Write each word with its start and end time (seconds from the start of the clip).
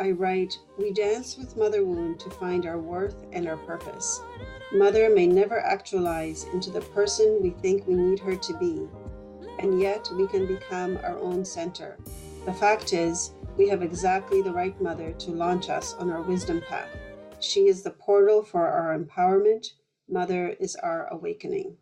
I 0.00 0.12
write, 0.12 0.56
We 0.78 0.92
dance 0.92 1.36
with 1.36 1.56
Mother 1.56 1.84
Wound 1.84 2.20
to 2.20 2.30
find 2.30 2.66
our 2.66 2.78
worth 2.78 3.26
and 3.32 3.48
our 3.48 3.56
purpose. 3.56 4.20
Mother 4.72 5.10
may 5.10 5.26
never 5.26 5.58
actualize 5.58 6.44
into 6.52 6.70
the 6.70 6.82
person 6.82 7.40
we 7.42 7.50
think 7.50 7.84
we 7.84 7.94
need 7.94 8.20
her 8.20 8.36
to 8.36 8.58
be, 8.58 8.86
and 9.58 9.80
yet 9.80 10.08
we 10.16 10.28
can 10.28 10.46
become 10.46 10.98
our 10.98 11.18
own 11.18 11.44
center. 11.44 11.98
The 12.44 12.52
fact 12.52 12.92
is, 12.92 13.32
we 13.56 13.68
have 13.70 13.82
exactly 13.82 14.40
the 14.40 14.52
right 14.52 14.80
mother 14.80 15.12
to 15.14 15.32
launch 15.32 15.68
us 15.68 15.94
on 15.94 16.12
our 16.12 16.22
wisdom 16.22 16.62
path. 16.68 16.96
She 17.40 17.66
is 17.66 17.82
the 17.82 17.90
portal 17.90 18.44
for 18.44 18.68
our 18.68 18.96
empowerment. 18.96 19.72
Mother 20.08 20.50
is 20.60 20.76
our 20.76 21.08
awakening. 21.12 21.76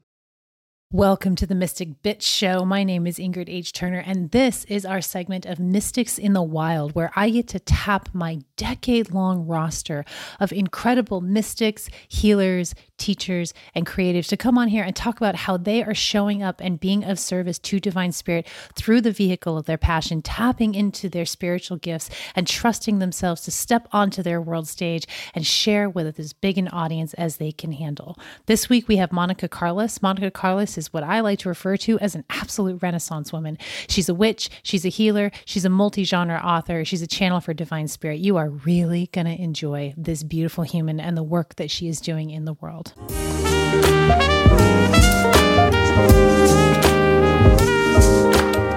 Welcome 0.97 1.37
to 1.37 1.47
the 1.47 1.55
Mystic 1.55 2.03
Bitch 2.03 2.23
Show. 2.23 2.65
My 2.65 2.83
name 2.83 3.07
is 3.07 3.19
Ingrid 3.19 3.51
H. 3.51 3.75
Turner, 3.75 3.99
and 3.99 4.31
this 4.31 4.65
is 4.65 4.87
our 4.87 5.03
segment 5.03 5.45
of 5.45 5.61
Mystics 5.61 6.17
in 6.17 6.33
the 6.33 6.43
Wild, 6.43 6.95
where 6.95 7.13
I 7.15 7.29
get 7.29 7.49
to 7.49 7.59
tap 7.59 8.09
my 8.15 8.39
decade 8.57 9.11
long 9.11 9.47
roster 9.47 10.07
of 10.41 10.55
incredible 10.55 11.21
mystics, 11.21 11.91
healers, 12.09 12.75
teachers, 12.97 13.53
and 13.75 13.87
creatives 13.87 14.29
to 14.29 14.39
come 14.39 14.57
on 14.57 14.69
here 14.69 14.83
and 14.83 14.97
talk 14.97 15.19
about 15.19 15.35
how 15.35 15.59
they 15.59 15.85
are 15.85 15.95
showing 15.95 16.43
up 16.43 16.63
and 16.63 16.81
being 16.81 17.05
of 17.05 17.19
service 17.19 17.59
to 17.59 17.79
Divine 17.79 18.13
Spirit 18.13 18.47
through 18.75 19.03
the 19.03 19.13
vehicle 19.13 19.59
of 19.59 19.67
their 19.67 19.77
passion, 19.77 20.23
tapping 20.23 20.75
into 20.75 21.11
their 21.11 21.27
spiritual 21.27 21.77
gifts 21.77 22.09
and 22.35 22.47
trusting 22.47 23.01
themselves 23.01 23.43
to 23.43 23.51
step 23.51 23.87
onto 23.93 24.23
their 24.23 24.41
world 24.41 24.67
stage 24.67 25.07
and 25.35 25.47
share 25.47 25.91
with 25.91 26.19
as 26.19 26.33
big 26.33 26.57
an 26.57 26.69
audience 26.69 27.13
as 27.15 27.37
they 27.37 27.53
can 27.53 27.73
handle. 27.73 28.19
This 28.47 28.71
week 28.71 28.89
we 28.89 28.97
have 28.97 29.11
Monika 29.11 29.51
Carless. 29.51 29.99
Monika 29.99 30.33
Carless 30.33 30.79
is 30.79 30.86
what 30.93 31.03
I 31.03 31.21
like 31.21 31.39
to 31.41 31.49
refer 31.49 31.77
to 31.79 31.99
as 31.99 32.15
an 32.15 32.25
absolute 32.31 32.83
Renaissance 32.83 33.33
woman. 33.33 33.59
She's 33.89 34.09
a 34.09 34.15
witch, 34.15 34.51
she's 34.63 34.85
a 34.85 34.89
healer, 34.89 35.31
she's 35.45 35.65
a 35.65 35.71
multi 35.71 36.05
genre 36.05 36.39
author, 36.39 36.85
she's 36.85 37.03
a 37.03 37.07
channel 37.07 37.41
for 37.41 37.55
divine 37.55 37.89
spirit. 37.89 38.21
You 38.21 38.37
are 38.37 38.51
really 38.51 39.09
going 39.13 39.27
to 39.27 39.41
enjoy 39.41 39.95
this 39.97 40.23
beautiful 40.23 40.65
human 40.65 41.01
and 41.01 41.17
the 41.17 41.23
work 41.23 41.57
that 41.57 41.71
she 41.71 41.89
is 41.89 42.01
doing 42.01 42.31
in 42.31 42.45
the 42.45 42.55
world. 42.55 42.95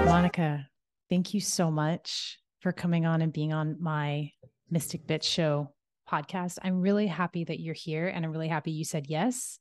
Monika, 0.05 0.65
thank 1.09 1.33
you 1.33 1.41
so 1.41 1.71
much 1.71 2.39
for 2.59 2.71
coming 2.71 3.05
on 3.05 3.21
and 3.21 3.31
being 3.31 3.53
on 3.53 3.77
my 3.79 4.31
Mystic 4.69 5.07
Bitch 5.07 5.23
Show 5.23 5.69
podcast. 6.09 6.57
I'm 6.63 6.81
really 6.81 7.07
happy 7.07 7.43
that 7.43 7.59
you're 7.59 7.73
here 7.73 8.07
and 8.07 8.25
I'm 8.25 8.31
really 8.31 8.47
happy 8.47 8.71
you 8.71 8.83
said 8.83 9.07
yes 9.07 9.59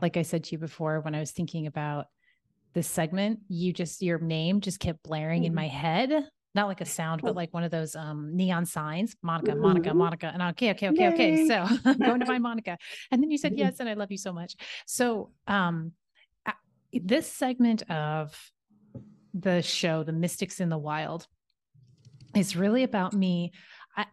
like 0.00 0.16
I 0.16 0.22
said 0.22 0.44
to 0.44 0.52
you 0.52 0.58
before, 0.58 1.00
when 1.00 1.14
I 1.14 1.20
was 1.20 1.30
thinking 1.30 1.66
about 1.66 2.06
this 2.74 2.86
segment, 2.86 3.40
you 3.48 3.72
just 3.72 4.02
your 4.02 4.18
name 4.18 4.60
just 4.60 4.80
kept 4.80 5.02
blaring 5.02 5.42
mm-hmm. 5.42 5.46
in 5.46 5.54
my 5.54 5.68
head. 5.68 6.28
Not 6.54 6.66
like 6.66 6.80
a 6.80 6.86
sound, 6.86 7.20
but 7.22 7.36
like 7.36 7.52
one 7.52 7.62
of 7.62 7.70
those 7.70 7.94
um, 7.94 8.34
neon 8.34 8.64
signs, 8.64 9.14
Monika, 9.24 9.54
Monika, 9.54 9.88
mm-hmm. 9.88 10.00
Monika. 10.00 10.32
And 10.32 10.42
okay, 10.42 10.70
okay, 10.70 10.88
okay, 10.88 11.02
Yay. 11.02 11.12
okay. 11.12 11.46
So 11.46 11.54
I'm 11.84 11.98
going 11.98 12.20
to 12.20 12.26
find 12.26 12.42
Monika. 12.42 12.76
And 13.10 13.22
then 13.22 13.30
you 13.30 13.38
said 13.38 13.56
yes, 13.56 13.80
and 13.80 13.88
I 13.88 13.94
love 13.94 14.10
you 14.10 14.16
so 14.16 14.32
much. 14.32 14.56
So 14.86 15.30
um, 15.46 15.92
this 16.92 17.30
segment 17.30 17.88
of 17.90 18.36
the 19.34 19.62
show, 19.62 20.02
The 20.02 20.12
Mystics 20.12 20.58
in 20.58 20.68
the 20.68 20.78
Wild, 20.78 21.26
is 22.34 22.56
really 22.56 22.82
about 22.82 23.12
me 23.12 23.52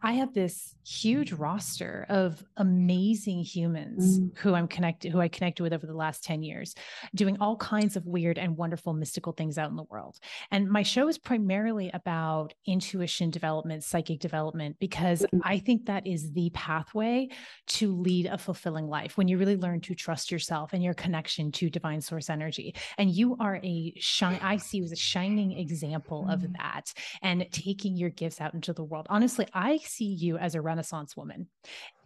I, 0.02 0.12
have 0.14 0.34
this 0.34 0.74
huge 0.84 1.32
roster 1.32 2.06
of 2.08 2.42
amazing 2.56 3.44
humans 3.44 4.18
mm. 4.18 4.36
who 4.38 4.54
I'm 4.54 4.66
connected, 4.66 5.12
who 5.12 5.20
I 5.20 5.28
connected 5.28 5.62
with 5.62 5.72
over 5.72 5.86
the 5.86 5.94
last 5.94 6.24
10 6.24 6.42
years, 6.42 6.74
doing 7.14 7.36
all 7.40 7.56
kinds 7.56 7.94
of 7.96 8.04
weird 8.06 8.36
and 8.38 8.56
wonderful 8.56 8.94
mystical 8.94 9.32
things 9.32 9.58
out 9.58 9.70
in 9.70 9.76
the 9.76 9.84
world. 9.84 10.18
And 10.50 10.68
my 10.68 10.82
show 10.82 11.06
is 11.08 11.18
primarily 11.18 11.90
about 11.94 12.54
intuition 12.66 13.30
development, 13.30 13.84
psychic 13.84 14.18
development, 14.18 14.76
because 14.80 15.24
mm. 15.32 15.40
I 15.44 15.58
think 15.58 15.86
that 15.86 16.06
is 16.06 16.32
the 16.32 16.50
pathway 16.50 17.28
to 17.66 17.94
lead 17.94 18.26
a 18.26 18.38
fulfilling 18.38 18.88
life 18.88 19.16
when 19.16 19.28
you 19.28 19.38
really 19.38 19.56
learn 19.56 19.80
to 19.82 19.94
trust 19.94 20.32
yourself 20.32 20.72
and 20.72 20.82
your 20.82 20.94
connection 20.94 21.52
to 21.52 21.70
divine 21.70 22.00
source 22.00 22.28
energy. 22.28 22.74
And 22.98 23.10
you 23.10 23.36
are 23.38 23.60
a 23.62 23.92
shine, 23.98 24.40
I 24.42 24.56
see 24.56 24.78
you 24.78 24.84
as 24.84 24.92
a 24.92 24.96
shining 24.96 25.52
example 25.58 26.26
mm. 26.28 26.34
of 26.34 26.52
that 26.54 26.92
and 27.22 27.46
taking 27.52 27.96
your 27.96 28.10
gifts 28.10 28.40
out 28.40 28.54
into 28.54 28.72
the 28.72 28.82
world. 28.82 29.06
Honestly, 29.10 29.46
I 29.52 29.75
I 29.76 29.84
see 29.84 30.04
you 30.06 30.38
as 30.38 30.54
a 30.54 30.62
Renaissance 30.62 31.16
woman. 31.16 31.48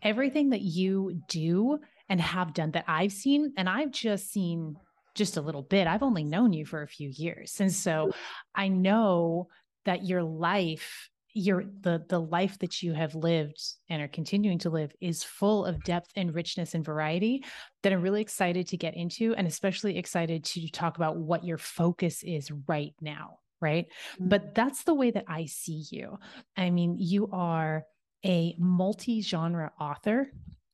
Everything 0.02 0.50
that 0.50 0.62
you 0.62 1.20
do 1.28 1.78
and 2.08 2.20
have 2.20 2.54
done 2.54 2.72
that 2.72 2.84
I've 2.88 3.12
seen, 3.12 3.52
and 3.56 3.68
I've 3.68 3.92
just 3.92 4.32
seen 4.32 4.76
just 5.14 5.36
a 5.36 5.40
little 5.40 5.62
bit, 5.62 5.86
I've 5.86 6.02
only 6.02 6.24
known 6.24 6.52
you 6.52 6.64
for 6.64 6.82
a 6.82 6.88
few 6.88 7.10
years. 7.12 7.60
And 7.60 7.72
so 7.72 8.12
I 8.54 8.68
know 8.68 9.48
that 9.84 10.04
your 10.04 10.22
life 10.22 11.08
your 11.32 11.62
the 11.82 12.04
the 12.08 12.18
life 12.18 12.58
that 12.58 12.82
you 12.82 12.92
have 12.92 13.14
lived 13.14 13.62
and 13.88 14.02
are 14.02 14.08
continuing 14.08 14.58
to 14.58 14.68
live 14.68 14.92
is 15.00 15.22
full 15.22 15.64
of 15.64 15.82
depth 15.84 16.10
and 16.16 16.34
richness 16.34 16.74
and 16.74 16.84
variety 16.84 17.44
that 17.84 17.92
I'm 17.92 18.02
really 18.02 18.20
excited 18.20 18.66
to 18.68 18.76
get 18.76 18.96
into 18.96 19.34
and 19.36 19.46
especially 19.46 19.96
excited 19.96 20.42
to 20.42 20.68
talk 20.70 20.96
about 20.96 21.18
what 21.18 21.44
your 21.44 21.56
focus 21.56 22.24
is 22.24 22.50
right 22.66 22.94
now 23.00 23.38
right? 23.60 23.86
Mm-hmm. 24.14 24.28
But 24.28 24.54
that's 24.54 24.84
the 24.84 24.94
way 24.94 25.10
that 25.10 25.24
I 25.28 25.46
see 25.46 25.84
you. 25.90 26.18
I 26.56 26.70
mean, 26.70 26.96
you 26.98 27.28
are 27.32 27.84
a 28.24 28.54
multi 28.58 29.22
genre 29.22 29.72
author. 29.80 30.32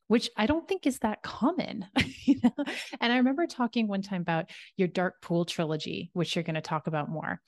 Which 0.08 0.30
I 0.36 0.46
don't 0.46 0.68
think 0.68 0.86
is 0.86 1.00
that 1.00 1.24
common. 1.24 1.84
you 2.24 2.38
know? 2.40 2.64
And 3.00 3.12
I 3.12 3.16
remember 3.16 3.44
talking 3.44 3.88
one 3.88 4.02
time 4.02 4.20
about 4.20 4.50
your 4.76 4.86
Dark 4.86 5.20
Pool 5.20 5.44
trilogy, 5.44 6.10
which 6.12 6.36
you're 6.36 6.44
going 6.44 6.54
to 6.54 6.60
talk 6.60 6.86
about 6.86 7.08
more 7.08 7.40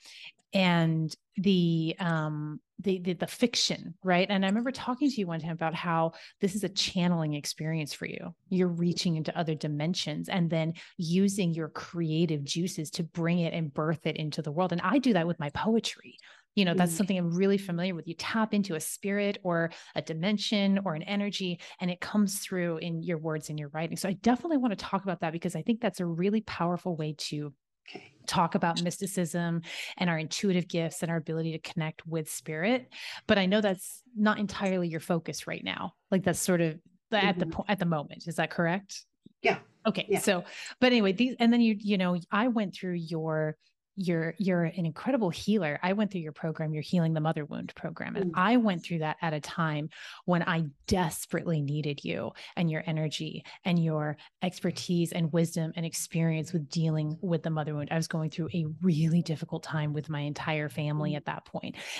and 0.52 1.14
the 1.36 1.94
um 1.98 2.60
the, 2.80 3.00
the, 3.00 3.12
the 3.14 3.26
fiction 3.26 3.94
right? 4.04 4.28
And 4.30 4.44
i 4.44 4.48
remember 4.48 4.70
talking 4.70 5.10
to 5.10 5.20
you 5.20 5.26
one 5.26 5.40
time 5.40 5.50
about 5.50 5.74
how 5.74 6.12
this 6.40 6.54
is 6.54 6.64
a 6.64 6.68
channeling 6.68 7.34
experience 7.34 7.92
for 7.92 8.06
you. 8.06 8.34
You're 8.48 8.68
reaching 8.68 9.16
into 9.16 9.36
other 9.36 9.54
dimensions 9.54 10.28
and 10.28 10.48
then 10.48 10.74
using 10.96 11.52
your 11.54 11.68
creative 11.68 12.44
juices 12.44 12.90
to 12.92 13.02
bring 13.02 13.40
it 13.40 13.52
and 13.52 13.74
birth 13.74 14.06
it 14.06 14.16
into 14.16 14.42
the 14.42 14.52
world. 14.52 14.72
And 14.72 14.80
i 14.82 14.98
do 14.98 15.12
that 15.14 15.26
with 15.26 15.40
my 15.40 15.50
poetry. 15.50 16.16
You 16.54 16.64
know 16.64 16.74
that's 16.74 16.92
mm. 16.92 16.96
something 16.96 17.18
i'm 17.18 17.34
really 17.34 17.58
familiar 17.58 17.94
with. 17.94 18.08
You 18.08 18.14
tap 18.14 18.54
into 18.54 18.74
a 18.74 18.80
spirit 18.80 19.38
or 19.42 19.70
a 19.94 20.02
dimension 20.02 20.80
or 20.84 20.94
an 20.94 21.02
energy 21.02 21.60
and 21.80 21.90
it 21.90 22.00
comes 22.00 22.40
through 22.40 22.78
in 22.78 23.02
your 23.02 23.18
words 23.18 23.50
and 23.50 23.58
your 23.58 23.68
writing. 23.68 23.96
So 23.96 24.08
i 24.08 24.12
definitely 24.12 24.56
want 24.58 24.72
to 24.72 24.84
talk 24.84 25.02
about 25.02 25.20
that 25.20 25.32
because 25.32 25.56
i 25.56 25.62
think 25.62 25.80
that's 25.80 26.00
a 26.00 26.06
really 26.06 26.40
powerful 26.42 26.96
way 26.96 27.14
to 27.18 27.52
Okay. 27.88 28.12
Talk 28.26 28.54
about 28.54 28.82
mysticism 28.82 29.62
and 29.96 30.10
our 30.10 30.18
intuitive 30.18 30.68
gifts 30.68 31.02
and 31.02 31.10
our 31.10 31.16
ability 31.16 31.52
to 31.52 31.58
connect 31.58 32.06
with 32.06 32.30
spirit. 32.30 32.92
But 33.26 33.38
I 33.38 33.46
know 33.46 33.60
that's 33.60 34.02
not 34.16 34.38
entirely 34.38 34.88
your 34.88 35.00
focus 35.00 35.46
right 35.46 35.64
now. 35.64 35.94
Like 36.10 36.24
that's 36.24 36.40
sort 36.40 36.60
of 36.60 36.74
mm-hmm. 36.74 37.16
at 37.16 37.38
the 37.38 37.46
mm-hmm. 37.46 37.52
point 37.52 37.70
at 37.70 37.78
the 37.78 37.86
moment. 37.86 38.26
Is 38.26 38.36
that 38.36 38.50
correct? 38.50 39.04
Yeah. 39.42 39.58
Okay. 39.86 40.06
Yeah. 40.08 40.18
So, 40.18 40.44
but 40.80 40.92
anyway, 40.92 41.12
these, 41.12 41.36
and 41.38 41.52
then 41.52 41.60
you, 41.60 41.76
you 41.78 41.96
know, 41.96 42.18
I 42.30 42.48
went 42.48 42.74
through 42.74 42.94
your 42.94 43.56
you're 44.00 44.34
you're 44.38 44.64
an 44.64 44.86
incredible 44.86 45.28
healer. 45.28 45.80
I 45.82 45.92
went 45.92 46.12
through 46.12 46.20
your 46.20 46.32
program, 46.32 46.72
your 46.72 46.82
healing 46.82 47.14
the 47.14 47.20
mother 47.20 47.44
wound 47.44 47.74
program, 47.74 48.14
and 48.14 48.32
mm. 48.32 48.38
I 48.38 48.56
went 48.56 48.84
through 48.84 49.00
that 49.00 49.16
at 49.20 49.34
a 49.34 49.40
time 49.40 49.90
when 50.24 50.42
I 50.44 50.66
desperately 50.86 51.60
needed 51.60 52.04
you 52.04 52.30
and 52.56 52.70
your 52.70 52.84
energy 52.86 53.44
and 53.64 53.82
your 53.82 54.16
expertise 54.42 55.12
and 55.12 55.32
wisdom 55.32 55.72
and 55.74 55.84
experience 55.84 56.52
with 56.52 56.68
dealing 56.70 57.18
with 57.20 57.42
the 57.42 57.50
mother 57.50 57.74
wound. 57.74 57.88
I 57.90 57.96
was 57.96 58.06
going 58.06 58.30
through 58.30 58.50
a 58.54 58.66
really 58.80 59.20
difficult 59.20 59.64
time 59.64 59.92
with 59.92 60.08
my 60.08 60.20
entire 60.20 60.68
family 60.68 61.12
mm. 61.12 61.16
at 61.16 61.24
that. 61.24 61.38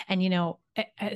And 0.09 0.23
you 0.23 0.31
know, 0.31 0.59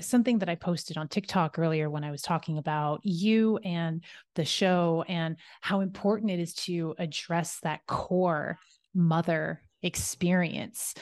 something 0.01 0.39
that 0.39 0.49
I 0.49 0.55
posted 0.55 0.97
on 0.97 1.09
TikTok 1.09 1.59
earlier 1.59 1.91
when 1.91 2.05
I 2.05 2.11
was 2.11 2.23
talking 2.23 2.59
about 2.59 3.01
you 3.05 3.59
and 3.59 4.03
the 4.35 4.45
show 4.45 5.05
and 5.07 5.37
how 5.61 5.81
important 5.81 6.31
it 6.31 6.41
is 6.41 6.55
to 6.55 6.95
address 6.99 7.59
that 7.63 7.87
core 7.87 8.59
mother 8.95 9.63
experience. 9.83 10.95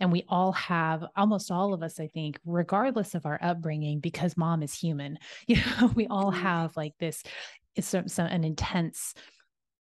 And 0.00 0.12
we 0.12 0.24
all 0.28 0.52
have, 0.52 1.04
almost 1.16 1.50
all 1.50 1.74
of 1.74 1.82
us, 1.82 1.98
I 1.98 2.06
think, 2.06 2.38
regardless 2.44 3.14
of 3.14 3.26
our 3.26 3.38
upbringing, 3.42 4.00
because 4.00 4.36
mom 4.36 4.62
is 4.62 4.72
human, 4.72 5.18
you 5.46 5.56
know, 5.56 5.88
we 5.94 6.06
all 6.06 6.30
mm-hmm. 6.32 6.42
have 6.42 6.76
like 6.76 6.94
this, 6.98 7.22
some, 7.80 8.08
some, 8.08 8.26
an 8.26 8.44
intense 8.44 9.14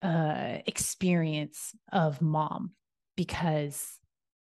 uh, 0.02 0.58
experience 0.66 1.74
of 1.92 2.22
mom 2.22 2.72
because 3.16 3.98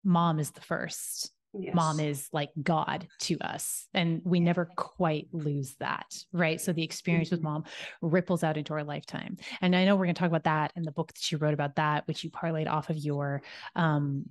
mom 0.04 0.40
is 0.40 0.52
the 0.52 0.62
first 0.62 1.32
Yes. 1.58 1.76
Mom 1.76 2.00
is 2.00 2.30
like 2.32 2.50
God 2.62 3.08
to 3.22 3.38
us, 3.40 3.88
and 3.94 4.22
we 4.24 4.40
never 4.40 4.66
quite 4.76 5.28
lose 5.32 5.76
that, 5.76 6.16
right? 6.32 6.60
So 6.60 6.74
the 6.74 6.84
experience 6.84 7.28
mm-hmm. 7.28 7.36
with 7.36 7.44
mom 7.44 7.64
ripples 8.02 8.44
out 8.44 8.58
into 8.58 8.74
our 8.74 8.84
lifetime. 8.84 9.38
And 9.62 9.76
I 9.76 9.86
know 9.86 9.96
we're 9.96 10.06
going 10.06 10.16
to 10.16 10.20
talk 10.20 10.30
about 10.30 10.46
that 10.46 10.74
in 10.76 10.84
the 10.84 10.92
book 10.92 11.14
that 11.14 11.32
you 11.32 11.38
wrote 11.38 11.54
about 11.54 11.76
that, 11.76 12.08
which 12.08 12.24
you 12.24 12.32
parlayed 12.32 12.68
off 12.68 12.90
of 12.90 12.98
your 12.98 13.44
um, 13.76 14.26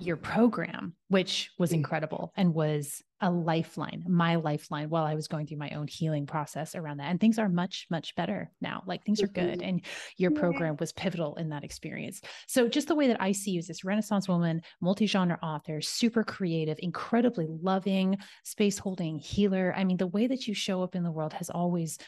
your 0.00 0.16
program, 0.16 0.94
which 1.08 1.50
was 1.58 1.72
incredible 1.72 2.32
and 2.36 2.54
was 2.54 3.02
a 3.20 3.30
lifeline, 3.30 4.02
my 4.08 4.36
lifeline 4.36 4.88
while 4.88 5.04
I 5.04 5.14
was 5.14 5.28
going 5.28 5.46
through 5.46 5.58
my 5.58 5.70
own 5.70 5.86
healing 5.86 6.26
process 6.26 6.74
around 6.74 6.96
that. 6.98 7.10
And 7.10 7.20
things 7.20 7.38
are 7.38 7.48
much, 7.48 7.86
much 7.90 8.14
better 8.14 8.50
now. 8.60 8.82
Like 8.86 9.04
things 9.04 9.22
are 9.22 9.28
good. 9.28 9.58
Mm-hmm. 9.58 9.68
And 9.68 9.84
your 10.16 10.30
program 10.30 10.76
was 10.80 10.92
pivotal 10.92 11.36
in 11.36 11.50
that 11.50 11.64
experience. 11.64 12.22
So, 12.46 12.66
just 12.66 12.88
the 12.88 12.94
way 12.94 13.08
that 13.08 13.20
I 13.20 13.32
see 13.32 13.52
you 13.52 13.58
as 13.58 13.66
this 13.66 13.84
Renaissance 13.84 14.28
woman, 14.28 14.62
multi 14.80 15.06
genre 15.06 15.38
author, 15.42 15.80
super 15.82 16.24
creative, 16.24 16.78
incredibly 16.80 17.46
loving, 17.48 18.16
space 18.44 18.78
holding 18.78 19.18
healer. 19.18 19.74
I 19.76 19.84
mean, 19.84 19.98
the 19.98 20.06
way 20.06 20.26
that 20.26 20.48
you 20.48 20.54
show 20.54 20.82
up 20.82 20.94
in 20.94 21.02
the 21.02 21.12
world 21.12 21.34
has 21.34 21.50
always 21.50 21.98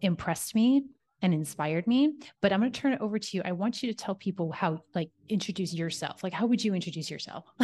impressed 0.00 0.54
me 0.54 0.84
and 1.24 1.32
inspired 1.32 1.86
me. 1.86 2.12
But 2.42 2.52
I'm 2.52 2.60
going 2.60 2.70
to 2.70 2.78
turn 2.78 2.92
it 2.92 3.00
over 3.00 3.18
to 3.18 3.36
you. 3.36 3.42
I 3.46 3.52
want 3.52 3.82
you 3.82 3.90
to 3.90 3.96
tell 3.96 4.14
people 4.14 4.52
how, 4.52 4.82
like, 4.94 5.10
introduce 5.30 5.72
yourself. 5.72 6.22
Like, 6.22 6.34
how 6.34 6.44
would 6.46 6.62
you 6.62 6.74
introduce 6.74 7.10
yourself? 7.10 7.46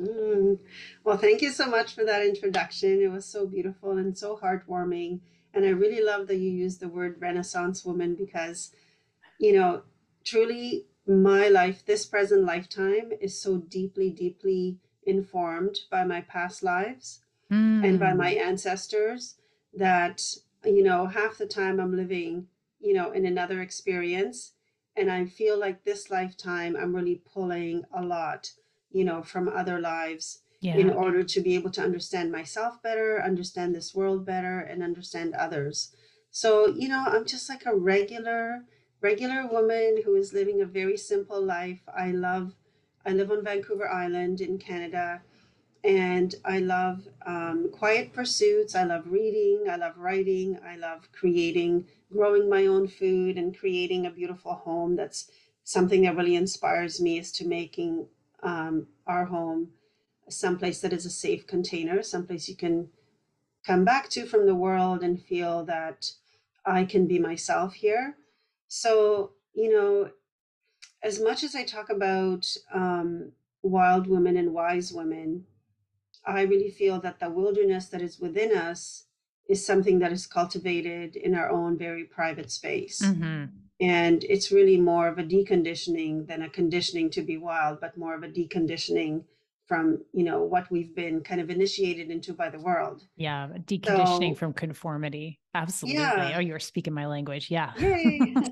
mm. 0.00 0.58
Well, 1.04 1.18
thank 1.18 1.42
you 1.42 1.50
so 1.50 1.68
much 1.68 1.94
for 1.94 2.04
that 2.06 2.24
introduction. 2.24 3.02
It 3.02 3.10
was 3.12 3.26
so 3.26 3.46
beautiful 3.46 3.98
and 3.98 4.16
so 4.16 4.38
heartwarming. 4.42 5.20
And 5.52 5.66
I 5.66 5.70
really 5.70 6.02
love 6.02 6.26
that 6.28 6.38
you 6.38 6.50
used 6.50 6.80
the 6.80 6.88
word 6.88 7.16
Renaissance 7.20 7.84
woman 7.84 8.14
because, 8.14 8.72
you 9.38 9.52
know, 9.52 9.82
truly 10.24 10.86
my 11.06 11.48
life, 11.48 11.84
this 11.84 12.06
present 12.06 12.44
lifetime, 12.44 13.10
is 13.20 13.38
so 13.38 13.58
deeply, 13.58 14.08
deeply 14.08 14.78
informed 15.04 15.80
by 15.90 16.04
my 16.04 16.22
past 16.22 16.62
lives 16.62 17.20
mm. 17.52 17.86
and 17.86 18.00
by 18.00 18.14
my 18.14 18.32
mm. 18.34 18.40
ancestors 18.40 19.34
that, 19.74 20.22
you 20.64 20.82
know, 20.82 21.08
half 21.08 21.36
the 21.36 21.46
time 21.46 21.78
I'm 21.78 21.94
living 21.94 22.46
you 22.80 22.94
know, 22.94 23.12
in 23.12 23.26
another 23.26 23.60
experience. 23.60 24.52
And 24.96 25.10
I 25.10 25.26
feel 25.26 25.58
like 25.58 25.84
this 25.84 26.10
lifetime, 26.10 26.76
I'm 26.76 26.94
really 26.94 27.22
pulling 27.32 27.84
a 27.94 28.02
lot, 28.02 28.50
you 28.90 29.04
know, 29.04 29.22
from 29.22 29.48
other 29.48 29.78
lives 29.80 30.40
yeah. 30.60 30.76
in 30.76 30.90
order 30.90 31.22
to 31.22 31.40
be 31.40 31.54
able 31.54 31.70
to 31.70 31.82
understand 31.82 32.32
myself 32.32 32.82
better, 32.82 33.22
understand 33.22 33.74
this 33.74 33.94
world 33.94 34.26
better, 34.26 34.60
and 34.60 34.82
understand 34.82 35.34
others. 35.34 35.94
So, 36.30 36.68
you 36.68 36.88
know, 36.88 37.04
I'm 37.06 37.24
just 37.24 37.48
like 37.48 37.66
a 37.66 37.74
regular, 37.74 38.64
regular 39.00 39.46
woman 39.46 40.02
who 40.04 40.14
is 40.16 40.32
living 40.32 40.60
a 40.60 40.66
very 40.66 40.96
simple 40.96 41.42
life. 41.42 41.80
I 41.96 42.10
love, 42.10 42.54
I 43.06 43.12
live 43.12 43.30
on 43.30 43.44
Vancouver 43.44 43.88
Island 43.88 44.40
in 44.40 44.58
Canada 44.58 45.22
and 45.82 46.34
I 46.44 46.58
love 46.58 47.08
um, 47.24 47.70
quiet 47.72 48.12
pursuits. 48.12 48.74
I 48.74 48.84
love 48.84 49.04
reading. 49.06 49.66
I 49.70 49.76
love 49.76 49.96
writing. 49.96 50.58
I 50.64 50.76
love 50.76 51.10
creating, 51.12 51.86
growing 52.12 52.48
my 52.48 52.66
own 52.66 52.88
food, 52.88 53.36
and 53.36 53.56
creating 53.56 54.06
a 54.06 54.10
beautiful 54.10 54.54
home. 54.54 54.96
That's 54.96 55.30
something 55.64 56.02
that 56.02 56.16
really 56.16 56.36
inspires 56.36 57.00
me 57.00 57.18
is 57.18 57.32
to 57.32 57.46
making 57.46 58.06
um, 58.42 58.88
our 59.06 59.26
home 59.26 59.70
someplace 60.28 60.80
that 60.80 60.92
is 60.92 61.04
a 61.04 61.10
safe 61.10 61.46
container, 61.46 62.02
someplace 62.02 62.48
you 62.48 62.56
can 62.56 62.88
come 63.66 63.84
back 63.84 64.08
to 64.10 64.26
from 64.26 64.46
the 64.46 64.54
world 64.54 65.02
and 65.02 65.20
feel 65.20 65.64
that 65.64 66.12
I 66.64 66.84
can 66.84 67.06
be 67.06 67.18
myself 67.18 67.74
here. 67.74 68.16
So, 68.68 69.32
you 69.54 69.72
know, 69.72 70.10
as 71.02 71.20
much 71.20 71.42
as 71.42 71.54
I 71.54 71.64
talk 71.64 71.90
about 71.90 72.46
um, 72.72 73.32
wild 73.62 74.06
women 74.06 74.36
and 74.36 74.52
wise 74.52 74.92
women, 74.92 75.46
I 76.26 76.42
really 76.42 76.70
feel 76.70 77.00
that 77.00 77.20
the 77.20 77.30
wilderness 77.30 77.86
that 77.86 78.02
is 78.02 78.18
within 78.18 78.56
us 78.56 79.04
is 79.48 79.64
something 79.64 79.98
that 79.98 80.12
is 80.12 80.26
cultivated 80.26 81.16
in 81.16 81.34
our 81.34 81.50
own 81.50 81.76
very 81.76 82.04
private 82.04 82.50
space. 82.50 83.00
Mm-hmm. 83.02 83.44
And 83.80 84.24
it's 84.24 84.52
really 84.52 84.76
more 84.76 85.08
of 85.08 85.18
a 85.18 85.24
deconditioning 85.24 86.26
than 86.26 86.42
a 86.42 86.50
conditioning 86.50 87.10
to 87.10 87.22
be 87.22 87.38
wild, 87.38 87.80
but 87.80 87.96
more 87.96 88.14
of 88.14 88.22
a 88.22 88.28
deconditioning 88.28 89.24
from, 89.66 90.02
you 90.12 90.24
know, 90.24 90.42
what 90.42 90.70
we've 90.70 90.94
been 90.94 91.22
kind 91.22 91.40
of 91.40 91.48
initiated 91.48 92.10
into 92.10 92.34
by 92.34 92.50
the 92.50 92.60
world. 92.60 93.06
Yeah. 93.16 93.48
Deconditioning 93.64 94.34
so, 94.34 94.38
from 94.38 94.52
conformity. 94.52 95.40
Absolutely. 95.54 96.00
Yeah. 96.02 96.34
Oh, 96.36 96.40
you're 96.40 96.58
speaking 96.58 96.92
my 96.92 97.06
language. 97.06 97.50
Yeah. 97.50 97.72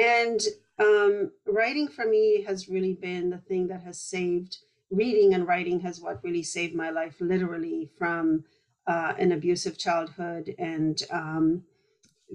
And 0.00 0.40
um, 0.78 1.30
writing 1.46 1.86
for 1.86 2.06
me 2.06 2.42
has 2.46 2.68
really 2.68 2.94
been 2.94 3.28
the 3.28 3.38
thing 3.38 3.68
that 3.68 3.82
has 3.82 4.00
saved 4.00 4.56
reading 4.90 5.34
and 5.34 5.46
writing 5.46 5.80
has 5.80 6.00
what 6.00 6.22
really 6.22 6.42
saved 6.42 6.74
my 6.74 6.90
life, 6.90 7.16
literally 7.20 7.90
from 7.98 8.44
uh, 8.86 9.14
an 9.18 9.32
abusive 9.32 9.78
childhood 9.78 10.54
and 10.58 11.02
um, 11.10 11.62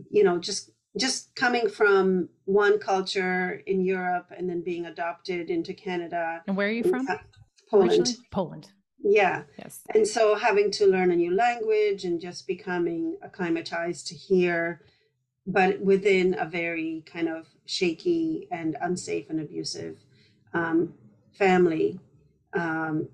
you 0.10 0.24
know 0.24 0.38
just 0.38 0.72
just 0.98 1.36
coming 1.36 1.68
from 1.68 2.30
one 2.46 2.80
culture 2.80 3.62
in 3.66 3.82
Europe 3.82 4.32
and 4.36 4.50
then 4.50 4.62
being 4.62 4.86
adopted 4.86 5.50
into 5.50 5.74
Canada. 5.74 6.42
And 6.48 6.56
where 6.56 6.70
are 6.70 6.72
you 6.72 6.84
from? 6.84 7.06
Poland. 7.70 7.92
Originally? 7.92 8.16
Poland. 8.32 8.70
Yeah. 9.04 9.44
Yes. 9.60 9.82
And 9.94 10.08
so 10.08 10.36
having 10.36 10.72
to 10.72 10.88
learn 10.88 11.12
a 11.12 11.16
new 11.16 11.36
language 11.36 12.06
and 12.06 12.22
just 12.22 12.48
becoming 12.48 13.18
acclimatized 13.22 14.08
to 14.08 14.16
here, 14.16 14.82
but 15.46 15.82
within 15.82 16.36
a 16.40 16.46
very 16.46 17.04
kind 17.06 17.28
of 17.28 17.48
shaky 17.66 18.48
and 18.50 18.78
unsafe 18.82 19.30
and 19.30 19.42
abusive 19.42 19.98
um, 20.54 20.94
family 21.34 22.00
um, 22.56 23.08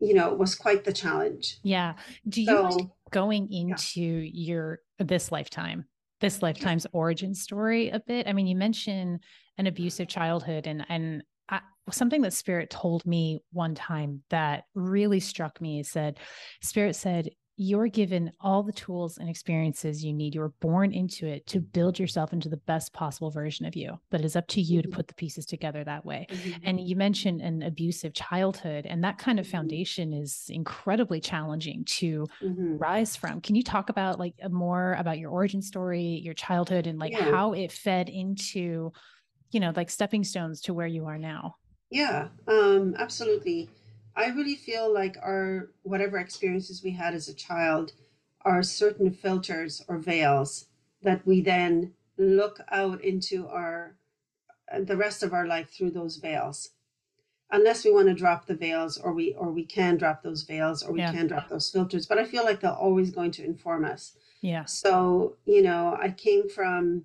you 0.00 0.14
know, 0.14 0.32
it 0.32 0.38
was 0.38 0.54
quite 0.54 0.84
the 0.84 0.92
challenge. 0.92 1.58
Yeah. 1.62 1.94
Do 2.28 2.42
you 2.42 2.46
so, 2.46 2.94
going 3.10 3.52
into 3.52 4.00
yeah. 4.00 4.30
your 4.32 4.80
this 4.98 5.30
lifetime, 5.30 5.84
this 6.20 6.42
lifetime's 6.42 6.86
origin 6.92 7.34
story 7.34 7.90
a 7.90 8.00
bit? 8.00 8.26
I 8.26 8.32
mean, 8.32 8.46
you 8.46 8.56
mentioned 8.56 9.20
an 9.58 9.66
abusive 9.66 10.08
childhood 10.08 10.66
and 10.66 10.84
and 10.88 11.22
I, 11.48 11.60
something 11.90 12.22
that 12.22 12.32
spirit 12.32 12.70
told 12.70 13.06
me 13.06 13.40
one 13.52 13.74
time 13.74 14.22
that 14.30 14.64
really 14.74 15.20
struck 15.20 15.60
me 15.60 15.80
is 15.80 15.90
said 15.90 16.18
spirit 16.62 16.96
said 16.96 17.30
you're 17.62 17.88
given 17.88 18.32
all 18.40 18.62
the 18.62 18.72
tools 18.72 19.18
and 19.18 19.28
experiences 19.28 20.04
you 20.04 20.12
need. 20.12 20.34
You're 20.34 20.52
born 20.60 20.92
into 20.92 21.26
it 21.26 21.46
to 21.46 21.60
build 21.60 21.98
yourself 21.98 22.32
into 22.32 22.48
the 22.48 22.56
best 22.56 22.92
possible 22.92 23.30
version 23.30 23.64
of 23.66 23.76
you. 23.76 23.98
But 24.10 24.22
it's 24.22 24.34
up 24.34 24.48
to 24.48 24.60
you 24.60 24.80
mm-hmm. 24.80 24.90
to 24.90 24.96
put 24.96 25.08
the 25.08 25.14
pieces 25.14 25.46
together 25.46 25.84
that 25.84 26.04
way. 26.04 26.26
Mm-hmm. 26.28 26.60
And 26.64 26.80
you 26.80 26.96
mentioned 26.96 27.40
an 27.40 27.62
abusive 27.62 28.14
childhood, 28.14 28.86
and 28.86 29.04
that 29.04 29.18
kind 29.18 29.38
of 29.38 29.46
mm-hmm. 29.46 29.56
foundation 29.56 30.12
is 30.12 30.46
incredibly 30.48 31.20
challenging 31.20 31.84
to 31.84 32.26
mm-hmm. 32.42 32.78
rise 32.78 33.14
from. 33.14 33.40
Can 33.40 33.54
you 33.54 33.62
talk 33.62 33.88
about 33.88 34.18
like 34.18 34.34
more 34.50 34.96
about 34.98 35.18
your 35.18 35.30
origin 35.30 35.62
story, 35.62 36.20
your 36.22 36.34
childhood, 36.34 36.86
and 36.88 36.98
like 36.98 37.12
yeah. 37.12 37.30
how 37.30 37.52
it 37.52 37.70
fed 37.70 38.08
into, 38.08 38.92
you 39.52 39.60
know, 39.60 39.72
like 39.76 39.88
stepping 39.88 40.24
stones 40.24 40.60
to 40.62 40.74
where 40.74 40.86
you 40.86 41.06
are 41.06 41.18
now? 41.18 41.54
Yeah, 41.90 42.28
um, 42.48 42.96
absolutely. 42.98 43.68
I 44.14 44.26
really 44.26 44.56
feel 44.56 44.92
like 44.92 45.16
our 45.22 45.70
whatever 45.82 46.18
experiences 46.18 46.82
we 46.82 46.90
had 46.90 47.14
as 47.14 47.28
a 47.28 47.34
child 47.34 47.92
are 48.42 48.62
certain 48.62 49.10
filters 49.10 49.82
or 49.88 49.98
veils 49.98 50.66
that 51.02 51.26
we 51.26 51.40
then 51.40 51.92
look 52.18 52.60
out 52.70 53.02
into 53.02 53.46
our 53.48 53.96
the 54.80 54.96
rest 54.96 55.22
of 55.22 55.32
our 55.32 55.46
life 55.46 55.70
through 55.70 55.90
those 55.90 56.16
veils. 56.16 56.70
Unless 57.50 57.84
we 57.84 57.92
want 57.92 58.08
to 58.08 58.14
drop 58.14 58.46
the 58.46 58.54
veils 58.54 58.96
or 58.96 59.12
we 59.12 59.34
or 59.34 59.50
we 59.50 59.64
can 59.64 59.96
drop 59.96 60.22
those 60.22 60.42
veils 60.42 60.82
or 60.82 60.92
we 60.92 61.00
yeah. 61.00 61.12
can 61.12 61.26
drop 61.26 61.48
those 61.48 61.68
filters 61.68 62.06
but 62.06 62.18
i 62.18 62.24
feel 62.24 62.44
like 62.44 62.60
they're 62.60 62.70
always 62.72 63.10
going 63.10 63.30
to 63.30 63.44
inform 63.44 63.84
us. 63.84 64.16
Yeah. 64.40 64.64
So 64.64 65.36
you 65.44 65.62
know 65.62 65.96
i 66.00 66.10
came 66.10 66.48
from 66.48 67.04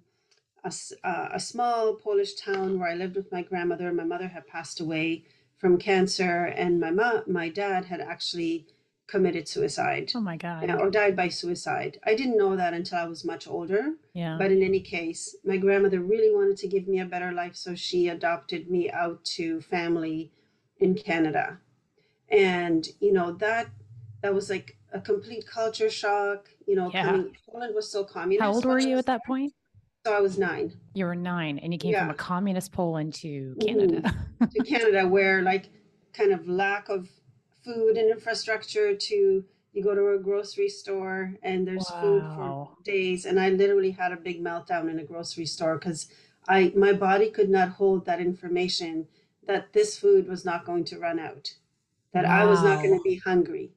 a, 0.64 0.74
uh, 1.04 1.30
a 1.34 1.40
small 1.40 1.96
polish 1.96 2.36
town 2.36 2.80
where 2.80 2.90
i 2.90 2.96
lived 2.96 3.16
with 3.16 3.32
my 3.32 3.44
grandmother. 3.44 3.92
My 3.94 4.04
mother 4.04 4.28
had 4.28 4.48
passed 4.48 4.80
away 4.80 5.24
from 5.58 5.78
cancer, 5.78 6.46
and 6.46 6.80
my 6.80 6.92
mom, 6.92 7.24
my 7.28 7.50
dad 7.50 7.86
had 7.86 8.00
actually 8.02 8.68
committed 9.08 9.48
suicide. 9.48 10.12
Oh 10.14 10.22
my 10.22 10.38
god! 10.38 10.70
or 10.70 10.92
died 10.92 11.16
by 11.16 11.30
suicide. 11.30 12.00
I 12.06 12.14
didn't 12.14 12.38
know 12.38 12.56
that 12.56 12.74
until 12.74 13.00
I 13.00 13.06
was 13.06 13.26
much 13.26 13.48
older. 13.48 13.94
Yeah. 14.14 14.38
But 14.38 14.52
in 14.52 14.62
any 14.62 14.82
case, 14.82 15.36
my 15.44 15.58
grandmother 15.58 16.00
really 16.00 16.34
wanted 16.34 16.58
to 16.58 16.68
give 16.68 16.88
me 16.88 17.00
a 17.00 17.06
better 17.06 17.32
life, 17.32 17.56
so 17.56 17.76
she 17.76 18.08
adopted 18.10 18.70
me 18.70 18.90
out 18.92 19.24
to 19.38 19.62
family 19.62 20.32
in 20.80 20.96
Canada, 20.96 21.60
and 22.30 22.88
you 23.00 23.12
know 23.12 23.32
that 23.34 23.68
that 24.22 24.34
was 24.34 24.50
like 24.50 24.78
a 24.92 25.02
complete 25.02 25.48
culture 25.48 25.90
shock. 25.90 26.50
You 26.68 26.76
know, 26.76 26.92
yeah. 26.94 27.06
coming, 27.06 27.38
Poland 27.50 27.74
was 27.74 27.92
so 27.92 28.04
communist. 28.04 28.42
How 28.42 28.54
old 28.54 28.66
were 28.66 28.80
you 28.80 28.98
at 28.98 29.06
that 29.06 29.26
point? 29.26 29.54
So 30.08 30.14
I 30.14 30.22
was 30.22 30.38
nine. 30.38 30.72
You 30.94 31.04
were 31.04 31.16
nine, 31.16 31.60
and 31.60 31.74
you 31.74 31.78
came 31.78 31.92
yeah. 31.92 32.00
from 32.00 32.12
a 32.12 32.14
communist 32.14 32.72
Poland 32.72 33.14
to 33.16 33.58
Canada. 33.60 34.00
Mm-hmm. 34.00 34.46
to 34.56 34.64
Canada, 34.64 35.06
where 35.06 35.42
like 35.42 35.68
kind 36.14 36.32
of 36.32 36.48
lack 36.48 36.88
of 36.88 37.10
food 37.66 37.98
and 37.98 38.10
infrastructure 38.10 38.96
to 38.96 39.44
you 39.74 39.84
go 39.84 39.94
to 39.94 40.12
a 40.12 40.18
grocery 40.18 40.70
store 40.70 41.34
and 41.44 41.68
there's 41.68 41.92
wow. 41.92 42.02
food 42.02 42.24
for 42.24 42.70
days 42.86 43.26
and 43.26 43.40
i 43.40 43.50
literally 43.50 43.92
had 43.92 44.12
a 44.12 44.16
big 44.16 44.42
meltdown 44.42 44.90
in 44.90 44.98
a 44.98 45.04
grocery 45.04 45.46
store 45.46 45.78
because 45.78 46.10
i 46.48 46.72
my 46.76 46.94
body 46.94 47.30
could 47.30 47.50
not 47.50 47.70
hold 47.70 48.06
that 48.06 48.22
information 48.22 49.08
that 49.46 49.74
this 49.74 50.00
food 50.00 50.28
was 50.28 50.46
not 50.46 50.66
going 50.66 50.86
to 50.86 50.98
run 50.98 51.20
out 51.20 51.54
that 52.14 52.24
wow. 52.24 52.44
i 52.44 52.46
was 52.46 52.64
not 52.64 52.82
going 52.82 52.98
to 52.98 53.04
be 53.04 53.18
hungry 53.18 53.70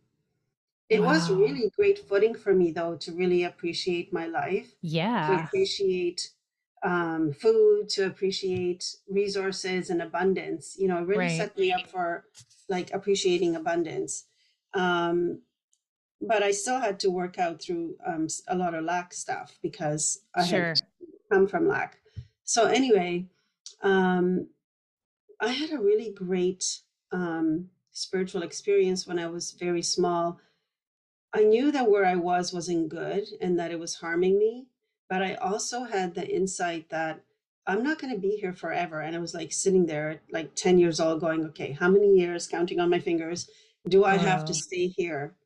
it 0.90 1.00
wow. 1.00 1.12
was 1.12 1.30
really 1.30 1.70
great 1.76 1.99
footing 2.00 2.35
for 2.35 2.52
me 2.52 2.73
though 2.73 2.97
to 2.97 3.12
really 3.12 3.44
appreciate 3.44 4.12
my 4.12 4.26
life. 4.26 4.75
Yeah. 4.82 5.28
To 5.28 5.44
appreciate 5.44 6.30
um, 6.82 7.32
food, 7.32 7.88
to 7.90 8.06
appreciate 8.06 8.97
resources 9.09 9.90
and 9.90 10.02
abundance. 10.02 10.76
You 10.78 10.88
know, 10.88 10.99
it 10.99 11.06
really 11.06 11.26
right. 11.26 11.37
set 11.37 11.56
me 11.56 11.73
up 11.73 11.87
for 11.88 12.25
like 12.68 12.92
appreciating 12.92 13.54
abundance. 13.54 14.25
Um, 14.75 15.42
but 16.20 16.42
I 16.42 16.50
still 16.50 16.80
had 16.80 16.99
to 17.00 17.11
work 17.11 17.38
out 17.38 17.62
through 17.62 17.97
um, 18.04 18.26
a 18.49 18.56
lot 18.56 18.75
of 18.75 18.85
lack 18.85 19.14
stuff 19.14 19.56
because 19.62 20.23
I 20.35 20.44
Sure. 20.44 20.68
had 20.68 20.80
come 21.32 21.47
from 21.47 21.68
lack. 21.68 22.00
So 22.44 22.66
anyway, 22.66 23.26
um, 23.82 24.49
I 25.40 25.49
had 25.49 25.70
a 25.70 25.78
really 25.78 26.12
great 26.12 26.80
um, 27.12 27.70
spiritual 27.92 28.42
experience 28.42 29.06
when 29.06 29.18
I 29.18 29.28
was 29.28 29.52
very 29.52 29.82
small. 29.82 30.40
I 31.32 31.44
knew 31.44 31.70
that 31.72 31.90
where 31.90 32.04
I 32.04 32.16
was 32.16 32.52
wasn't 32.52 32.88
good 32.88 33.25
and 33.40 33.58
that 33.58 33.70
it 33.70 33.78
was 33.78 33.96
harming 33.96 34.38
me, 34.38 34.66
but 35.08 35.22
I 35.22 35.34
also 35.34 35.84
had 35.84 36.14
the 36.14 36.28
insight 36.28 36.90
that 36.90 37.20
I'm 37.66 37.82
not 37.84 38.00
going 38.00 38.12
to 38.12 38.20
be 38.20 38.37
here 38.40 38.52
forever. 38.52 39.00
And 39.00 39.14
I 39.14 39.20
was 39.20 39.34
like 39.34 39.52
sitting 39.52 39.87
there, 39.87 40.20
like 40.32 40.54
10 40.54 40.78
years 40.78 40.99
old, 40.99 41.20
going, 41.20 41.44
okay, 41.46 41.72
how 41.72 41.88
many 41.88 42.14
years, 42.14 42.49
counting 42.49 42.80
on 42.80 42.90
my 42.90 42.99
fingers, 42.99 43.49
do 43.88 44.04
I 44.04 44.16
have 44.16 44.44
to 44.46 44.54
stay 44.54 44.88
here? 44.88 45.37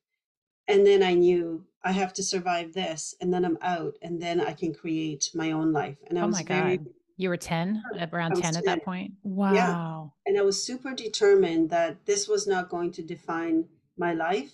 And 0.67 0.87
then 0.87 1.03
I 1.03 1.13
knew 1.15 1.67
I 1.85 1.93
have 1.93 2.15
to 2.15 2.23
survive 2.23 2.73
this, 2.73 3.15
and 3.21 3.33
then 3.35 3.45
I'm 3.45 3.59
out, 3.61 3.99
and 4.01 4.23
then 4.23 4.41
I 4.41 4.55
can 4.55 4.73
create 4.73 5.31
my 5.35 5.51
own 5.51 5.73
life. 5.73 5.99
And 6.09 6.19
I 6.19 6.23
Oh 6.23 6.29
was 6.29 6.37
my 6.37 6.43
very, 6.45 6.79
God. 6.79 6.87
You 7.19 7.29
were 7.29 7.37
10, 7.37 7.83
I 7.99 8.09
around 8.11 8.31
was 8.31 8.41
10 8.41 8.57
at 8.57 8.65
that 8.65 8.83
point? 8.83 9.13
Yeah. 9.23 9.31
Wow. 9.31 10.13
And 10.25 10.39
I 10.39 10.43
was 10.43 10.65
super 10.65 10.95
determined 10.95 11.69
that 11.69 12.07
this 12.07 12.27
was 12.27 12.47
not 12.47 12.71
going 12.71 12.93
to 12.93 13.03
define 13.03 13.67
my 13.99 14.15
life. 14.15 14.53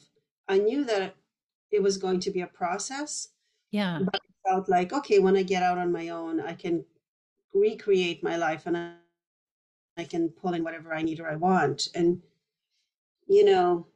I 0.48 0.58
knew 0.58 0.84
that 0.84 1.14
it 1.70 1.82
was 1.82 1.96
going 1.96 2.20
to 2.20 2.30
be 2.30 2.40
a 2.40 2.46
process, 2.46 3.28
Yeah. 3.70 4.00
but 4.02 4.20
I 4.46 4.48
felt 4.50 4.68
like, 4.68 4.92
okay, 4.92 5.18
when 5.18 5.36
I 5.36 5.42
get 5.42 5.62
out 5.62 5.78
on 5.78 5.92
my 5.92 6.08
own, 6.08 6.40
I 6.40 6.54
can 6.54 6.84
recreate 7.54 8.22
my 8.22 8.36
life 8.36 8.66
and 8.66 8.76
I, 8.76 8.92
I 9.96 10.04
can 10.04 10.30
pull 10.30 10.54
in 10.54 10.64
whatever 10.64 10.94
I 10.94 11.02
need 11.02 11.20
or 11.20 11.28
I 11.28 11.36
want. 11.36 11.88
And, 11.94 12.22
you 13.26 13.44
know, 13.44 13.86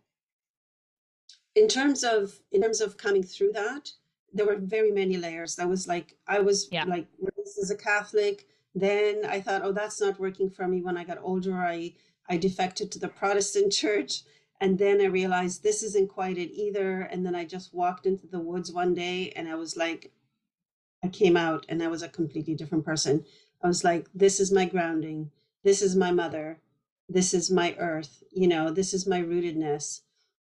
in 1.54 1.68
terms 1.68 2.02
of 2.04 2.40
in 2.52 2.62
terms 2.62 2.80
of 2.80 2.96
coming 2.96 3.22
through 3.22 3.52
that, 3.52 3.92
there 4.32 4.46
were 4.46 4.56
very 4.56 4.90
many 4.90 5.16
layers. 5.16 5.56
That 5.56 5.68
was 5.68 5.86
like 5.86 6.16
I 6.26 6.40
was 6.40 6.68
Yeah. 6.70 6.84
like 6.84 7.06
raised 7.18 7.58
as 7.58 7.70
a 7.70 7.76
Catholic. 7.76 8.46
Then 8.74 9.24
I 9.24 9.40
thought, 9.40 9.62
oh, 9.64 9.72
that's 9.72 10.00
not 10.00 10.18
working 10.18 10.50
for 10.50 10.66
me. 10.66 10.82
When 10.82 10.96
I 10.96 11.04
got 11.04 11.18
older, 11.22 11.54
I 11.54 11.94
I 12.28 12.36
defected 12.38 12.90
to 12.92 12.98
the 12.98 13.08
Protestant 13.08 13.72
church. 13.82 14.22
And 14.60 14.78
then 14.78 15.00
I 15.00 15.06
realized 15.06 15.62
this 15.62 15.82
isn't 15.82 16.08
quite 16.08 16.38
it 16.38 16.50
either. 16.52 17.02
And 17.02 17.24
then 17.26 17.34
I 17.34 17.44
just 17.44 17.74
walked 17.74 18.06
into 18.06 18.26
the 18.26 18.40
woods 18.40 18.72
one 18.72 18.94
day 18.94 19.32
and 19.36 19.48
I 19.48 19.56
was 19.56 19.76
like, 19.76 20.12
I 21.02 21.08
came 21.08 21.36
out 21.36 21.66
and 21.68 21.82
I 21.82 21.88
was 21.88 22.02
a 22.02 22.08
completely 22.08 22.54
different 22.54 22.84
person. 22.84 23.24
I 23.62 23.66
was 23.66 23.84
like, 23.84 24.08
this 24.14 24.40
is 24.40 24.52
my 24.52 24.64
grounding. 24.64 25.30
This 25.62 25.82
is 25.82 25.96
my 25.96 26.10
mother. 26.12 26.60
This 27.08 27.34
is 27.34 27.50
my 27.50 27.74
earth. 27.78 28.22
You 28.32 28.48
know, 28.48 28.70
this 28.70 28.94
is 28.94 29.06
my 29.06 29.20
rootedness. 29.20 30.00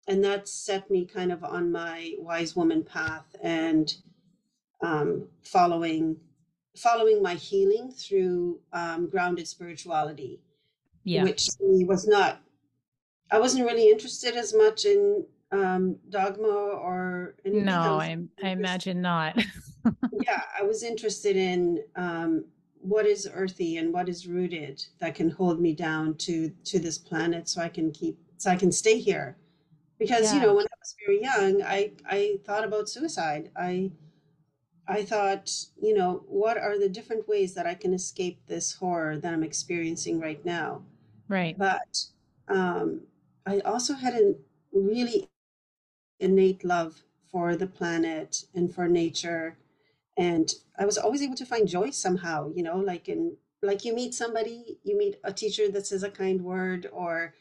And 0.06 0.24
that 0.24 0.48
set 0.48 0.90
me 0.90 1.06
kind 1.06 1.32
of 1.32 1.44
on 1.44 1.70
my 1.72 2.14
wise 2.18 2.56
woman 2.56 2.82
path 2.84 3.36
and 3.42 3.94
um, 4.82 5.28
following 5.42 6.16
following 6.76 7.20
my 7.22 7.34
healing 7.34 7.90
through 7.90 8.60
um, 8.72 9.08
grounded 9.10 9.46
spirituality, 9.48 10.40
Yeah. 11.04 11.24
which 11.24 11.48
was 11.60 12.06
not 12.06 12.40
I 13.30 13.38
wasn't 13.38 13.64
really 13.64 13.90
interested 13.90 14.36
as 14.36 14.54
much 14.54 14.84
in 14.84 15.24
um, 15.52 15.96
dogma 16.08 16.48
or 16.48 17.34
No, 17.44 18.00
I, 18.00 18.16
I 18.42 18.48
imagine 18.48 19.00
not. 19.00 19.36
yeah, 20.24 20.42
I 20.58 20.62
was 20.62 20.82
interested 20.82 21.36
in 21.36 21.82
um, 21.96 22.44
what 22.80 23.06
is 23.06 23.28
earthy 23.32 23.76
and 23.76 23.92
what 23.92 24.08
is 24.08 24.26
rooted 24.26 24.84
that 24.98 25.14
can 25.14 25.30
hold 25.30 25.60
me 25.60 25.74
down 25.74 26.14
to 26.16 26.50
to 26.64 26.78
this 26.78 26.98
planet, 26.98 27.48
so 27.48 27.60
I 27.60 27.68
can 27.68 27.90
keep 27.92 28.18
so 28.36 28.50
I 28.50 28.56
can 28.56 28.72
stay 28.72 28.98
here. 28.98 29.36
Because 29.98 30.32
you 30.32 30.40
know, 30.40 30.54
when 30.54 30.64
I 30.64 30.76
was 30.78 30.96
very 31.04 31.20
young, 31.20 31.62
I 31.62 31.92
I 32.06 32.38
thought 32.44 32.64
about 32.64 32.88
suicide. 32.88 33.50
I 33.56 33.90
I 34.88 35.04
thought, 35.04 35.52
you 35.80 35.94
know, 35.94 36.24
what 36.26 36.56
are 36.56 36.78
the 36.78 36.88
different 36.88 37.28
ways 37.28 37.54
that 37.54 37.66
I 37.66 37.74
can 37.74 37.94
escape 37.94 38.40
this 38.46 38.72
horror 38.72 39.18
that 39.18 39.32
I'm 39.32 39.44
experiencing 39.44 40.18
right 40.20 40.44
now? 40.44 40.82
Right. 41.28 41.56
But 41.56 42.06
um, 42.48 43.02
I 43.46 43.60
also 43.60 43.94
had 43.94 44.14
a 44.14 44.34
really 44.72 45.28
innate 46.20 46.64
love 46.64 47.02
for 47.30 47.56
the 47.56 47.66
planet 47.66 48.44
and 48.54 48.74
for 48.74 48.88
nature. 48.88 49.58
And 50.18 50.52
i 50.78 50.84
was 50.86 50.98
always 50.98 51.22
able 51.22 51.36
to 51.36 51.46
find 51.46 51.68
joy 51.68 51.90
somehow 51.90 52.50
you 52.54 52.62
know 52.62 52.78
like 52.78 53.08
in 53.08 53.36
like 53.62 53.84
you 53.84 53.94
meet 53.94 54.14
somebody 54.14 54.78
you 54.84 54.96
meet 54.98 55.16
a 55.24 55.32
teacher 55.32 55.70
that 55.70 55.86
says 55.86 56.02
a 56.04 56.10
kind 56.10 56.42
word 56.42 56.88
or 56.92 57.34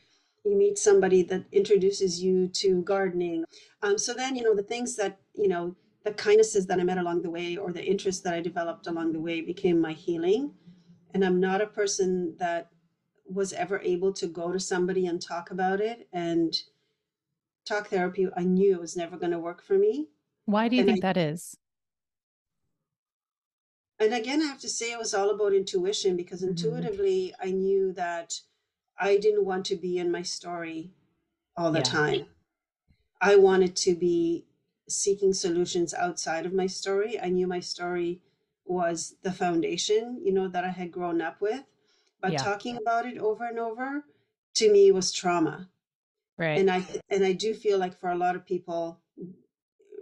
you 0.45 0.57
meet 0.57 0.77
somebody 0.79 1.23
that 1.23 1.45
introduces 1.51 2.23
you 2.23 2.47
to 2.49 2.81
gardening. 2.83 3.45
Um, 3.83 3.97
so 3.97 4.13
then 4.13 4.35
you 4.35 4.43
know 4.43 4.55
the 4.55 4.63
things 4.63 4.95
that 4.97 5.19
you 5.35 5.47
know 5.49 5.75
the 6.05 6.13
kindnesses 6.13 6.65
that 6.67 6.79
i 6.79 6.83
met 6.83 6.97
along 6.99 7.21
the 7.23 7.29
way 7.29 7.57
or 7.57 7.71
the 7.73 7.85
interests 7.85 8.23
that 8.23 8.33
i 8.35 8.41
developed 8.41 8.87
along 8.87 9.13
the 9.13 9.19
way 9.21 9.41
became 9.41 9.79
my 9.81 9.93
healing. 9.93 10.53
And 11.13 11.25
i'm 11.25 11.39
not 11.39 11.61
a 11.61 11.67
person 11.67 12.35
that 12.39 12.71
was 13.33 13.53
ever 13.53 13.79
able 13.81 14.13
to 14.13 14.27
go 14.27 14.51
to 14.51 14.59
somebody 14.59 15.05
and 15.07 15.21
talk 15.21 15.51
about 15.51 15.81
it 15.81 16.07
and 16.13 16.63
talk 17.65 17.87
therapy 17.87 18.27
i 18.35 18.43
knew 18.43 18.73
it 18.73 18.81
was 18.81 18.97
never 18.97 19.17
going 19.17 19.31
to 19.31 19.39
work 19.39 19.61
for 19.61 19.77
me 19.77 20.09
Why 20.45 20.67
do 20.67 20.75
you 20.75 20.83
and 20.83 20.89
I 20.91 20.97
think 20.97 20.99
that 21.01 21.15
is? 21.15 21.55
And 23.99 24.13
again, 24.13 24.41
I 24.41 24.45
have 24.45 24.59
to 24.61 24.69
say 24.69 24.91
it 24.91 24.97
was 24.99 25.13
all 25.13 25.29
about 25.29 25.53
intuition 25.53 26.15
because 26.15 26.41
Mhm. 26.43 26.89
intuitively 26.89 27.33
I 27.39 27.51
knew 27.51 27.91
that 27.93 28.41
I 28.97 29.17
didn't 29.17 29.45
want 29.45 29.65
to 29.67 29.75
be 29.75 29.97
in 29.97 30.11
my 30.11 30.21
story 30.21 30.93
all 31.57 31.71
the 31.71 31.81
Yeah. 31.81 31.83
time. 31.83 32.27
I 33.21 33.35
wanted 33.37 33.75
to 33.77 33.95
be 33.95 34.47
seeking 34.89 35.33
solutions 35.33 35.93
outside 35.93 36.45
of 36.45 36.53
my 36.53 36.67
story. 36.67 37.19
I 37.19 37.29
knew 37.29 37.47
my 37.47 37.61
story 37.61 38.21
was 38.65 39.17
the 39.23 39.31
foundation, 39.33 40.21
you 40.25 40.33
know, 40.33 40.47
that 40.49 40.65
I 40.65 40.69
had 40.69 40.91
grown 40.91 41.21
up 41.21 41.41
with. 41.41 41.65
But 42.21 42.33
Yeah. 42.33 42.43
talking 42.43 42.77
about 42.77 43.05
it 43.05 43.17
over 43.17 43.45
and 43.45 43.59
over 43.59 44.05
to 44.55 44.71
me 44.71 44.91
was 44.91 45.11
trauma. 45.11 45.69
Right. 46.37 46.59
And 46.59 46.69
I 46.71 46.85
and 47.09 47.23
I 47.23 47.33
do 47.33 47.53
feel 47.53 47.77
like 47.77 47.97
for 47.97 48.09
a 48.09 48.17
lot 48.17 48.35
of 48.35 48.45
people 48.45 49.01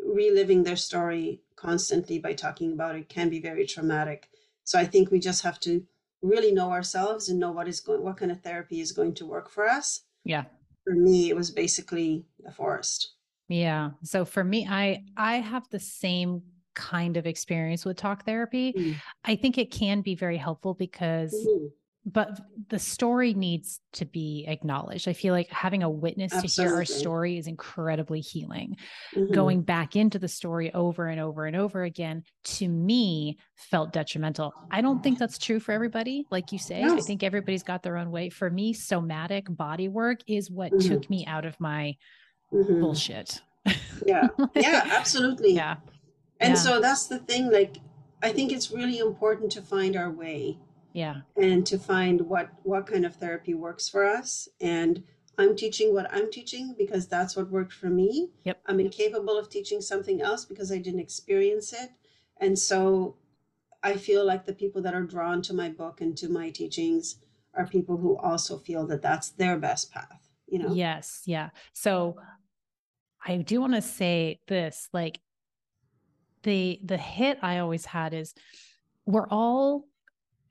reliving 0.05 0.63
their 0.63 0.75
story 0.75 1.41
constantly 1.55 2.19
by 2.19 2.33
talking 2.33 2.71
about 2.71 2.95
it 2.95 3.09
can 3.09 3.29
be 3.29 3.39
very 3.39 3.65
traumatic. 3.65 4.29
So 4.63 4.79
I 4.79 4.85
think 4.85 5.11
we 5.11 5.19
just 5.19 5.41
have 5.43 5.59
to 5.61 5.85
really 6.21 6.51
know 6.51 6.71
ourselves 6.71 7.29
and 7.29 7.39
know 7.39 7.51
what 7.51 7.67
is 7.67 7.79
going 7.79 8.03
what 8.03 8.17
kind 8.17 8.31
of 8.31 8.41
therapy 8.41 8.79
is 8.79 8.91
going 8.91 9.13
to 9.15 9.25
work 9.25 9.49
for 9.49 9.67
us. 9.67 10.03
Yeah. 10.23 10.45
For 10.83 10.93
me, 10.93 11.29
it 11.29 11.35
was 11.35 11.51
basically 11.51 12.25
the 12.39 12.51
forest. 12.51 13.13
Yeah. 13.49 13.91
So 14.03 14.25
for 14.25 14.43
me, 14.43 14.67
I 14.69 15.03
I 15.17 15.35
have 15.37 15.69
the 15.69 15.79
same 15.79 16.41
kind 16.73 17.17
of 17.17 17.25
experience 17.25 17.85
with 17.85 17.97
talk 17.97 18.23
therapy. 18.25 18.73
Mm. 18.73 18.95
I 19.25 19.35
think 19.35 19.57
it 19.57 19.71
can 19.71 20.01
be 20.01 20.15
very 20.15 20.37
helpful 20.37 20.73
because 20.75 21.33
Mhm. 21.33 21.71
But 22.09 22.39
the 22.69 22.79
story 22.79 23.33
needs 23.33 23.81
to 23.91 24.05
be 24.05 24.45
acknowledged. 24.47 25.09
I 25.09 25.13
feel 25.13 25.33
like 25.33 25.49
having 25.49 25.83
a 25.83 25.89
witness 25.89 26.31
to 26.31 26.47
hear 26.47 26.73
our 26.73 26.85
story 26.85 27.37
is 27.37 27.47
incredibly 27.47 28.21
healing. 28.21 28.77
Mhm. 29.13 29.33
Going 29.33 29.61
back 29.61 29.97
into 29.97 30.17
the 30.17 30.29
story 30.29 30.73
over 30.73 31.07
and 31.07 31.19
over 31.19 31.45
and 31.45 31.55
over 31.57 31.83
again 31.83 32.23
to 32.45 32.69
me 32.69 33.37
felt 33.55 33.91
detrimental. 33.91 34.53
I 34.71 34.79
don't 34.79 35.03
think 35.03 35.19
that's 35.19 35.37
true 35.37 35.59
for 35.59 35.73
everybody. 35.73 36.25
Like 36.31 36.53
you 36.53 36.59
say, 36.59 36.81
I 36.81 37.01
think 37.01 37.23
everybody's 37.23 37.63
got 37.63 37.83
their 37.83 37.97
own 37.97 38.09
way. 38.09 38.29
For 38.29 38.49
me, 38.49 38.71
somatic 38.71 39.45
body 39.49 39.89
work 39.89 40.19
is 40.27 40.49
what 40.49 40.71
Mhm. 40.71 40.87
took 40.87 41.09
me 41.09 41.25
out 41.25 41.45
of 41.45 41.59
my 41.59 41.97
Mhm. 42.53 42.79
bullshit. 42.79 43.41
Yeah. 44.05 44.27
Yeah, 44.55 44.83
absolutely. 44.91 45.53
yeah. 45.55 45.75
And 46.39 46.51
yeah. 46.53 46.59
so 46.59 46.79
that's 46.79 47.07
the 47.07 47.19
thing 47.19 47.51
like 47.51 47.77
I 48.23 48.31
think 48.31 48.51
it's 48.53 48.71
really 48.71 48.97
important 48.99 49.51
to 49.51 49.61
find 49.61 49.95
our 49.97 50.09
way. 50.09 50.57
Yeah. 50.97 51.17
and 51.35 51.61
to 51.71 51.77
find 51.77 52.17
what 52.21 52.47
what 52.63 52.87
kind 52.91 53.05
of 53.05 53.13
therapy 53.15 53.53
works 53.53 53.85
for 53.93 54.03
us 54.19 54.49
and 54.59 55.03
i'm 55.37 55.53
teaching 55.63 55.93
what 55.93 56.07
i'm 56.15 56.29
teaching 56.37 56.73
because 56.83 57.07
that's 57.07 57.35
what 57.37 57.51
worked 57.57 57.73
for 57.81 57.89
me 58.01 58.09
Yep. 58.45 58.57
i'm 58.65 58.79
incapable 58.87 59.37
of 59.37 59.45
teaching 59.55 59.79
something 59.91 60.17
else 60.29 60.43
because 60.51 60.69
i 60.71 60.79
didn't 60.85 60.99
experience 61.07 61.71
it 61.83 61.89
and 62.43 62.57
so 62.69 62.79
i 63.83 63.93
feel 64.07 64.23
like 64.31 64.43
the 64.45 64.53
people 64.63 64.81
that 64.81 64.95
are 64.99 65.07
drawn 65.15 65.39
to 65.47 65.53
my 65.53 65.69
book 65.69 66.01
and 66.01 66.17
to 66.17 66.27
my 66.39 66.49
teachings 66.49 67.05
are 67.53 67.67
people 67.77 67.97
who 67.97 68.17
also 68.17 68.57
feel 68.67 68.83
that 68.87 69.01
that's 69.07 69.29
their 69.41 69.57
best 69.67 69.91
path 69.91 70.23
you 70.47 70.57
know 70.59 70.73
Yes. 70.73 71.21
Yeah. 71.25 71.49
So 71.73 72.15
I 73.25 73.37
do 73.51 73.55
want 73.61 73.73
to 73.73 73.81
say 73.99 74.39
this 74.47 74.75
like 74.99 75.19
the 76.43 76.79
the 76.91 76.97
hit 76.97 77.37
I 77.41 77.59
always 77.59 77.85
had 77.85 78.13
is 78.13 78.33
we're 79.05 79.27
all 79.29 79.85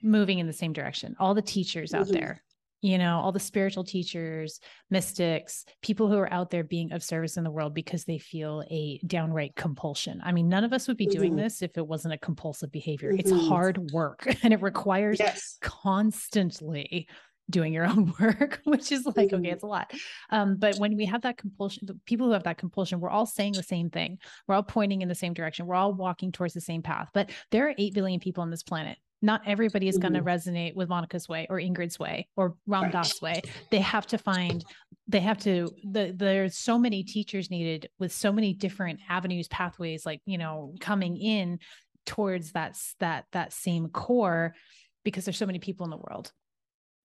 moving 0.02 0.38
in 0.38 0.46
the 0.46 0.52
same 0.52 0.72
direction. 0.72 1.16
All 1.18 1.34
the 1.34 1.42
teachers 1.42 1.94
out 1.94 2.06
Mhm. 2.06 2.12
there, 2.12 2.44
you 2.82 2.98
know, 2.98 3.18
all 3.18 3.32
the 3.32 3.40
spiritual 3.40 3.84
teachers, 3.84 4.60
mystics, 4.90 5.64
people 5.82 6.08
who 6.08 6.18
are 6.18 6.32
out 6.32 6.50
there 6.50 6.62
being 6.64 6.92
of 6.92 7.02
service 7.02 7.36
in 7.36 7.44
the 7.44 7.50
world 7.50 7.74
because 7.74 8.04
they 8.04 8.18
feel 8.18 8.62
a 8.70 8.98
downright 9.06 9.56
compulsion. 9.56 10.20
I 10.22 10.32
mean, 10.32 10.48
none 10.48 10.62
of 10.64 10.72
us 10.72 10.86
would 10.88 10.96
be 10.98 11.06
doing 11.06 11.32
Mhm. 11.32 11.36
this 11.38 11.62
if 11.62 11.76
it 11.78 11.86
wasn't 11.86 12.14
a 12.14 12.18
compulsive 12.18 12.70
behavior. 12.70 13.10
It's 13.12 13.32
Mhm. 13.32 13.48
hard 13.48 13.78
work 13.92 14.26
and 14.44 14.52
it 14.52 14.60
requires 14.62 15.18
yes 15.18 15.58
constantly 15.62 17.08
doing 17.48 17.72
your 17.72 17.86
own 17.86 18.12
work, 18.20 18.60
which 18.64 18.90
is 18.90 19.06
like, 19.06 19.32
okay, 19.32 19.50
it's 19.50 19.62
a 19.62 19.66
lot. 19.68 19.92
Um, 20.30 20.56
but 20.56 20.78
when 20.78 20.96
we 20.96 21.06
have 21.06 21.22
that 21.22 21.38
compulsion, 21.38 21.86
the 21.86 21.94
people 22.04 22.26
who 22.26 22.32
have 22.32 22.42
that 22.42 22.58
compulsion, 22.58 22.98
we're 22.98 23.08
all 23.08 23.24
saying 23.24 23.52
the 23.52 23.62
same 23.62 23.88
thing. 23.88 24.18
We're 24.48 24.56
all 24.56 24.64
pointing 24.64 25.00
in 25.00 25.08
the 25.08 25.14
same 25.14 25.32
direction. 25.32 25.66
We're 25.66 25.76
all 25.76 25.94
walking 25.94 26.32
towards 26.32 26.54
the 26.54 26.60
same 26.60 26.82
path. 26.82 27.08
But 27.14 27.30
there 27.52 27.68
are 27.68 27.74
8 27.78 27.94
billion 27.94 28.18
people 28.18 28.42
on 28.42 28.50
this 28.50 28.64
planet. 28.64 28.98
Not 29.22 29.42
everybody 29.46 29.88
is 29.88 29.98
going 29.98 30.12
to 30.12 30.20
resonate 30.22 30.74
with 30.74 30.88
Monika's 30.88 31.28
way 31.28 31.46
or 31.48 31.58
Ingrid's 31.58 31.98
way 31.98 32.28
or 32.36 32.54
Ram. 32.66 32.90
Dass 32.90 33.20
way. 33.22 33.42
They 33.70 33.80
have 33.80 34.06
to 34.08 34.18
find, 34.18 34.64
they 35.08 35.20
have 35.20 35.38
to, 35.38 35.70
the, 35.90 36.12
there's 36.14 36.56
so 36.56 36.78
many 36.78 37.02
teachers 37.02 37.50
needed 37.50 37.88
with 37.98 38.12
so 38.12 38.30
many 38.30 38.52
different 38.52 39.00
avenues, 39.08 39.48
pathways, 39.48 40.04
like, 40.04 40.20
you 40.26 40.38
know, 40.38 40.74
coming 40.80 41.16
in 41.16 41.58
towards 42.04 42.52
that, 42.52 42.78
that, 43.00 43.24
that 43.32 43.52
same 43.52 43.88
core 43.88 44.54
because 45.02 45.24
there's 45.24 45.38
so 45.38 45.46
many 45.46 45.58
people 45.58 45.84
in 45.84 45.90
the 45.90 45.96
world 45.96 46.32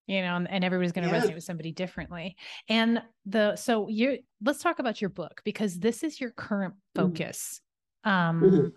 you 0.08 0.20
know 0.20 0.34
and, 0.34 0.50
and 0.50 0.64
everybody's 0.64 0.90
going 0.90 1.08
to 1.08 1.14
Yeah. 1.14 1.22
resonate 1.22 1.34
with 1.34 1.44
somebody 1.44 1.70
differently 1.70 2.36
and 2.68 3.00
the 3.24 3.54
so 3.54 3.88
you 3.88 4.18
let's 4.44 4.58
talk 4.58 4.80
about 4.80 5.00
your 5.00 5.10
book 5.10 5.40
because 5.44 5.78
this 5.78 6.02
is 6.02 6.20
your 6.20 6.30
current 6.32 6.74
Mhm. 6.74 6.78
focus 6.96 7.60
um 8.02 8.42
Mhm. 8.42 8.72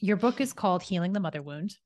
your 0.00 0.18
book 0.18 0.42
is 0.42 0.52
called 0.52 0.82
healing 0.82 1.14
the 1.14 1.20
mother 1.20 1.40
wound 1.40 1.78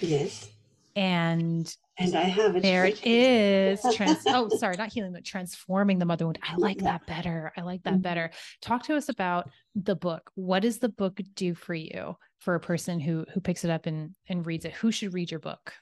Yes. 0.00 0.48
and 0.96 1.74
And 1.98 2.14
I 2.16 2.22
have 2.24 2.56
it. 2.56 2.62
there 2.62 2.84
it 2.86 3.04
is 3.06 3.80
trans 3.94 4.26
oh 4.28 4.48
sorry 4.48 4.76
not 4.76 4.92
healing 4.92 5.12
but 5.12 5.24
transforming 5.24 5.98
the 5.98 6.04
mother 6.04 6.24
wound 6.26 6.38
i 6.42 6.56
like 6.56 6.78
Yeah. 6.78 6.92
that 6.92 7.06
better 7.06 7.52
i 7.56 7.62
like 7.62 7.82
that 7.84 7.94
Mhm. 7.98 8.02
better 8.02 8.30
talk 8.62 8.84
to 8.84 8.96
us 8.96 9.08
about 9.08 9.50
the 9.74 9.96
book 9.96 10.30
what 10.34 10.60
does 10.62 10.78
the 10.78 10.88
book 10.88 11.20
do 11.34 11.54
for 11.54 11.74
you 11.74 12.16
for 12.38 12.54
a 12.54 12.60
person 12.60 13.00
who 13.00 13.24
who 13.32 13.40
picks 13.40 13.64
it 13.64 13.70
up 13.70 13.86
and 13.86 14.14
and 14.28 14.46
reads 14.46 14.64
it 14.64 14.72
who 14.72 14.90
should 14.92 15.14
read 15.14 15.30
your 15.30 15.40
book 15.40 15.72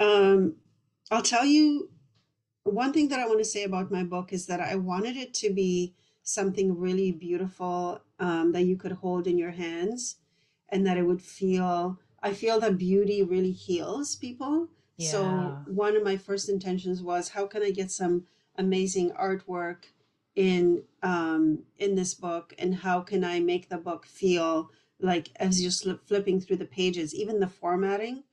Um, 0.00 0.56
I'll 1.10 1.22
tell 1.22 1.44
you 1.44 1.90
one 2.64 2.92
thing 2.92 3.08
that 3.08 3.18
I 3.20 3.26
want 3.26 3.38
to 3.40 3.44
say 3.44 3.64
about 3.64 3.90
my 3.90 4.02
book 4.04 4.32
is 4.32 4.46
that 4.46 4.60
I 4.60 4.76
wanted 4.76 5.16
it 5.16 5.34
to 5.34 5.52
be 5.52 5.94
something 6.22 6.78
really 6.78 7.10
beautiful 7.12 8.00
um, 8.18 8.52
that 8.52 8.62
you 8.62 8.76
could 8.76 8.92
hold 8.92 9.26
in 9.26 9.36
your 9.38 9.50
hands 9.50 10.16
and 10.70 10.86
that 10.86 10.96
it 10.96 11.02
would 11.02 11.20
feel, 11.22 11.98
I 12.22 12.32
feel 12.34 12.60
that 12.60 12.78
beauty 12.78 13.22
really 13.22 13.52
heals 13.52 14.16
people. 14.16 14.68
So 14.98 15.58
one 15.66 15.96
of 15.96 16.04
my 16.04 16.16
first 16.18 16.48
intentions 16.50 17.02
was 17.02 17.30
how 17.30 17.46
can 17.46 17.62
I 17.62 17.70
get 17.70 17.90
some 17.90 18.26
amazing 18.56 19.12
artwork 19.12 19.84
in 20.36 20.82
um, 21.02 21.60
in 21.78 21.94
this 21.94 22.12
book? 22.14 22.52
And 22.58 22.74
how 22.74 23.00
can 23.00 23.24
I 23.24 23.40
make 23.40 23.68
the 23.68 23.78
book 23.78 24.04
feel 24.06 24.70
like 25.00 25.30
as 25.36 25.62
you're 25.62 25.96
flipping 25.96 26.40
through 26.40 26.56
the 26.58 26.66
pages, 26.66 27.14
even 27.14 27.40
the 27.40 27.48
formatting 27.48 28.24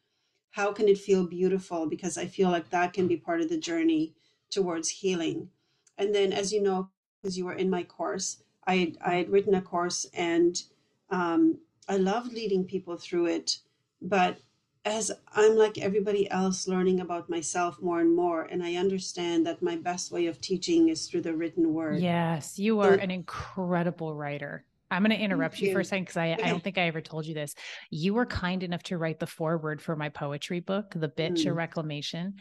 how 0.51 0.71
can 0.73 0.87
it 0.87 0.97
feel 0.97 1.27
beautiful? 1.27 1.85
Because 1.85 2.17
i 2.17 2.25
feel 2.25 2.49
like 2.49 2.69
that 2.71 2.93
can 2.93 3.07
be 3.07 3.17
part 3.17 3.41
of 3.41 3.49
the 3.49 3.57
journey 3.59 4.13
towards 4.49 4.89
healing. 4.89 5.49
And 5.97 6.13
then 6.15 6.33
as 6.33 6.51
you 6.51 6.61
know 6.61 6.89
because 7.21 7.37
you 7.37 7.45
were 7.45 7.53
in 7.53 7.69
my 7.69 7.83
course 7.83 8.43
i 8.65 8.75
had, 8.77 8.97
I 9.01 9.15
had 9.15 9.29
written 9.29 9.55
a 9.55 9.61
course 9.61 10.05
and 10.13 10.61
um, 11.09 11.59
i 11.87 11.97
loved 11.97 12.33
leading 12.33 12.63
people 12.65 12.97
through 12.97 13.27
it 13.27 13.59
but 14.01 14.37
as 14.85 15.11
i'm 15.33 15.55
like 15.55 15.77
everybody 15.77 16.29
else 16.29 16.67
learning 16.67 16.99
about 16.99 17.29
myself 17.29 17.81
more 17.81 17.99
and 17.99 18.15
more 18.15 18.43
and 18.43 18.63
i 18.63 18.75
understand 18.75 19.45
that 19.45 19.61
my 19.61 19.75
best 19.75 20.11
way 20.11 20.27
of 20.27 20.39
teaching 20.39 20.89
is 20.89 21.07
through 21.07 21.21
the 21.21 21.33
written 21.35 21.73
word 21.73 22.01
Yes, 22.01 22.59
you 22.59 22.81
are 22.81 22.95
an 22.95 23.11
incredible 23.11 24.13
writer. 24.13 24.65
I'm 24.89 25.03
going 25.03 25.17
to 25.17 25.21
interrupt 25.21 25.59
you 25.59 25.73
for 25.73 25.81
a 25.81 25.85
second 25.85 26.03
because 26.05 26.17
I, 26.17 26.37
I 26.41 26.49
don't 26.49 26.63
think 26.63 26.77
I 26.77 26.83
ever 26.83 27.01
told 27.01 27.25
you 27.25 27.33
this. 27.33 27.55
You 27.89 28.13
were 28.13 28.25
kind 28.25 28.63
enough 28.63 28.83
to 28.83 28.97
write 28.97 29.19
the 29.19 29.27
foreword 29.27 29.81
for 29.81 29.95
my 29.97 30.07
poetry 30.09 30.61
book, 30.61 30.93
The 30.95 31.09
Bitch 31.09 31.45
Mm. 31.45 31.55
Reclamation. 31.55 32.35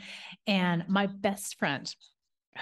And 0.46 0.84
my 0.88 1.06
best 1.06 1.58
friend, 1.58 1.92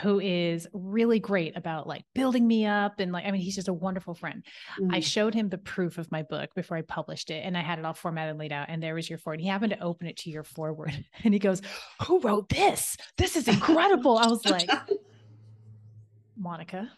who 0.03 0.21
is 0.21 0.67
really 0.73 1.19
great 1.21 1.57
about 1.57 1.87
like 1.87 2.05
building 2.15 2.47
me 2.47 2.67
up 2.67 3.01
and 3.01 3.13
like, 3.13 3.25
I 3.25 3.31
mean, 3.31 3.41
he's 3.41 3.55
just 3.55 3.69
a 3.69 3.73
wonderful 3.73 4.15
friend. 4.15 4.45
I 4.91 4.99
Mm. 4.99 5.05
showed 5.05 5.35
him 5.35 5.49
the 5.49 5.59
proof 5.59 5.99
of 5.99 6.11
my 6.11 6.23
book 6.23 6.51
before 6.55 6.77
I 6.77 6.83
published 6.83 7.31
it 7.31 7.45
and 7.45 7.57
I 7.57 7.63
had 7.63 7.79
it 7.79 7.85
all 7.85 7.95
formatted 7.95 8.31
and 8.31 8.39
laid 8.39 8.53
out. 8.53 8.67
And 8.69 8.83
there 8.83 8.95
was 8.95 9.09
your 9.09 9.19
foreword. 9.19 9.41
He 9.41 9.47
happened 9.49 9.73
to 9.73 9.81
open 9.81 10.07
it 10.07 10.17
to 10.19 10.31
your 10.31 10.45
foreword 10.45 10.93
and 11.25 11.33
he 11.35 11.39
goes, 11.39 11.63
Who 12.07 12.21
wrote 12.21 12.49
this? 12.49 12.97
This 13.17 13.37
is 13.37 13.49
incredible. 13.49 14.19
I 14.19 14.27
was 14.27 14.45
like, 14.45 14.71
Monika, 16.41 16.89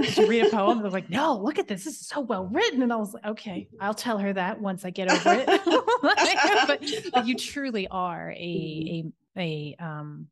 did 0.00 0.16
you 0.16 0.26
read 0.26 0.46
a 0.46 0.50
poem? 0.50 0.82
They're 0.82 0.90
like, 0.90 1.10
no, 1.10 1.38
look 1.38 1.58
at 1.58 1.68
this. 1.68 1.84
This 1.84 2.00
is 2.00 2.08
so 2.08 2.20
well 2.20 2.46
written. 2.46 2.82
And 2.82 2.92
I 2.92 2.96
was 2.96 3.14
like, 3.14 3.24
okay, 3.26 3.68
I'll 3.80 3.94
tell 3.94 4.18
her 4.18 4.32
that 4.32 4.60
once 4.60 4.84
I 4.84 4.90
get 4.90 5.10
over 5.10 5.32
it. 5.34 5.46
but, 6.66 6.82
but 7.12 7.26
you 7.26 7.36
truly 7.36 7.86
are 7.88 8.30
a, 8.32 9.04
a, 9.36 9.76
a, 9.78 9.84
um, 9.84 10.28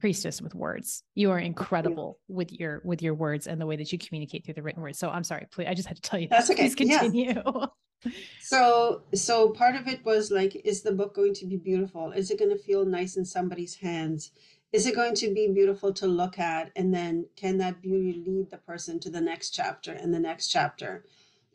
priestess 0.00 0.40
with 0.42 0.54
words. 0.54 1.02
You 1.14 1.30
are 1.30 1.38
incredible 1.38 2.18
with 2.28 2.52
your, 2.52 2.80
with 2.84 3.02
your 3.02 3.14
words 3.14 3.46
and 3.46 3.60
the 3.60 3.66
way 3.66 3.76
that 3.76 3.92
you 3.92 3.98
communicate 3.98 4.44
through 4.44 4.54
the 4.54 4.62
written 4.62 4.82
words. 4.82 4.98
So 4.98 5.08
I'm 5.10 5.24
sorry, 5.24 5.46
please. 5.50 5.66
I 5.68 5.74
just 5.74 5.88
had 5.88 5.96
to 5.96 6.02
tell 6.02 6.18
you 6.20 6.28
That's 6.28 6.48
that. 6.48 6.54
okay. 6.54 6.74
Please 6.74 6.90
Yeah. 6.90 6.98
continue. 7.00 7.42
So, 8.40 9.02
so 9.14 9.50
part 9.50 9.74
of 9.74 9.88
it 9.88 10.04
was 10.04 10.30
like, 10.30 10.54
is 10.64 10.82
the 10.82 10.92
book 10.92 11.14
going 11.14 11.34
to 11.34 11.46
be 11.46 11.56
beautiful? 11.56 12.12
Is 12.12 12.30
it 12.30 12.38
going 12.38 12.50
to 12.50 12.62
feel 12.62 12.84
nice 12.84 13.16
in 13.16 13.24
somebody's 13.24 13.74
hands? 13.74 14.32
Is 14.72 14.86
it 14.86 14.94
going 14.94 15.14
to 15.16 15.32
be 15.32 15.48
beautiful 15.52 15.92
to 15.94 16.06
look 16.06 16.38
at? 16.38 16.70
And 16.76 16.92
then 16.92 17.26
can 17.36 17.56
that 17.58 17.80
beauty 17.80 18.22
lead 18.26 18.50
the 18.50 18.58
person 18.58 19.00
to 19.00 19.10
the 19.10 19.20
next 19.20 19.50
chapter 19.50 19.92
and 19.92 20.12
the 20.12 20.20
next 20.20 20.48
chapter 20.48 21.04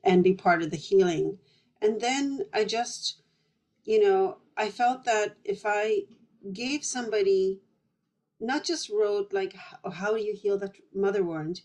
and 0.04 0.24
be 0.24 0.34
part 0.34 0.62
of 0.64 0.72
the 0.72 0.78
healing? 0.78 1.38
And 1.82 2.02
then 2.02 2.42
I 2.54 2.64
just, 2.66 3.22
you 3.86 4.02
know, 4.04 4.38
I 4.58 4.70
felt 4.70 5.06
that 5.06 5.36
if 5.46 5.62
I 5.66 6.02
gave 6.52 6.84
somebody, 6.84 7.60
not 8.42 8.64
just 8.64 8.90
wrote 8.90 9.32
like, 9.34 9.56
how 9.94 10.12
do 10.16 10.22
you 10.22 10.34
heal 10.34 10.58
that 10.60 10.74
mother 10.94 11.24
wound? 11.24 11.62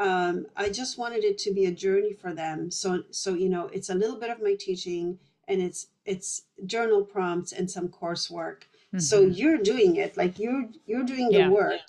um, 0.00 0.46
I 0.56 0.68
just 0.68 0.96
wanted 0.96 1.24
it 1.24 1.38
to 1.38 1.52
be 1.52 1.64
a 1.66 1.72
journey 1.72 2.12
for 2.12 2.32
them. 2.32 2.70
So, 2.70 3.02
so 3.10 3.34
you 3.34 3.48
know, 3.48 3.66
it's 3.66 3.90
a 3.90 3.94
little 3.96 4.16
bit 4.16 4.30
of 4.30 4.40
my 4.40 4.54
teaching, 4.54 5.18
and 5.48 5.60
it's 5.60 5.88
it's 6.04 6.42
journal 6.66 7.02
prompts 7.04 7.50
and 7.52 7.68
some 7.70 7.88
coursework. 7.88 8.62
So 8.96 9.16
Mhm. 9.24 9.36
you're 9.38 9.58
doing 9.58 9.96
it, 9.96 10.16
like 10.16 10.38
you're 10.38 10.66
you're 10.86 11.02
doing 11.04 11.30
the 11.30 11.38
Yeah. 11.38 11.50
work. 11.50 11.80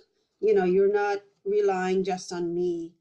You 0.41 0.53
know, 0.55 0.65
you're 0.65 0.91
not 1.03 1.19
relying 1.45 2.03
just 2.03 2.31
on 2.33 2.55
me. 2.55 2.93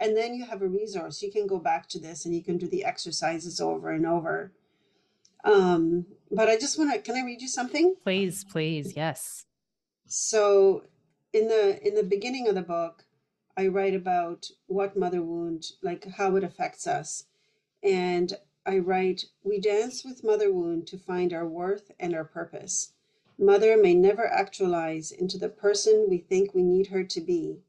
And 0.00 0.16
then 0.16 0.34
you 0.34 0.44
have 0.46 0.62
a 0.62 0.68
resource. 0.68 1.22
You 1.22 1.30
can 1.30 1.46
go 1.46 1.58
back 1.60 1.88
to 1.90 1.98
this, 2.00 2.24
and 2.26 2.34
you 2.34 2.42
can 2.42 2.58
do 2.58 2.66
the 2.68 2.84
exercises 2.84 3.60
over 3.60 3.90
and 3.90 4.04
over. 4.04 4.52
Um, 5.44 6.06
but 6.30 6.48
I 6.48 6.56
just 6.58 6.76
want 6.78 6.92
to. 6.92 6.98
Can 7.00 7.14
I 7.16 7.24
read 7.24 7.40
you 7.40 7.48
something? 7.48 7.94
please, 8.02 8.42
please. 8.44 8.94
Yes. 8.96 9.46
So 10.08 10.84
in 11.32 11.48
the 11.48 11.84
in 11.86 11.94
the 11.94 12.04
beginning 12.04 12.48
of 12.48 12.54
the 12.54 12.62
book, 12.62 13.04
I 13.56 13.66
write 13.66 13.94
about 13.94 14.50
what 14.66 14.96
mother 14.96 15.22
wound, 15.22 15.72
like 15.82 16.04
how 16.04 16.36
it 16.36 16.44
affects 16.44 16.86
us. 16.86 17.24
And 17.82 18.38
I 18.64 18.78
write, 18.78 19.26
we 19.42 19.60
dance 19.60 20.04
with 20.04 20.24
mother 20.24 20.52
wound 20.52 20.86
to 20.88 20.98
find 20.98 21.32
our 21.32 21.46
worth 21.46 21.90
and 21.98 22.14
our 22.14 22.24
purpose. 22.24 22.92
Mother 23.38 23.76
may 23.76 23.94
never 23.94 24.26
actualize 24.26 25.10
into 25.10 25.38
the 25.38 25.48
person 25.48 26.06
we 26.08 26.18
think 26.18 26.54
we 26.54 26.62
need 26.62 26.88
her 26.88 27.04
to 27.04 27.20
be, 27.20 27.62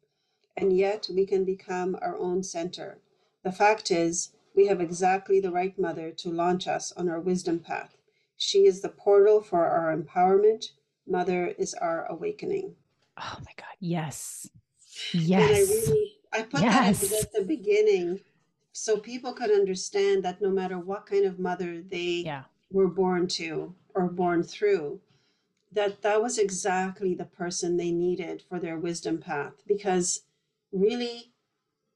and 0.55 0.75
yet 0.75 1.07
we 1.13 1.25
can 1.25 1.43
become 1.43 1.97
our 2.01 2.17
own 2.17 2.43
center. 2.43 2.99
The 3.43 3.51
fact 3.51 3.91
is, 3.91 4.31
we 4.55 4.67
have 4.67 4.81
exactly 4.81 5.39
the 5.39 5.51
right 5.51 5.77
mother 5.77 6.11
to 6.11 6.29
launch 6.29 6.67
us 6.67 6.91
on 6.93 7.09
our 7.09 7.19
wisdom 7.19 7.59
path. 7.59 7.97
She 8.35 8.65
is 8.65 8.81
the 8.81 8.89
portal 8.89 9.41
for 9.41 9.65
our 9.65 9.95
empowerment. 9.95 10.71
Mother 11.07 11.47
is 11.57 11.73
our 11.73 12.05
awakening. 12.07 12.75
Oh 13.17 13.37
my 13.39 13.51
God. 13.55 13.75
Yes. 13.79 14.49
And 15.13 15.21
I 15.21 15.25
Yes. 15.25 15.69
really, 15.69 16.11
I 16.33 16.41
put 16.43 16.61
that 16.61 16.89
at 16.89 16.95
the- 17.09 17.17
at 17.19 17.31
the 17.31 17.43
beginning 17.45 18.19
so 18.73 18.97
people 18.99 19.33
could 19.33 19.51
understand 19.51 20.23
that 20.23 20.41
no 20.41 20.49
matter 20.51 20.77
what 20.77 21.05
kind 21.05 21.25
of 21.25 21.39
mother 21.39 21.81
they 21.81 22.23
Yeah. 22.25 22.43
were 22.69 22.87
born 22.89 23.27
to 23.27 23.73
or 23.95 24.07
born 24.09 24.43
through, 24.43 25.01
that 25.71 26.01
that 26.01 26.21
was 26.21 26.37
exactly 26.37 27.13
the 27.15 27.25
person 27.25 27.77
they 27.77 27.91
needed 27.91 28.41
for 28.41 28.59
their 28.59 28.77
wisdom 28.77 29.19
path. 29.19 29.53
Because 29.65 30.23
really, 30.71 31.31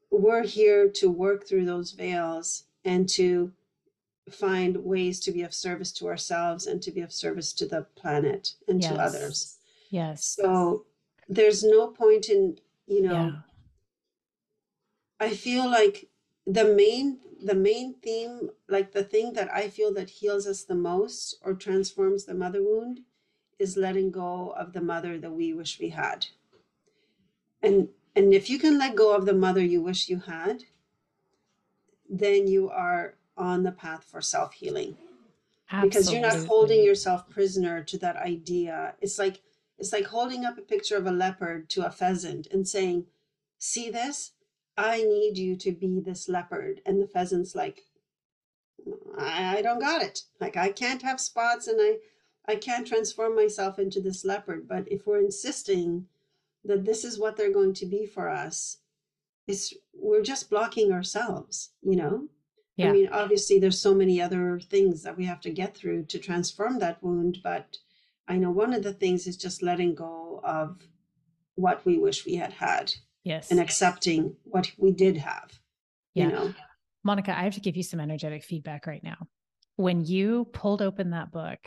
we're 0.09 0.43
here 0.43 0.89
to 0.89 1.09
work 1.09 1.45
through 1.45 1.65
those 1.65 1.91
veils 1.91 2.65
and 2.83 3.07
to 3.09 3.53
find 4.33 4.77
ways 4.77 5.19
to 5.21 5.31
be 5.31 5.43
of 5.43 5.53
service 5.53 5.91
to 5.93 6.07
ourselves 6.07 6.67
and 6.67 6.81
to 6.81 6.91
be 6.91 7.01
of 7.01 7.11
service 7.11 7.53
to 7.53 7.65
the 7.65 7.85
planet 7.95 8.53
and 8.67 8.81
to 8.81 8.93
others. 8.95 9.57
Yes. 9.89 10.25
So 10.25 10.85
there's 11.27 11.63
no 11.63 11.87
point 11.87 12.29
in, 12.29 12.57
you 12.87 13.01
know, 13.01 13.25
yeah. 13.25 13.31
I 15.19 15.29
feel 15.29 15.69
like 15.69 16.07
the 16.47 16.65
main 16.65 17.19
the 17.43 17.55
main 17.55 17.95
theme, 17.95 18.51
like 18.67 18.91
the 18.91 19.03
thing 19.03 19.33
that 19.33 19.51
I 19.51 19.67
feel 19.67 19.93
that 19.95 20.09
heals 20.09 20.45
us 20.45 20.63
the 20.63 20.75
most 20.75 21.35
or 21.43 21.53
transforms 21.53 22.25
the 22.25 22.35
mother 22.35 22.61
wound 22.61 23.01
is 23.57 23.77
letting 23.77 24.11
go 24.11 24.53
of 24.57 24.73
the 24.73 24.81
mother 24.81 25.17
that 25.17 25.31
we 25.31 25.53
wish 25.53 25.79
we 25.79 25.89
had. 25.89 26.27
And 27.63 27.89
and 28.15 28.33
if 28.33 28.49
you 28.49 28.59
can 28.59 28.77
let 28.77 28.95
go 28.95 29.15
of 29.15 29.25
the 29.25 29.33
mother 29.33 29.61
you 29.61 29.81
wish 29.81 30.09
you 30.09 30.19
had, 30.19 30.63
then 32.09 32.47
you 32.47 32.69
are 32.69 33.15
on 33.37 33.63
the 33.63 33.71
path 33.71 34.03
for 34.03 34.21
self-healing 34.21 34.97
because 35.81 36.11
you're 36.11 36.21
not 36.21 36.45
holding 36.45 36.83
yourself 36.83 37.29
prisoner 37.29 37.83
to 37.83 37.97
that 37.99 38.17
idea. 38.17 38.95
It's 39.01 39.17
like 39.17 39.41
it's 39.77 39.93
like 39.93 40.05
holding 40.05 40.45
up 40.45 40.57
a 40.57 40.61
picture 40.61 40.97
of 40.97 41.07
a 41.07 41.11
leopard 41.11 41.69
to 41.69 41.85
a 41.85 41.91
pheasant 41.91 42.47
and 42.51 42.67
saying, 42.67 43.05
See 43.57 43.89
this? 43.89 44.31
I 44.77 45.03
need 45.03 45.37
you 45.37 45.55
to 45.57 45.71
be 45.71 45.99
this 45.99 46.27
leopard. 46.27 46.81
And 46.85 47.01
the 47.01 47.07
pheasant's 47.07 47.55
like, 47.55 47.83
I, 49.17 49.57
I 49.57 49.61
don't 49.61 49.79
got 49.79 50.01
it. 50.01 50.23
Like 50.39 50.57
I 50.57 50.71
can't 50.71 51.01
have 51.03 51.19
spots 51.19 51.67
and 51.67 51.79
I 51.79 51.97
I 52.45 52.55
can't 52.55 52.87
transform 52.87 53.35
myself 53.35 53.79
into 53.79 54.01
this 54.01 54.25
leopard. 54.25 54.67
But 54.67 54.91
if 54.91 55.07
we're 55.07 55.19
insisting 55.19 56.07
that 56.65 56.85
this 56.85 57.03
is 57.03 57.19
what 57.19 57.37
they're 57.37 57.53
going 57.53 57.73
to 57.75 57.85
be 57.85 58.05
for 58.05 58.29
us, 58.29 58.77
it's 59.47 59.73
we're 59.93 60.23
just 60.23 60.49
blocking 60.49 60.91
ourselves, 60.91 61.69
you 61.81 61.95
know? 61.95 62.27
Yeah. 62.81 62.89
I 62.89 62.93
mean, 62.93 63.09
obviously 63.11 63.59
there's 63.59 63.79
so 63.79 63.93
many 63.93 64.21
other 64.21 64.59
things 64.59 65.03
that 65.03 65.17
we 65.17 65.25
have 65.25 65.41
to 65.41 65.49
get 65.49 65.75
through 65.75 66.05
to 66.05 66.19
transform 66.19 66.79
that 66.79 67.01
wound, 67.03 67.39
but 67.43 67.77
I 68.27 68.37
know 68.37 68.51
one 68.51 68.73
of 68.73 68.83
the 68.83 68.93
things 68.93 69.27
is 69.27 69.37
just 69.37 69.61
letting 69.61 69.95
go 69.95 70.41
of 70.43 70.79
what 71.55 71.85
we 71.85 71.97
wish 71.97 72.25
we 72.25 72.35
had 72.35 72.53
had. 72.53 72.93
Yes. 73.23 73.51
And 73.51 73.59
accepting 73.59 74.35
what 74.43 74.71
we 74.77 74.91
did 74.91 75.17
have. 75.17 75.59
Yeah. 76.15 76.25
You 76.25 76.31
know. 76.31 76.53
Monika, 77.05 77.29
I 77.29 77.43
have 77.43 77.53
to 77.53 77.61
give 77.61 77.77
you 77.77 77.83
some 77.83 77.99
energetic 77.99 78.43
feedback 78.43 78.87
right 78.87 79.03
now. 79.03 79.27
When 79.75 80.03
you 80.03 80.45
pulled 80.53 80.81
open 80.81 81.11
that 81.11 81.31
book 81.31 81.59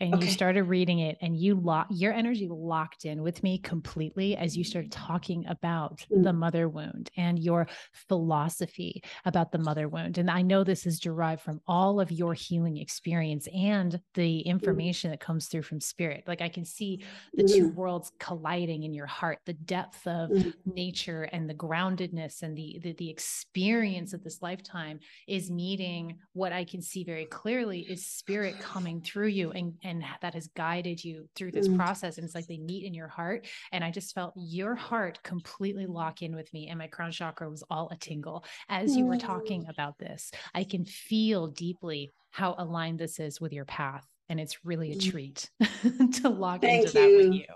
and 0.00 0.14
okay. 0.14 0.24
you 0.24 0.30
started 0.30 0.64
reading 0.64 1.00
it 1.00 1.18
and 1.20 1.36
you 1.36 1.54
lock 1.54 1.86
your 1.90 2.12
energy 2.12 2.48
locked 2.50 3.04
in 3.04 3.22
with 3.22 3.42
me 3.42 3.58
completely 3.58 4.36
as 4.36 4.56
you 4.56 4.64
started 4.64 4.90
talking 4.90 5.44
about 5.46 6.04
mm. 6.10 6.22
the 6.22 6.32
mother 6.32 6.68
wound 6.68 7.10
and 7.16 7.38
your 7.38 7.66
philosophy 7.92 9.02
about 9.24 9.52
the 9.52 9.58
mother 9.58 9.88
wound 9.88 10.18
and 10.18 10.30
i 10.30 10.42
know 10.42 10.64
this 10.64 10.86
is 10.86 10.98
derived 10.98 11.42
from 11.42 11.60
all 11.66 12.00
of 12.00 12.10
your 12.10 12.34
healing 12.34 12.78
experience 12.78 13.46
and 13.54 14.00
the 14.14 14.38
mm. 14.38 14.44
information 14.44 15.10
mm. 15.10 15.12
that 15.12 15.20
comes 15.20 15.46
through 15.46 15.62
from 15.62 15.80
spirit 15.80 16.24
like 16.26 16.40
i 16.40 16.48
can 16.48 16.64
see 16.64 17.04
the 17.34 17.42
mm. 17.42 17.54
two 17.54 17.68
worlds 17.70 18.10
colliding 18.18 18.84
in 18.84 18.94
your 18.94 19.06
heart 19.06 19.38
the 19.46 19.52
depth 19.52 20.06
of 20.06 20.30
mm. 20.30 20.52
nature 20.64 21.24
and 21.24 21.48
the 21.48 21.54
groundedness 21.54 22.42
and 22.42 22.56
the, 22.56 22.80
the 22.82 22.94
the 22.94 23.10
experience 23.10 24.12
of 24.12 24.24
this 24.24 24.40
lifetime 24.40 24.98
is 25.28 25.50
meeting 25.50 26.16
what 26.32 26.52
i 26.52 26.64
can 26.64 26.80
see 26.80 27.04
very 27.04 27.26
clearly 27.26 27.80
is 27.80 28.06
spirit 28.06 28.58
coming 28.60 29.00
through 29.00 29.26
you 29.26 29.50
and 29.52 29.74
and 29.84 29.89
that 30.22 30.34
has 30.34 30.48
guided 30.48 31.02
you 31.02 31.28
through 31.34 31.52
this 31.52 31.68
mm. 31.68 31.76
process. 31.76 32.16
And 32.16 32.24
it's 32.24 32.34
like 32.34 32.46
they 32.46 32.58
meet 32.58 32.84
in 32.84 32.94
your 32.94 33.08
heart. 33.08 33.46
And 33.72 33.82
I 33.82 33.90
just 33.90 34.14
felt 34.14 34.34
your 34.36 34.74
heart 34.74 35.22
completely 35.22 35.86
lock 35.86 36.22
in 36.22 36.34
with 36.34 36.52
me. 36.52 36.68
And 36.68 36.78
my 36.78 36.86
crown 36.86 37.12
chakra 37.12 37.50
was 37.50 37.64
all 37.70 37.88
a 37.90 37.96
tingle 37.96 38.44
as 38.68 38.96
you 38.96 39.06
were 39.06 39.18
talking 39.18 39.64
mm. 39.64 39.70
about 39.70 39.98
this. 39.98 40.30
I 40.54 40.64
can 40.64 40.84
feel 40.84 41.48
deeply 41.48 42.10
how 42.30 42.54
aligned 42.58 42.98
this 42.98 43.18
is 43.18 43.40
with 43.40 43.52
your 43.52 43.64
path. 43.64 44.06
And 44.28 44.38
it's 44.38 44.64
really 44.64 44.92
a 44.92 44.96
mm. 44.96 45.10
treat 45.10 45.50
to 46.20 46.28
lock 46.28 46.60
Thank 46.60 46.86
into 46.86 47.00
you. 47.00 47.18
that 47.18 47.24
with 47.24 47.34
you. 47.34 47.46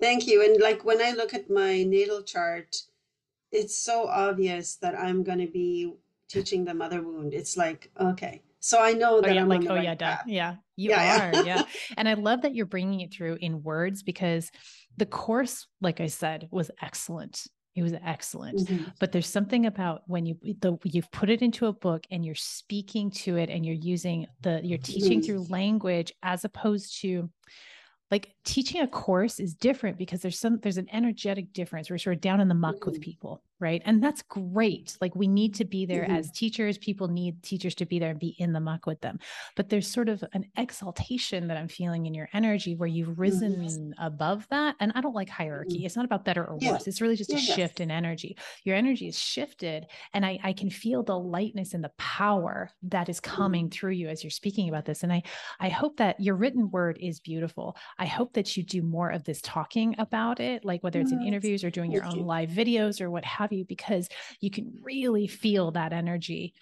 Thank 0.00 0.26
you. 0.26 0.44
And 0.44 0.60
like 0.60 0.84
when 0.84 1.02
I 1.02 1.12
look 1.12 1.34
at 1.34 1.50
my 1.50 1.82
natal 1.82 2.22
chart, 2.22 2.76
it's 3.50 3.76
so 3.76 4.08
obvious 4.08 4.76
that 4.76 4.98
I'm 4.98 5.22
going 5.22 5.38
to 5.38 5.46
be 5.46 5.94
teaching 6.28 6.64
the 6.64 6.74
mother 6.74 7.02
wound. 7.02 7.34
It's 7.34 7.56
like, 7.56 7.90
okay, 8.00 8.42
so 8.60 8.82
I 8.82 8.92
know 8.92 9.16
oh, 9.16 9.20
that 9.20 9.30
oh, 9.30 9.34
yeah, 9.34 9.42
I'm 9.42 9.48
like, 9.48 9.66
oh 9.68 9.74
right 9.74 9.84
yeah, 9.84 9.94
duh. 9.94 10.16
yeah, 10.26 10.54
you 10.76 10.90
yeah, 10.90 11.28
are, 11.28 11.34
yeah. 11.34 11.42
yeah. 11.44 11.62
And 11.96 12.08
I 12.08 12.14
love 12.14 12.42
that 12.42 12.54
you're 12.54 12.66
bringing 12.66 13.00
it 13.00 13.12
through 13.12 13.38
in 13.40 13.62
words 13.62 14.02
because 14.02 14.50
the 14.96 15.06
course, 15.06 15.66
like 15.80 16.00
I 16.00 16.06
said, 16.06 16.48
was 16.50 16.70
excellent. 16.82 17.46
It 17.74 17.82
was 17.82 17.94
excellent. 18.04 18.60
Mm-hmm. 18.60 18.84
But 19.00 19.10
there's 19.10 19.26
something 19.26 19.66
about 19.66 20.02
when 20.06 20.26
you 20.26 20.36
the 20.60 20.78
you've 20.84 21.10
put 21.10 21.28
it 21.28 21.42
into 21.42 21.66
a 21.66 21.72
book 21.72 22.04
and 22.10 22.24
you're 22.24 22.36
speaking 22.36 23.10
to 23.10 23.36
it 23.36 23.50
and 23.50 23.66
you're 23.66 23.74
using 23.74 24.26
the 24.42 24.60
you're 24.62 24.78
teaching 24.78 25.20
mm-hmm. 25.20 25.26
through 25.26 25.46
language 25.48 26.12
as 26.22 26.44
opposed 26.44 27.00
to 27.00 27.30
like 28.10 28.32
teaching 28.44 28.82
a 28.82 28.86
course 28.86 29.40
is 29.40 29.54
different 29.54 29.98
because 29.98 30.20
there's 30.20 30.38
some 30.38 30.60
there's 30.62 30.76
an 30.76 30.88
energetic 30.92 31.52
difference 31.52 31.90
we're 31.90 31.98
sort 31.98 32.14
of 32.14 32.20
down 32.20 32.40
in 32.40 32.46
the 32.46 32.54
muck 32.54 32.76
mm-hmm. 32.76 32.90
with 32.90 33.00
people 33.00 33.42
right? 33.60 33.82
And 33.84 34.02
that's 34.02 34.22
great. 34.22 34.96
Like 35.00 35.14
we 35.14 35.28
need 35.28 35.54
to 35.56 35.64
be 35.64 35.86
there 35.86 36.02
mm-hmm. 36.02 36.16
as 36.16 36.30
teachers. 36.30 36.78
People 36.78 37.08
need 37.08 37.42
teachers 37.42 37.74
to 37.76 37.86
be 37.86 37.98
there 37.98 38.10
and 38.10 38.18
be 38.18 38.34
in 38.38 38.52
the 38.52 38.60
muck 38.60 38.86
with 38.86 39.00
them. 39.00 39.18
But 39.56 39.68
there's 39.68 39.86
sort 39.86 40.08
of 40.08 40.24
an 40.32 40.46
exaltation 40.56 41.48
that 41.48 41.56
i'm 41.56 41.68
feeling 41.68 42.06
in 42.06 42.14
your 42.14 42.28
energy 42.32 42.74
where 42.74 42.88
you've 42.88 43.18
risen 43.18 43.56
mm-hmm. 43.56 44.04
above 44.04 44.46
that. 44.50 44.76
And 44.80 44.92
i 44.94 45.00
don't 45.00 45.14
like 45.14 45.28
hierarchy. 45.28 45.76
Mm-hmm. 45.76 45.86
it's 45.86 45.96
not 45.96 46.04
about 46.04 46.24
better 46.24 46.44
or 46.44 46.58
yeah. 46.60 46.72
worse. 46.72 46.86
It's 46.86 47.00
really 47.00 47.16
just 47.16 47.30
yeah, 47.30 47.38
a 47.38 47.40
shift 47.40 47.80
in 47.80 47.90
energy. 47.90 48.36
Your 48.64 48.76
energy 48.76 49.08
is 49.08 49.18
shifted 49.18 49.86
and 50.12 50.26
i 50.26 50.38
i 50.42 50.52
can 50.52 50.70
feel 50.70 51.02
the 51.02 51.18
lightness 51.18 51.74
and 51.74 51.84
the 51.84 51.92
power 51.96 52.70
that 52.82 53.08
is 53.08 53.20
coming 53.20 53.66
mm-hmm. 53.66 53.70
through 53.72 53.92
you 53.92 54.08
as 54.08 54.22
you're 54.24 54.30
speaking 54.30 54.68
about 54.68 54.84
this. 54.84 55.02
And 55.02 55.12
i 55.12 55.22
i 55.60 55.68
hope 55.68 55.96
that 55.98 56.18
your 56.20 56.34
written 56.34 56.70
word 56.70 56.98
is 57.00 57.20
beautiful. 57.20 57.76
I 57.98 58.06
hope 58.06 58.32
that 58.34 58.56
you 58.56 58.62
do 58.62 58.82
more 58.82 59.10
of 59.10 59.24
this 59.24 59.40
talking 59.42 59.94
about 59.98 60.40
it 60.40 60.64
like 60.64 60.82
whether 60.82 61.00
it's 61.00 61.12
in 61.12 61.22
interviews 61.22 61.64
or 61.64 61.70
doing 61.70 61.90
your 61.90 62.04
own 62.04 62.18
live 62.18 62.50
videos 62.50 63.00
or 63.00 63.10
what 63.10 63.24
have 63.24 63.43
you 63.52 63.64
because 63.64 64.08
you 64.40 64.50
can 64.50 64.72
really 64.82 65.26
feel 65.26 65.70
that 65.72 65.92
energy 65.92 66.54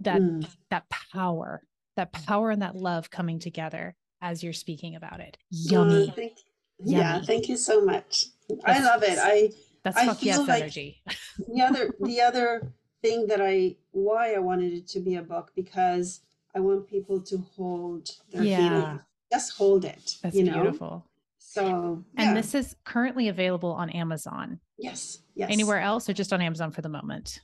that 0.00 0.20
mm. 0.20 0.46
that 0.70 0.88
power 0.88 1.62
that 1.96 2.12
power 2.12 2.50
and 2.50 2.62
that 2.62 2.76
love 2.76 3.10
coming 3.10 3.38
together 3.38 3.94
as 4.20 4.42
you're 4.42 4.52
speaking 4.52 4.94
about 4.96 5.20
it 5.20 5.36
yummy 5.50 6.08
uh, 6.08 6.12
thank, 6.12 6.38
yummy. 6.78 6.98
yeah 6.98 7.20
thank 7.22 7.48
you 7.48 7.56
so 7.56 7.84
much 7.84 8.26
that's, 8.48 8.80
i 8.80 8.84
love 8.84 9.02
it 9.02 9.18
i 9.20 9.50
that's 9.82 9.96
I 9.96 10.14
feel 10.14 10.38
yes 10.38 10.48
like 10.48 10.62
energy 10.62 11.02
the 11.48 11.62
other 11.62 11.94
the 12.00 12.20
other 12.20 12.72
thing 13.02 13.26
that 13.26 13.40
i 13.40 13.76
why 13.90 14.34
i 14.34 14.38
wanted 14.38 14.72
it 14.72 14.86
to 14.88 15.00
be 15.00 15.16
a 15.16 15.22
book 15.22 15.52
because 15.54 16.20
i 16.54 16.60
want 16.60 16.88
people 16.88 17.20
to 17.20 17.38
hold 17.56 18.10
their 18.32 18.42
yeah. 18.42 18.56
feeling 18.56 19.00
just 19.32 19.56
hold 19.56 19.84
it 19.84 20.16
that's 20.22 20.36
you 20.36 20.44
know? 20.44 20.62
beautiful 20.62 21.06
so, 21.52 22.02
yeah. 22.14 22.28
and 22.28 22.36
this 22.36 22.54
is 22.54 22.74
currently 22.84 23.28
available 23.28 23.72
on 23.72 23.90
Amazon. 23.90 24.58
Yes. 24.78 25.18
Yes. 25.34 25.50
Anywhere 25.50 25.80
else 25.80 26.08
or 26.08 26.14
just 26.14 26.32
on 26.32 26.40
Amazon 26.40 26.70
for 26.70 26.80
the 26.80 26.88
moment? 26.88 27.40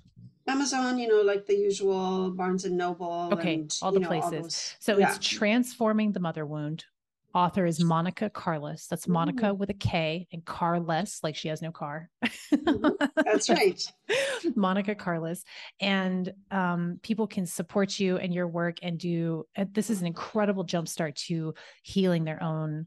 Amazon, 0.47 0.99
you 0.99 1.09
know, 1.09 1.21
like 1.21 1.45
the 1.45 1.55
usual 1.55 2.31
Barnes 2.31 2.65
and 2.65 2.79
Noble. 2.79 3.29
Okay. 3.33 3.55
And, 3.55 3.79
all 3.83 3.93
the 3.93 4.01
know, 4.01 4.09
places. 4.09 4.33
All 4.33 4.43
those, 4.43 4.77
so 4.81 4.97
yeah. 4.97 5.15
it's 5.15 5.27
Transforming 5.27 6.13
the 6.13 6.21
Mother 6.21 6.47
Wound. 6.47 6.87
Author 7.35 7.67
is 7.67 7.85
Monika 7.85 8.33
Carless. 8.33 8.87
That's 8.87 9.05
Monika 9.05 9.41
mm-hmm. 9.41 9.59
with 9.59 9.69
a 9.69 9.75
K 9.75 10.27
and 10.33 10.43
Carless, 10.43 11.21
like 11.23 11.37
she 11.37 11.49
has 11.49 11.61
no 11.61 11.71
car. 11.71 12.09
mm-hmm. 12.25 12.89
That's 13.15 13.51
right. 13.51 13.79
Monika 14.57 14.97
Carless. 14.97 15.45
And 15.81 16.33
um, 16.51 16.99
people 17.03 17.27
can 17.27 17.45
support 17.45 18.01
you 18.01 18.17
and 18.17 18.33
your 18.33 18.49
work 18.49 18.79
and 18.81 18.99
do 18.99 19.45
uh, 19.55 19.67
this 19.71 19.91
is 19.91 20.01
an 20.01 20.07
incredible 20.07 20.65
jumpstart 20.65 21.17
to 21.27 21.53
healing 21.83 22.25
their 22.25 22.43
own 22.43 22.87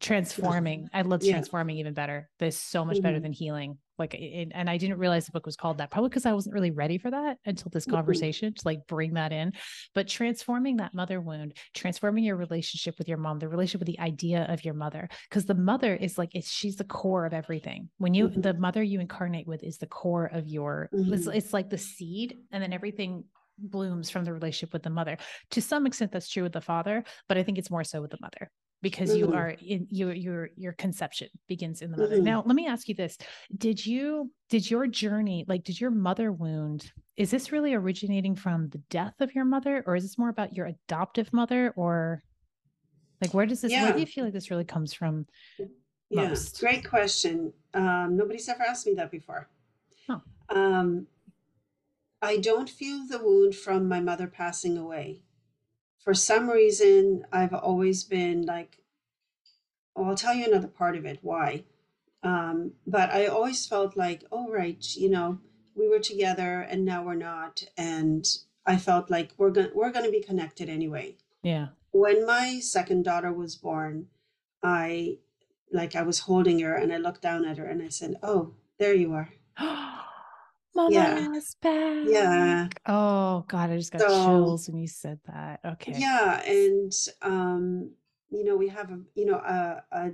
transforming 0.00 0.88
i 0.94 1.02
love 1.02 1.22
yeah. 1.22 1.32
transforming 1.32 1.76
even 1.76 1.92
better 1.92 2.28
This 2.38 2.56
so 2.56 2.84
much 2.84 2.96
mm-hmm. 2.96 3.02
better 3.02 3.20
than 3.20 3.32
healing 3.32 3.76
like 3.98 4.14
it, 4.14 4.48
and 4.54 4.68
i 4.70 4.78
didn't 4.78 4.98
realize 4.98 5.26
the 5.26 5.32
book 5.32 5.44
was 5.44 5.56
called 5.56 5.78
that 5.78 5.90
probably 5.90 6.08
because 6.08 6.24
i 6.24 6.32
wasn't 6.32 6.54
really 6.54 6.70
ready 6.70 6.96
for 6.96 7.10
that 7.10 7.36
until 7.44 7.68
this 7.70 7.84
mm-hmm. 7.84 7.96
conversation 7.96 8.54
to 8.54 8.62
like 8.64 8.86
bring 8.88 9.14
that 9.14 9.30
in 9.30 9.52
but 9.94 10.08
transforming 10.08 10.78
that 10.78 10.94
mother 10.94 11.20
wound 11.20 11.54
transforming 11.74 12.24
your 12.24 12.36
relationship 12.36 12.96
with 12.98 13.08
your 13.08 13.18
mom 13.18 13.38
the 13.38 13.48
relationship 13.48 13.80
with 13.80 13.94
the 13.94 14.00
idea 14.00 14.46
of 14.48 14.64
your 14.64 14.74
mother 14.74 15.06
because 15.28 15.44
the 15.44 15.54
mother 15.54 15.94
is 15.94 16.16
like 16.16 16.30
it's 16.34 16.50
she's 16.50 16.76
the 16.76 16.84
core 16.84 17.26
of 17.26 17.34
everything 17.34 17.90
when 17.98 18.14
you 18.14 18.28
mm-hmm. 18.28 18.40
the 18.40 18.54
mother 18.54 18.82
you 18.82 19.00
incarnate 19.00 19.46
with 19.46 19.62
is 19.62 19.76
the 19.78 19.86
core 19.86 20.26
of 20.32 20.48
your 20.48 20.88
mm-hmm. 20.94 21.30
it's 21.32 21.52
like 21.52 21.68
the 21.68 21.78
seed 21.78 22.38
and 22.50 22.62
then 22.62 22.72
everything 22.72 23.24
blooms 23.58 24.08
from 24.08 24.24
the 24.24 24.32
relationship 24.32 24.72
with 24.72 24.82
the 24.82 24.88
mother 24.88 25.18
to 25.50 25.60
some 25.60 25.86
extent 25.86 26.10
that's 26.10 26.30
true 26.30 26.42
with 26.42 26.52
the 26.52 26.60
father 26.62 27.04
but 27.28 27.36
i 27.36 27.42
think 27.42 27.58
it's 27.58 27.70
more 27.70 27.84
so 27.84 28.00
with 28.00 28.10
the 28.10 28.18
mother 28.22 28.50
because 28.82 29.10
mm-hmm. 29.10 29.30
you 29.30 29.34
are 29.34 29.50
in 29.50 29.86
your 29.90 30.12
your 30.12 30.50
your 30.56 30.72
conception 30.72 31.28
begins 31.48 31.82
in 31.82 31.90
the 31.90 31.98
mother. 31.98 32.16
Mm-hmm. 32.16 32.24
Now, 32.24 32.42
let 32.46 32.54
me 32.54 32.66
ask 32.66 32.88
you 32.88 32.94
this. 32.94 33.18
Did 33.56 33.84
you 33.84 34.30
did 34.50 34.68
your 34.68 34.86
journey 34.86 35.44
like 35.48 35.64
did 35.64 35.80
your 35.80 35.90
mother 35.90 36.32
wound 36.32 36.92
is 37.16 37.30
this 37.30 37.52
really 37.52 37.72
originating 37.72 38.34
from 38.34 38.68
the 38.70 38.78
death 38.90 39.14
of 39.20 39.34
your 39.34 39.44
mother 39.44 39.82
or 39.86 39.96
is 39.96 40.02
this 40.02 40.18
more 40.18 40.28
about 40.28 40.54
your 40.54 40.66
adoptive 40.66 41.32
mother 41.32 41.72
or 41.76 42.22
like 43.22 43.32
where 43.32 43.46
does 43.46 43.60
this 43.60 43.70
yeah. 43.70 43.84
where 43.84 43.92
do 43.92 44.00
you 44.00 44.06
feel 44.06 44.24
like 44.24 44.32
this 44.32 44.50
really 44.50 44.64
comes 44.64 44.92
from 44.92 45.26
yeah 46.10 46.34
great 46.58 46.86
question 46.86 47.52
um, 47.74 48.16
nobody's 48.16 48.48
ever 48.48 48.62
asked 48.62 48.86
me 48.86 48.94
that 48.94 49.10
before 49.10 49.48
oh. 50.08 50.20
um, 50.48 51.06
i 52.20 52.36
don't 52.36 52.68
feel 52.68 53.06
the 53.06 53.18
wound 53.18 53.54
from 53.54 53.88
my 53.88 54.00
mother 54.00 54.26
passing 54.26 54.76
away 54.76 55.22
for 56.02 56.14
some 56.14 56.48
reason, 56.48 57.24
I've 57.32 57.54
always 57.54 58.04
been 58.04 58.42
like, 58.46 58.78
well, 59.94 60.08
I'll 60.10 60.16
tell 60.16 60.34
you 60.34 60.46
another 60.46 60.68
part 60.68 60.96
of 60.96 61.04
it 61.04 61.18
why. 61.22 61.64
Um, 62.22 62.72
but 62.86 63.10
I 63.10 63.26
always 63.26 63.66
felt 63.66 63.96
like, 63.96 64.24
oh, 64.32 64.48
right, 64.50 64.84
you 64.96 65.10
know, 65.10 65.38
we 65.74 65.88
were 65.88 65.98
together 65.98 66.60
and 66.60 66.84
now 66.84 67.04
we're 67.04 67.14
not. 67.14 67.64
And 67.76 68.26
I 68.66 68.76
felt 68.76 69.10
like 69.10 69.32
we're 69.36 69.50
gonna 69.50 69.70
we're 69.74 69.92
going 69.92 70.04
to 70.04 70.10
be 70.10 70.22
connected 70.22 70.68
anyway. 70.68 71.16
Yeah. 71.42 71.68
When 71.92 72.26
my 72.26 72.60
second 72.60 73.04
daughter 73.04 73.32
was 73.32 73.56
born, 73.56 74.06
I 74.62 75.18
like 75.72 75.96
I 75.96 76.02
was 76.02 76.20
holding 76.20 76.60
her 76.60 76.74
and 76.74 76.92
I 76.92 76.98
looked 76.98 77.22
down 77.22 77.44
at 77.44 77.58
her 77.58 77.64
and 77.64 77.82
I 77.82 77.88
said, 77.88 78.16
"Oh, 78.22 78.54
there 78.78 78.94
you 78.94 79.12
are." 79.14 79.30
Mama 80.88 80.94
yeah. 80.94 81.40
back. 81.60 82.04
Yeah. 82.06 82.68
Oh 82.86 83.44
God, 83.48 83.70
I 83.70 83.76
just 83.76 83.92
got 83.92 84.00
so, 84.02 84.08
chills 84.08 84.68
when 84.68 84.80
you 84.80 84.88
said 84.88 85.18
that. 85.26 85.60
Okay. 85.64 85.94
Yeah, 85.96 86.42
and 86.42 86.92
um, 87.22 87.90
you 88.30 88.44
know, 88.44 88.56
we 88.56 88.68
have 88.68 88.90
a 88.90 89.00
you 89.14 89.26
know 89.26 89.36
a, 89.36 89.82
a 89.92 90.12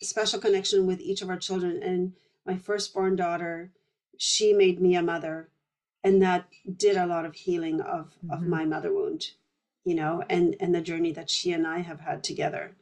special 0.00 0.40
connection 0.40 0.86
with 0.86 1.00
each 1.00 1.22
of 1.22 1.28
our 1.28 1.36
children. 1.36 1.82
And 1.82 2.12
my 2.46 2.56
firstborn 2.56 3.16
daughter, 3.16 3.72
she 4.16 4.52
made 4.52 4.80
me 4.80 4.94
a 4.94 5.02
mother. 5.02 5.48
And 6.04 6.22
that 6.22 6.46
did 6.76 6.96
a 6.96 7.06
lot 7.06 7.24
of 7.24 7.34
healing 7.34 7.80
of, 7.80 8.14
mm-hmm. 8.24 8.30
of 8.30 8.42
my 8.42 8.64
mother 8.64 8.92
wound, 8.92 9.32
you 9.84 9.94
know, 9.94 10.22
and, 10.28 10.56
and 10.60 10.74
the 10.74 10.80
journey 10.80 11.12
that 11.12 11.28
she 11.28 11.52
and 11.52 11.66
I 11.66 11.80
have 11.80 12.00
had 12.00 12.22
together. 12.22 12.76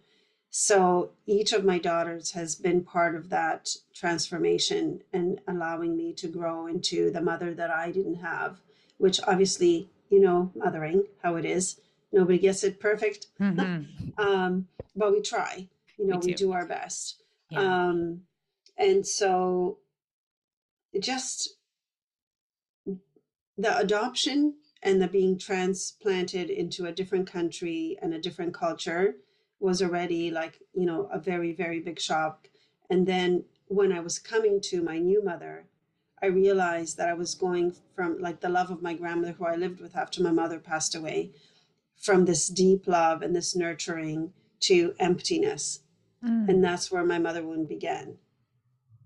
So 0.50 1.10
each 1.26 1.52
of 1.52 1.64
my 1.64 1.78
daughters 1.78 2.32
has 2.32 2.54
been 2.54 2.82
part 2.82 3.14
of 3.14 3.28
that 3.28 3.68
transformation 3.94 5.02
and 5.12 5.40
allowing 5.46 5.96
me 5.96 6.12
to 6.14 6.28
grow 6.28 6.66
into 6.66 7.10
the 7.10 7.20
mother 7.20 7.52
that 7.54 7.70
I 7.70 7.90
didn't 7.90 8.16
have, 8.16 8.60
which 8.98 9.20
obviously, 9.26 9.90
you 10.08 10.20
know, 10.20 10.52
mothering, 10.54 11.04
how 11.22 11.36
it 11.36 11.44
is. 11.44 11.80
Nobody 12.12 12.38
gets 12.38 12.64
it 12.64 12.80
perfect. 12.80 13.26
Mm-hmm. 13.40 14.18
um, 14.18 14.68
but 14.94 15.12
we 15.12 15.20
try, 15.20 15.68
you 15.98 16.06
know, 16.06 16.18
we, 16.18 16.28
we 16.28 16.34
do 16.34 16.52
our 16.52 16.64
best. 16.64 17.22
Yeah. 17.50 17.60
Um, 17.60 18.22
and 18.78 19.06
so 19.06 19.78
just 20.98 21.56
the 23.58 23.76
adoption 23.78 24.54
and 24.82 25.00
the 25.00 25.08
being 25.08 25.38
transplanted 25.38 26.50
into 26.50 26.86
a 26.86 26.92
different 26.92 27.30
country 27.30 27.98
and 28.00 28.14
a 28.14 28.20
different 28.20 28.54
culture 28.54 29.16
was 29.58 29.82
already 29.82 30.30
like 30.30 30.60
you 30.74 30.86
know 30.86 31.08
a 31.12 31.18
very 31.18 31.52
very 31.52 31.80
big 31.80 32.00
shock. 32.00 32.48
And 32.88 33.06
then 33.06 33.44
when 33.68 33.92
i 33.92 34.00
was 34.00 34.18
coming 34.18 34.60
to 34.60 34.82
my 34.82 34.98
new 34.98 35.22
mother 35.24 35.66
i 36.22 36.26
realized 36.26 36.96
that 36.96 37.08
i 37.08 37.14
was 37.14 37.34
going 37.34 37.74
from 37.94 38.18
like 38.20 38.40
the 38.40 38.48
love 38.48 38.70
of 38.70 38.82
my 38.82 38.94
grandmother 38.94 39.32
who 39.32 39.44
i 39.44 39.56
lived 39.56 39.80
with 39.80 39.96
after 39.96 40.22
my 40.22 40.30
mother 40.30 40.58
passed 40.58 40.94
away 40.94 41.30
from 41.96 42.24
this 42.24 42.48
deep 42.48 42.86
love 42.86 43.22
and 43.22 43.34
this 43.34 43.56
nurturing 43.56 44.32
to 44.60 44.94
emptiness. 44.98 45.80
Mm. 46.24 46.48
and 46.48 46.64
that's 46.64 46.90
where 46.90 47.04
my 47.04 47.18
mother 47.18 47.44
wound 47.44 47.68
began. 47.68 48.16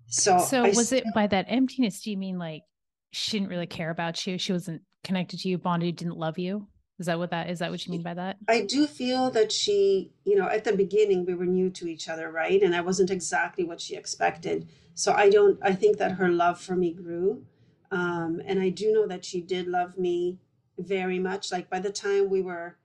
So 0.07 0.39
so 0.39 0.63
I, 0.63 0.69
was 0.69 0.93
it 0.93 1.03
by 1.13 1.27
that 1.27 1.45
emptiness 1.49 2.01
do 2.01 2.09
you 2.09 2.17
mean 2.17 2.39
like 2.39 2.63
she 3.11 3.37
didn't 3.37 3.49
really 3.49 3.67
care 3.67 3.89
about 3.89 4.25
you? 4.25 4.37
She 4.37 4.53
wasn't 4.53 4.81
connected 5.03 5.41
to 5.41 5.49
you 5.49 5.57
bonded 5.57 5.97
didn't 5.97 6.17
love 6.17 6.39
you 6.39 6.67
is 7.01 7.07
that 7.07 7.17
what 7.17 7.31
that 7.31 7.49
is? 7.49 7.59
That 7.59 7.71
what 7.71 7.85
you 7.85 7.91
mean 7.91 8.03
by 8.03 8.13
that? 8.13 8.37
I 8.47 8.61
do 8.61 8.85
feel 8.85 9.31
that 9.31 9.51
she, 9.51 10.11
you 10.23 10.35
know, 10.35 10.47
at 10.47 10.63
the 10.63 10.73
beginning 10.73 11.25
we 11.25 11.33
were 11.33 11.47
new 11.47 11.71
to 11.71 11.87
each 11.87 12.07
other, 12.07 12.31
right? 12.31 12.61
And 12.61 12.75
I 12.75 12.81
wasn't 12.81 13.09
exactly 13.09 13.63
what 13.63 13.81
she 13.81 13.95
expected. 13.95 14.69
So 14.93 15.11
I 15.11 15.31
don't. 15.31 15.57
I 15.63 15.73
think 15.73 15.97
that 15.97 16.13
her 16.13 16.29
love 16.29 16.61
for 16.61 16.75
me 16.75 16.93
grew, 16.93 17.43
um, 17.89 18.39
and 18.45 18.61
I 18.61 18.69
do 18.69 18.93
know 18.93 19.07
that 19.07 19.25
she 19.25 19.41
did 19.41 19.67
love 19.67 19.97
me 19.97 20.37
very 20.77 21.17
much. 21.17 21.51
Like 21.51 21.71
by 21.71 21.79
the 21.79 21.91
time 21.91 22.29
we 22.29 22.41
were, 22.41 22.77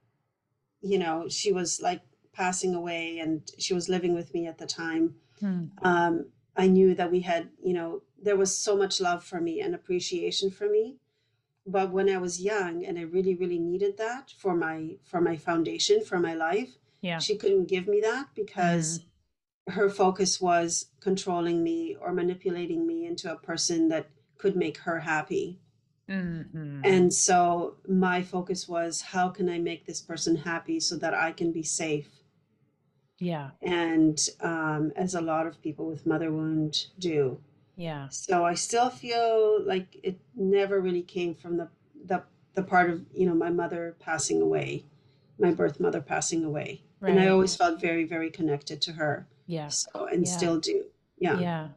you 0.81 0.99
know, 0.99 1.29
she 1.29 1.53
was 1.53 1.81
like 1.83 2.01
passing 2.33 2.75
away, 2.75 3.19
and 3.19 3.43
she 3.59 3.75
was 3.75 3.91
living 3.91 4.15
with 4.15 4.33
me 4.33 4.47
at 4.47 4.57
the 4.57 4.67
time. 4.67 5.17
Hmm. 5.41 5.65
Um, 5.83 6.31
I 6.57 6.69
knew 6.69 6.95
that 6.95 7.13
we 7.13 7.21
had, 7.21 7.51
you 7.63 7.75
know, 7.75 8.03
there 8.21 8.37
was 8.37 8.57
so 8.57 8.75
much 8.75 8.99
love 8.99 9.23
for 9.23 9.43
me 9.43 9.61
and 9.61 9.75
appreciation 9.75 10.51
for 10.51 10.71
me 10.71 10.97
but 11.67 11.91
when 11.91 12.09
i 12.09 12.17
was 12.17 12.41
young 12.41 12.85
and 12.85 12.99
i 12.99 13.03
really 13.03 13.35
really 13.35 13.59
needed 13.59 13.97
that 13.99 14.33
for 14.39 14.55
my 14.55 14.97
for 15.05 15.21
my 15.21 15.37
foundation 15.37 16.05
for 16.05 16.19
my 16.19 16.35
life 16.35 16.79
yeah. 17.01 17.19
she 17.19 17.37
couldn't 17.37 17.67
give 17.67 17.87
me 17.87 18.01
that 18.01 18.29
because 18.35 19.01
mm-hmm. 19.69 19.81
her 19.81 19.89
focus 19.89 20.41
was 20.41 20.87
controlling 21.01 21.63
me 21.63 21.97
or 22.01 22.13
manipulating 22.13 22.87
me 22.87 23.07
into 23.07 23.31
a 23.31 23.37
person 23.37 23.89
that 23.89 24.09
could 24.39 24.57
make 24.57 24.79
her 24.79 25.01
happy. 25.01 25.61
Mm-hmm. 26.09 26.83
and 26.85 27.13
so 27.13 27.79
my 27.89 28.23
focus 28.23 28.69
was 28.69 29.01
how 29.01 29.29
can 29.29 29.49
i 29.49 29.59
make 29.59 29.87
this 29.87 30.01
person 30.01 30.37
happy 30.37 30.79
so 30.79 30.97
that 30.99 31.15
i 31.15 31.33
can 31.33 31.51
be 31.51 31.65
safe? 31.65 32.09
Yeah. 33.19 33.51
And 33.63 34.19
um, 34.41 34.93
as 34.95 35.15
a 35.15 35.21
lot 35.21 35.47
of 35.47 35.61
people 35.63 35.87
with 35.87 36.07
mother 36.07 36.31
wound 36.31 36.87
do 36.99 37.41
yeah. 37.77 38.09
So 38.09 38.45
I 38.45 38.55
still 38.55 38.91
feel 38.91 39.63
like 39.65 39.97
it 40.03 40.19
never 40.35 40.81
really 40.81 41.03
came 41.03 41.35
from 41.35 41.59
the 41.59 41.69
the 42.05 42.23
the 42.55 42.63
part 42.63 42.91
of, 42.91 43.05
you 43.13 43.27
know, 43.27 43.35
my 43.35 43.51
mother 43.51 43.95
passing 44.01 44.41
away, 44.41 44.85
my 45.39 45.53
birth 45.53 45.79
mother 45.79 46.01
passing 46.01 46.43
away. 46.43 46.83
Right. 47.01 47.11
And 47.11 47.21
I 47.21 47.29
always 47.29 47.55
felt 47.55 47.81
very, 47.81 48.05
very 48.05 48.31
connected 48.31 48.81
to 48.83 48.93
her. 48.93 49.29
Yeah. 49.47 49.69
So 49.69 50.07
and 50.07 50.27
yeah. 50.27 50.33
still 50.33 50.59
do. 50.59 50.87
Yeah. 51.19 51.39
Yeah. 51.39 51.69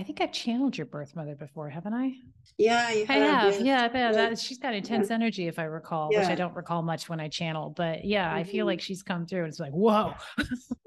I 0.00 0.02
think 0.02 0.22
I've 0.22 0.32
channeled 0.32 0.78
your 0.78 0.86
birth 0.86 1.14
mother 1.14 1.34
before, 1.34 1.68
haven't 1.68 1.92
I? 1.92 2.14
Yeah, 2.56 2.86
I 2.86 3.04
have. 3.18 3.60
Yeah, 3.60 3.62
yeah, 3.62 3.90
yeah. 3.92 4.12
That, 4.12 4.38
she's 4.38 4.56
got 4.56 4.72
intense 4.72 5.10
yeah. 5.10 5.16
energy, 5.16 5.46
if 5.46 5.58
I 5.58 5.64
recall, 5.64 6.08
yeah. 6.10 6.20
which 6.20 6.28
I 6.30 6.34
don't 6.36 6.56
recall 6.56 6.80
much 6.80 7.10
when 7.10 7.20
I 7.20 7.28
channel. 7.28 7.68
But 7.68 8.06
yeah, 8.06 8.28
mm-hmm. 8.28 8.36
I 8.38 8.44
feel 8.44 8.60
mm-hmm. 8.60 8.68
like 8.68 8.80
she's 8.80 9.02
come 9.02 9.26
through, 9.26 9.40
and 9.40 9.48
it's 9.48 9.60
like, 9.60 9.72
whoa. 9.72 10.14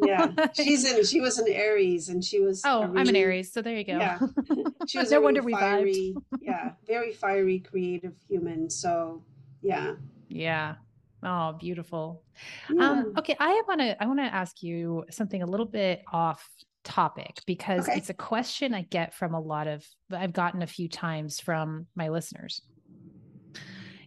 yeah, 0.04 0.32
she's 0.56 0.91
in. 0.91 1.06
She 1.06 1.21
was 1.21 1.38
an 1.38 1.47
Aries, 1.47 2.10
and 2.10 2.23
she 2.23 2.39
was. 2.39 2.63
Oh, 2.65 2.86
really, 2.86 3.02
I'm 3.02 3.08
an 3.10 3.15
Aries, 3.15 3.54
so 3.54 3.62
there 3.62 3.78
you 3.78 3.84
go. 3.84 3.99
Yeah, 3.99 4.17
she 4.88 4.97
was 4.97 5.12
no 5.12 5.21
wonder 5.21 5.43
we 5.43 5.54
fiery. 5.54 6.15
yeah, 6.41 6.71
very 6.88 7.13
fiery, 7.13 7.60
creative 7.60 8.15
human. 8.28 8.67
So 8.67 9.21
yeah. 9.62 9.93
Yeah. 10.28 10.73
Oh, 11.21 11.54
beautiful. 11.54 12.23
Yeah. 12.67 12.89
Um, 12.89 13.13
okay, 13.19 13.36
I 13.39 13.62
want 13.67 13.80
to 13.80 14.02
I 14.02 14.08
want 14.08 14.21
to 14.21 14.26
ask 14.26 14.63
you 14.63 15.06
something 15.12 15.43
a 15.43 15.45
little 15.45 15.67
bit 15.67 16.02
off 16.12 16.49
topic 16.83 17.41
because 17.45 17.87
okay. 17.87 17.97
it's 17.97 18.09
a 18.09 18.13
question 18.13 18.73
I 18.73 18.81
get 18.83 19.13
from 19.13 19.33
a 19.33 19.39
lot 19.39 19.67
of, 19.67 19.85
I've 20.11 20.33
gotten 20.33 20.61
a 20.61 20.67
few 20.67 20.87
times 20.87 21.39
from 21.39 21.87
my 21.95 22.09
listeners. 22.09 22.61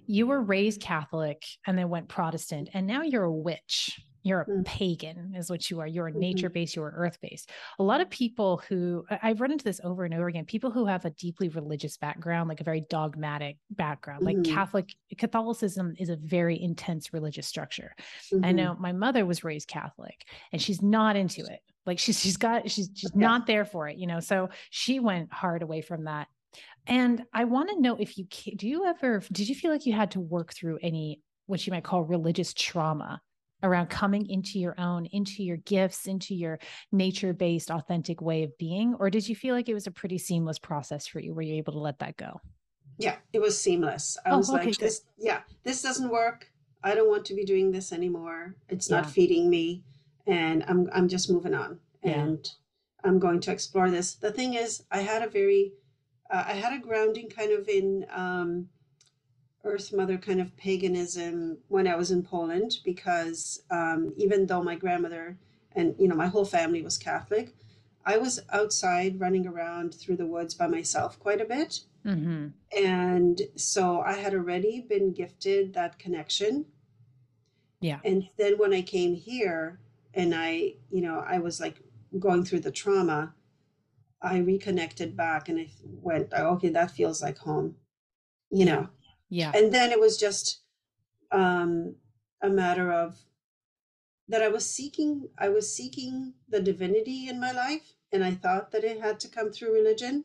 You 0.06 0.26
were 0.26 0.40
raised 0.40 0.80
Catholic 0.80 1.42
and 1.66 1.76
then 1.76 1.88
went 1.88 2.08
Protestant, 2.08 2.68
and 2.72 2.86
now 2.86 3.02
you're 3.02 3.24
a 3.24 3.32
witch. 3.32 3.98
You're 4.26 4.42
a 4.42 4.46
mm. 4.46 4.64
pagan, 4.64 5.34
is 5.36 5.50
what 5.50 5.70
you 5.70 5.80
are. 5.80 5.86
You're 5.86 6.10
mm-hmm. 6.10 6.18
nature 6.18 6.50
based, 6.50 6.76
you're 6.76 6.92
earth 6.96 7.18
based. 7.20 7.50
A 7.78 7.82
lot 7.82 8.00
of 8.00 8.10
people 8.10 8.62
who 8.68 9.04
I've 9.22 9.40
run 9.40 9.52
into 9.52 9.64
this 9.64 9.80
over 9.84 10.04
and 10.04 10.14
over 10.14 10.28
again, 10.28 10.44
people 10.44 10.70
who 10.70 10.86
have 10.86 11.04
a 11.04 11.10
deeply 11.10 11.48
religious 11.48 11.96
background, 11.96 12.48
like 12.48 12.60
a 12.60 12.64
very 12.64 12.84
dogmatic 12.90 13.58
background, 13.70 14.26
mm-hmm. 14.26 14.42
like 14.42 14.44
Catholic, 14.44 14.94
Catholicism 15.16 15.94
is 15.98 16.08
a 16.08 16.16
very 16.16 16.60
intense 16.60 17.12
religious 17.12 17.46
structure. 17.46 17.94
Mm-hmm. 18.32 18.44
I 18.44 18.52
know 18.52 18.76
my 18.78 18.92
mother 18.92 19.24
was 19.24 19.44
raised 19.44 19.68
Catholic 19.68 20.26
and 20.52 20.60
she's 20.60 20.82
not 20.82 21.16
into 21.16 21.42
it 21.42 21.60
like 21.86 21.98
she's 21.98 22.18
she's 22.18 22.36
got 22.36 22.68
she's 22.68 22.90
she's 22.94 23.14
not 23.14 23.46
there 23.46 23.64
for 23.64 23.88
it, 23.88 23.96
you 23.96 24.06
know. 24.06 24.20
So 24.20 24.50
she 24.70 24.98
went 24.98 25.32
hard 25.32 25.62
away 25.62 25.80
from 25.80 26.04
that. 26.04 26.26
And 26.86 27.22
I 27.32 27.44
want 27.44 27.70
to 27.70 27.80
know 27.80 27.96
if 27.96 28.18
you 28.18 28.26
do 28.56 28.68
you 28.68 28.86
ever 28.86 29.22
did 29.32 29.48
you 29.48 29.54
feel 29.54 29.70
like 29.70 29.86
you 29.86 29.92
had 29.92 30.10
to 30.12 30.20
work 30.20 30.52
through 30.52 30.78
any 30.82 31.20
what 31.46 31.64
you 31.66 31.72
might 31.72 31.84
call 31.84 32.02
religious 32.02 32.52
trauma 32.52 33.20
around 33.62 33.88
coming 33.88 34.28
into 34.28 34.58
your 34.58 34.74
own, 34.78 35.06
into 35.06 35.42
your 35.42 35.56
gifts, 35.58 36.06
into 36.06 36.34
your 36.34 36.58
nature 36.92 37.32
based, 37.32 37.70
authentic 37.70 38.20
way 38.20 38.42
of 38.42 38.56
being? 38.58 38.94
Or 38.98 39.10
did 39.10 39.28
you 39.28 39.36
feel 39.36 39.54
like 39.54 39.68
it 39.68 39.74
was 39.74 39.86
a 39.86 39.90
pretty 39.90 40.18
seamless 40.18 40.58
process 40.58 41.06
for 41.06 41.20
you? 41.20 41.34
Were 41.34 41.42
you 41.42 41.54
able 41.54 41.72
to 41.72 41.78
let 41.78 41.98
that 42.00 42.16
go? 42.16 42.40
Yeah, 42.98 43.16
it 43.32 43.40
was 43.40 43.60
seamless. 43.60 44.16
I 44.24 44.30
oh, 44.30 44.38
was 44.38 44.50
okay, 44.50 44.66
like, 44.66 44.78
good. 44.78 44.86
this, 44.86 45.02
yeah, 45.18 45.40
this 45.64 45.82
doesn't 45.82 46.08
work. 46.08 46.50
I 46.82 46.94
don't 46.94 47.10
want 47.10 47.24
to 47.26 47.34
be 47.34 47.44
doing 47.44 47.70
this 47.70 47.92
anymore. 47.92 48.56
It's 48.68 48.90
not 48.90 49.10
feeding 49.10 49.50
me 49.50 49.82
and 50.26 50.64
I'm 50.68 50.88
I'm 50.92 51.08
just 51.08 51.30
moving 51.30 51.54
on 51.54 51.78
and. 52.02 52.48
I'm 53.04 53.20
going 53.20 53.38
to 53.40 53.52
explore 53.52 53.88
this. 53.88 54.14
The 54.14 54.32
thing 54.32 54.54
is, 54.54 54.82
I 54.90 54.98
had 54.98 55.22
a 55.22 55.28
very 55.28 55.74
uh, 56.30 56.44
I 56.46 56.54
had 56.54 56.72
a 56.72 56.78
grounding 56.78 57.28
kind 57.28 57.52
of 57.52 57.68
in 57.68 58.04
um, 58.12 58.68
Earth 59.66 59.92
Mother 59.92 60.16
kind 60.16 60.40
of 60.40 60.56
paganism 60.56 61.58
when 61.68 61.86
I 61.86 61.96
was 61.96 62.10
in 62.10 62.22
Poland 62.22 62.78
because 62.84 63.62
um, 63.70 64.14
even 64.16 64.46
though 64.46 64.62
my 64.62 64.76
grandmother 64.76 65.36
and 65.74 65.94
you 65.98 66.08
know 66.08 66.14
my 66.14 66.26
whole 66.26 66.44
family 66.44 66.82
was 66.82 66.96
Catholic, 66.96 67.54
I 68.04 68.16
was 68.18 68.40
outside 68.52 69.20
running 69.20 69.46
around 69.46 69.94
through 69.94 70.16
the 70.16 70.26
woods 70.26 70.54
by 70.54 70.66
myself 70.66 71.18
quite 71.18 71.40
a 71.40 71.44
bit. 71.44 71.80
Mm-hmm. 72.06 72.48
And 72.84 73.42
so 73.56 74.00
I 74.00 74.14
had 74.14 74.32
already 74.32 74.80
been 74.80 75.12
gifted 75.12 75.74
that 75.74 75.98
connection. 75.98 76.66
Yeah. 77.80 77.98
And 78.04 78.28
then 78.38 78.58
when 78.58 78.72
I 78.72 78.82
came 78.82 79.14
here, 79.14 79.80
and 80.14 80.34
I, 80.34 80.74
you 80.90 81.02
know, 81.02 81.22
I 81.26 81.38
was 81.38 81.60
like 81.60 81.82
going 82.18 82.44
through 82.44 82.60
the 82.60 82.70
trauma, 82.70 83.34
I 84.22 84.38
reconnected 84.38 85.16
back 85.16 85.48
and 85.48 85.60
I 85.60 85.68
went, 85.82 86.32
okay, 86.32 86.70
that 86.70 86.90
feels 86.90 87.22
like 87.22 87.38
home, 87.38 87.76
you 88.50 88.64
know? 88.64 88.88
Yeah. 89.28 89.52
And 89.54 89.72
then 89.72 89.90
it 89.90 90.00
was 90.00 90.16
just 90.16 90.60
um, 91.32 91.96
a 92.42 92.48
matter 92.48 92.92
of 92.92 93.18
that 94.28 94.42
I 94.42 94.48
was 94.48 94.68
seeking, 94.68 95.28
I 95.38 95.48
was 95.48 95.74
seeking 95.74 96.34
the 96.48 96.60
divinity 96.60 97.28
in 97.28 97.40
my 97.40 97.52
life. 97.52 97.94
And 98.12 98.24
I 98.24 98.32
thought 98.32 98.70
that 98.70 98.84
it 98.84 99.00
had 99.00 99.18
to 99.20 99.28
come 99.28 99.50
through 99.50 99.74
religion. 99.74 100.24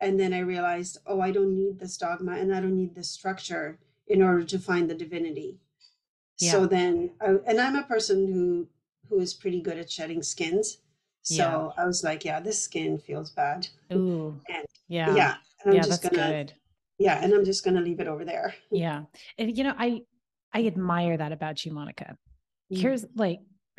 And 0.00 0.18
then 0.18 0.32
I 0.32 0.40
realized, 0.40 0.98
oh, 1.06 1.20
I 1.20 1.30
don't 1.30 1.54
need 1.54 1.78
this 1.78 1.96
dogma 1.98 2.32
and 2.32 2.54
I 2.54 2.60
don't 2.60 2.76
need 2.76 2.94
this 2.94 3.10
structure 3.10 3.78
in 4.06 4.22
order 4.22 4.44
to 4.44 4.58
find 4.58 4.88
the 4.88 4.94
divinity. 4.94 5.58
Yeah. 6.38 6.52
So 6.52 6.66
then, 6.66 7.10
I, 7.20 7.36
and 7.46 7.60
I'm 7.60 7.76
a 7.76 7.82
person 7.82 8.32
who 8.32 8.68
who 9.08 9.20
is 9.20 9.34
pretty 9.34 9.60
good 9.60 9.78
at 9.78 9.90
shedding 9.90 10.22
skins. 10.22 10.78
So 11.22 11.34
yeah. 11.76 11.82
I 11.82 11.86
was 11.86 12.04
like, 12.04 12.24
yeah, 12.24 12.40
this 12.40 12.62
skin 12.62 12.98
feels 12.98 13.30
bad. 13.30 13.68
Ooh. 13.92 14.40
And 14.48 14.66
yeah. 14.88 15.14
Yeah. 15.14 15.34
And 15.64 15.70
I'm 15.70 15.74
yeah, 15.74 15.82
just 15.82 16.02
that's 16.02 16.16
gonna, 16.16 16.32
good. 16.32 16.52
Yeah. 16.98 17.22
And 17.22 17.32
I'm 17.32 17.44
just 17.44 17.64
gonna 17.64 17.80
leave 17.80 18.00
it 18.00 18.08
over 18.08 18.24
there. 18.24 18.54
Yeah. 18.70 19.02
And 19.38 19.56
you 19.56 19.64
know, 19.64 19.74
I 19.78 20.02
I 20.52 20.66
admire 20.66 21.16
that 21.16 21.32
about 21.32 21.64
you, 21.64 21.72
Monika. 21.72 22.16
Mm. 22.72 22.78
Here's 22.78 23.04
like 23.14 23.40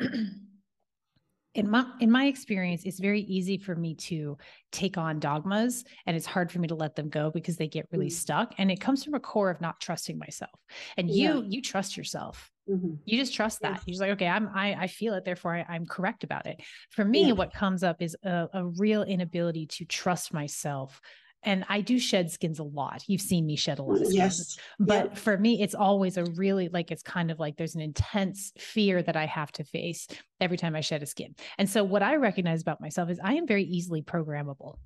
in 1.54 1.68
my 1.68 1.84
in 1.98 2.10
my 2.10 2.26
experience 2.26 2.82
it's 2.84 3.00
very 3.00 3.22
easy 3.22 3.58
for 3.58 3.74
me 3.74 3.94
to 3.94 4.38
take 4.70 4.96
on 4.96 5.18
dogmas 5.18 5.84
and 6.06 6.16
it's 6.16 6.26
hard 6.26 6.50
for 6.50 6.60
me 6.60 6.68
to 6.68 6.76
let 6.76 6.94
them 6.94 7.08
go 7.08 7.30
because 7.30 7.56
they 7.56 7.66
get 7.66 7.88
really 7.90 8.06
mm-hmm. 8.06 8.12
stuck 8.12 8.54
and 8.58 8.70
it 8.70 8.80
comes 8.80 9.02
from 9.02 9.14
a 9.14 9.20
core 9.20 9.50
of 9.50 9.60
not 9.60 9.80
trusting 9.80 10.16
myself 10.16 10.60
and 10.96 11.10
you 11.10 11.40
yeah. 11.40 11.48
you 11.48 11.60
trust 11.60 11.96
yourself 11.96 12.52
mm-hmm. 12.70 12.94
you 13.04 13.18
just 13.18 13.34
trust 13.34 13.60
that 13.62 13.72
yeah. 13.72 13.80
you're 13.86 13.92
just 13.92 14.00
like 14.00 14.10
okay 14.10 14.28
i'm 14.28 14.48
i, 14.54 14.74
I 14.74 14.86
feel 14.86 15.14
it 15.14 15.24
therefore 15.24 15.64
I, 15.68 15.74
am 15.74 15.86
correct 15.86 16.22
about 16.22 16.46
it 16.46 16.60
for 16.90 17.04
me 17.04 17.26
yeah. 17.26 17.32
what 17.32 17.52
comes 17.52 17.82
up 17.82 18.00
is 18.00 18.16
a, 18.22 18.46
a 18.52 18.66
real 18.66 19.02
inability 19.02 19.66
to 19.66 19.84
trust 19.84 20.32
myself 20.32 21.00
and 21.42 21.64
I 21.68 21.80
do 21.80 21.98
shed 21.98 22.30
skins 22.30 22.58
a 22.58 22.64
lot. 22.64 23.02
You've 23.06 23.20
seen 23.20 23.46
me 23.46 23.56
shed 23.56 23.78
a 23.78 23.82
lot 23.82 24.00
of 24.00 24.06
skins. 24.06 24.14
Yes. 24.14 24.58
But 24.78 25.16
for 25.16 25.38
me, 25.38 25.62
it's 25.62 25.74
always 25.74 26.16
a 26.16 26.24
really 26.24 26.68
like 26.68 26.90
it's 26.90 27.02
kind 27.02 27.30
of 27.30 27.38
like 27.38 27.56
there's 27.56 27.74
an 27.74 27.80
intense 27.80 28.52
fear 28.58 29.02
that 29.02 29.16
I 29.16 29.26
have 29.26 29.50
to 29.52 29.64
face 29.64 30.06
every 30.40 30.56
time 30.56 30.76
I 30.76 30.80
shed 30.80 31.02
a 31.02 31.06
skin. 31.06 31.34
And 31.58 31.68
so 31.68 31.82
what 31.82 32.02
I 32.02 32.16
recognize 32.16 32.60
about 32.60 32.80
myself 32.80 33.10
is 33.10 33.20
I 33.22 33.34
am 33.34 33.46
very 33.46 33.64
easily 33.64 34.02
programmable. 34.02 34.76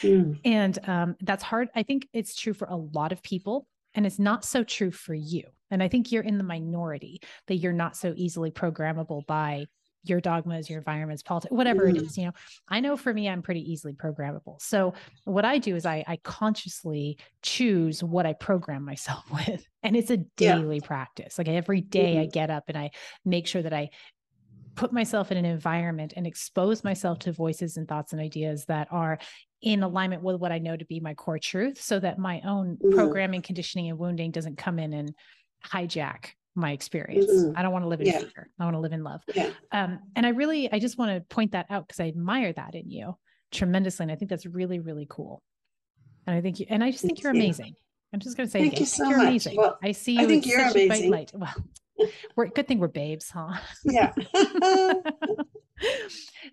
Mm. 0.00 0.40
And 0.44 0.78
um, 0.88 1.16
that's 1.20 1.42
hard. 1.42 1.68
I 1.74 1.82
think 1.82 2.08
it's 2.12 2.36
true 2.36 2.54
for 2.54 2.66
a 2.66 2.76
lot 2.76 3.12
of 3.12 3.22
people. 3.22 3.66
And 3.94 4.06
it's 4.06 4.18
not 4.18 4.44
so 4.44 4.64
true 4.64 4.90
for 4.90 5.14
you. 5.14 5.44
And 5.70 5.82
I 5.82 5.88
think 5.88 6.10
you're 6.10 6.22
in 6.22 6.38
the 6.38 6.44
minority 6.44 7.20
that 7.46 7.56
you're 7.56 7.72
not 7.72 7.96
so 7.96 8.12
easily 8.16 8.50
programmable 8.50 9.24
by 9.26 9.66
your 10.04 10.20
dogmas, 10.20 10.68
your 10.68 10.78
environments, 10.78 11.22
politics, 11.22 11.52
whatever 11.52 11.86
mm. 11.86 11.96
it 11.96 12.02
is, 12.02 12.18
you 12.18 12.26
know, 12.26 12.32
I 12.68 12.80
know 12.80 12.96
for 12.96 13.12
me, 13.12 13.28
I'm 13.28 13.42
pretty 13.42 13.70
easily 13.70 13.94
programmable. 13.94 14.60
So 14.60 14.94
what 15.24 15.44
I 15.44 15.58
do 15.58 15.76
is 15.76 15.86
I, 15.86 16.04
I 16.06 16.16
consciously 16.16 17.18
choose 17.42 18.02
what 18.02 18.26
I 18.26 18.32
program 18.34 18.84
myself 18.84 19.24
with. 19.32 19.66
And 19.82 19.96
it's 19.96 20.10
a 20.10 20.18
daily 20.18 20.76
yeah. 20.76 20.86
practice. 20.86 21.38
Like 21.38 21.48
every 21.48 21.80
day 21.80 22.14
mm. 22.14 22.20
I 22.20 22.22
mm-hmm. 22.22 22.30
get 22.30 22.50
up 22.50 22.64
and 22.68 22.78
I 22.78 22.90
make 23.24 23.46
sure 23.46 23.62
that 23.62 23.72
I 23.72 23.90
put 24.74 24.92
myself 24.92 25.30
in 25.30 25.38
an 25.38 25.44
environment 25.44 26.14
and 26.16 26.26
expose 26.26 26.82
myself 26.82 27.20
to 27.20 27.32
voices 27.32 27.76
and 27.76 27.86
thoughts 27.86 28.12
and 28.12 28.20
ideas 28.20 28.64
that 28.66 28.88
are 28.90 29.18
in 29.62 29.82
alignment 29.82 30.22
with 30.22 30.36
what 30.36 30.52
I 30.52 30.58
know 30.58 30.76
to 30.76 30.84
be 30.84 31.00
my 31.00 31.14
core 31.14 31.38
truth 31.38 31.80
so 31.80 31.98
that 32.00 32.18
my 32.18 32.40
own 32.44 32.76
mm. 32.76 32.94
programming, 32.94 33.42
conditioning, 33.42 33.88
and 33.88 33.98
wounding 33.98 34.30
doesn't 34.30 34.58
come 34.58 34.78
in 34.78 34.92
and 34.92 35.14
hijack 35.64 36.30
my 36.54 36.72
experience. 36.72 37.30
Mm-hmm. 37.30 37.56
I 37.56 37.62
don't 37.62 37.72
want 37.72 37.84
to 37.84 37.88
live 37.88 38.00
in 38.00 38.06
yeah. 38.06 38.20
fear. 38.20 38.48
I 38.58 38.64
want 38.64 38.74
to 38.74 38.80
live 38.80 38.92
in 38.92 39.02
love. 39.02 39.22
Yeah. 39.34 39.50
Um, 39.72 40.00
and 40.14 40.24
I 40.24 40.30
really, 40.30 40.72
I 40.72 40.78
just 40.78 40.98
want 40.98 41.10
to 41.10 41.34
point 41.34 41.52
that 41.52 41.66
out 41.70 41.86
because 41.86 42.00
I 42.00 42.08
admire 42.08 42.52
that 42.52 42.74
in 42.74 42.90
you 42.90 43.16
tremendously. 43.50 44.04
And 44.04 44.12
I 44.12 44.16
think 44.16 44.30
that's 44.30 44.46
really, 44.46 44.78
really 44.78 45.06
cool. 45.08 45.42
And 46.26 46.36
I 46.36 46.40
think 46.40 46.60
you, 46.60 46.66
and 46.68 46.82
I 46.82 46.90
just 46.90 47.04
think 47.04 47.22
you're 47.22 47.32
amazing. 47.32 47.74
I'm 48.12 48.20
just 48.20 48.36
going 48.36 48.46
to 48.46 48.50
say, 48.50 48.60
thank 48.60 48.78
you 48.78 48.86
so 48.86 49.08
you're 49.08 49.18
much. 49.18 49.28
amazing. 49.28 49.56
Well, 49.56 49.78
I 49.82 49.92
see 49.92 50.12
you. 50.12 50.20
I 50.20 50.26
think 50.26 50.46
you're 50.46 50.60
amazing. 50.60 51.10
light. 51.10 51.32
Well, 51.34 51.54
we're 52.36 52.46
good 52.46 52.68
thing 52.68 52.78
we're 52.78 52.88
babes, 52.88 53.30
huh? 53.30 53.54
Yeah. 53.84 54.12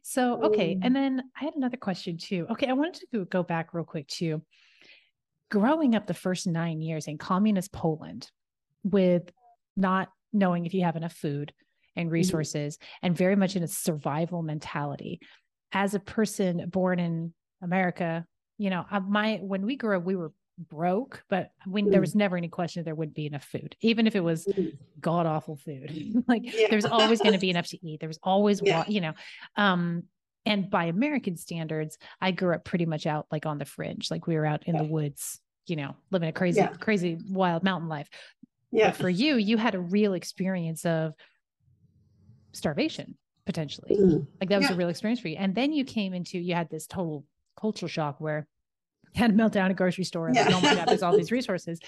so, 0.04 0.44
okay. 0.44 0.78
And 0.82 0.96
then 0.96 1.22
I 1.40 1.44
had 1.44 1.56
another 1.56 1.78
question 1.78 2.18
too. 2.18 2.48
Okay. 2.52 2.68
I 2.68 2.74
wanted 2.74 3.04
to 3.12 3.26
go 3.26 3.44
back 3.44 3.74
real 3.74 3.84
quick 3.84 4.08
to 4.08 4.42
growing 5.52 5.96
up 5.96 6.08
the 6.08 6.14
first 6.14 6.48
nine 6.48 6.82
years 6.82 7.08
in 7.08 7.18
communist 7.18 7.72
Poland 7.72 8.32
with 8.84 9.32
not 9.76 10.10
knowing 10.34 10.66
if 10.66 10.74
you 10.74 10.84
have 10.84 10.96
enough 10.96 11.14
food 11.14 11.54
and 11.96 12.08
mm-hmm. 12.08 12.14
resources 12.14 12.78
mm-hmm. 12.78 13.08
and 13.08 13.18
very 13.18 13.36
much 13.36 13.56
in 13.56 13.64
a 13.64 13.68
survival 13.68 14.42
mentality 14.42 15.20
as 15.72 15.94
a 15.94 16.00
person 16.00 16.70
born 16.70 17.00
in 17.00 17.34
america 17.62 18.26
you 18.58 18.70
know 18.70 18.86
my 19.08 19.40
when 19.42 19.66
we 19.66 19.76
grew 19.76 19.98
up 19.98 20.04
we 20.04 20.16
were 20.16 20.32
broke 20.70 21.24
but 21.30 21.52
when 21.66 21.86
mm-hmm. 21.86 21.92
there 21.92 22.02
was 22.02 22.14
never 22.14 22.38
any 22.38 22.48
question 22.48 22.84
there 22.84 22.94
wouldn't 22.94 23.16
be 23.16 23.26
enough 23.26 23.44
food 23.44 23.76
even 23.82 24.06
if 24.06 24.16
it 24.16 24.20
was 24.20 24.46
mm-hmm. 24.46 24.70
god 25.00 25.26
awful 25.26 25.56
food 25.56 26.24
like 26.28 26.42
yeah. 26.44 26.68
there's 26.70 26.86
always 26.86 27.20
going 27.20 27.34
to 27.34 27.40
be 27.40 27.50
enough 27.50 27.68
to 27.68 27.78
eat 27.88 28.00
there 28.00 28.10
was 28.10 28.20
always 28.22 28.62
yeah. 28.64 28.84
you 28.88 29.02
know 29.02 29.14
um 29.58 30.04
and 30.46 30.70
by 30.70 30.86
american 30.86 31.36
standards 31.36 31.98
i 32.20 32.32
grew 32.32 32.54
up 32.54 32.64
pretty 32.64 32.86
much 32.86 33.08
out 33.08 33.26
like 33.32 33.46
on 33.46 33.58
the 33.58 33.66
fringe 33.66 34.12
like 34.12 34.28
we 34.28 34.36
were 34.36 34.46
out 34.46 34.68
in 34.68 34.76
yeah. 34.76 34.82
the 34.84 34.88
woods 34.88 35.40
you 35.66 35.76
know 35.76 35.96
living 36.12 36.30
a 36.30 36.34
crazy 36.34 36.68
crazy 36.80 37.18
wild 37.30 37.64
mountain 37.64 37.90
life 37.90 38.10
yeah. 38.72 38.88
But 38.88 38.98
for 38.98 39.10
you, 39.10 39.36
you 39.36 39.58
had 39.58 39.76
a 39.76 39.80
real 39.80 40.14
experience 40.14 40.86
of 40.86 41.14
starvation 42.54 43.18
potentially. 43.46 43.96
Mm. 43.96 44.28
Like 44.40 44.50
that 44.50 44.60
was 44.60 44.70
yeah. 44.70 44.76
a 44.76 44.78
real 44.78 44.90
experience 44.90 45.20
for 45.20 45.28
you. 45.28 45.38
And 45.38 45.56
then 45.56 45.74
you 45.74 45.84
came 45.84 46.14
into, 46.14 46.38
you 46.40 46.54
had 46.54 46.70
this 46.70 46.88
total 46.88 47.26
culture 47.60 47.88
shock 47.88 48.20
where 48.20 48.48
you 49.14 49.22
had 49.22 49.32
a 49.32 49.34
meltdown 49.34 49.66
at 49.66 49.72
a 49.72 49.74
grocery 49.74 50.04
store 50.04 50.28
and 50.28 50.36
yeah. 50.36 50.46
like, 50.46 50.56
oh 50.56 50.62
my 50.62 50.76
God, 50.76 50.88
there's 50.88 51.04
all 51.04 51.16
these 51.18 51.32
resources. 51.40 51.80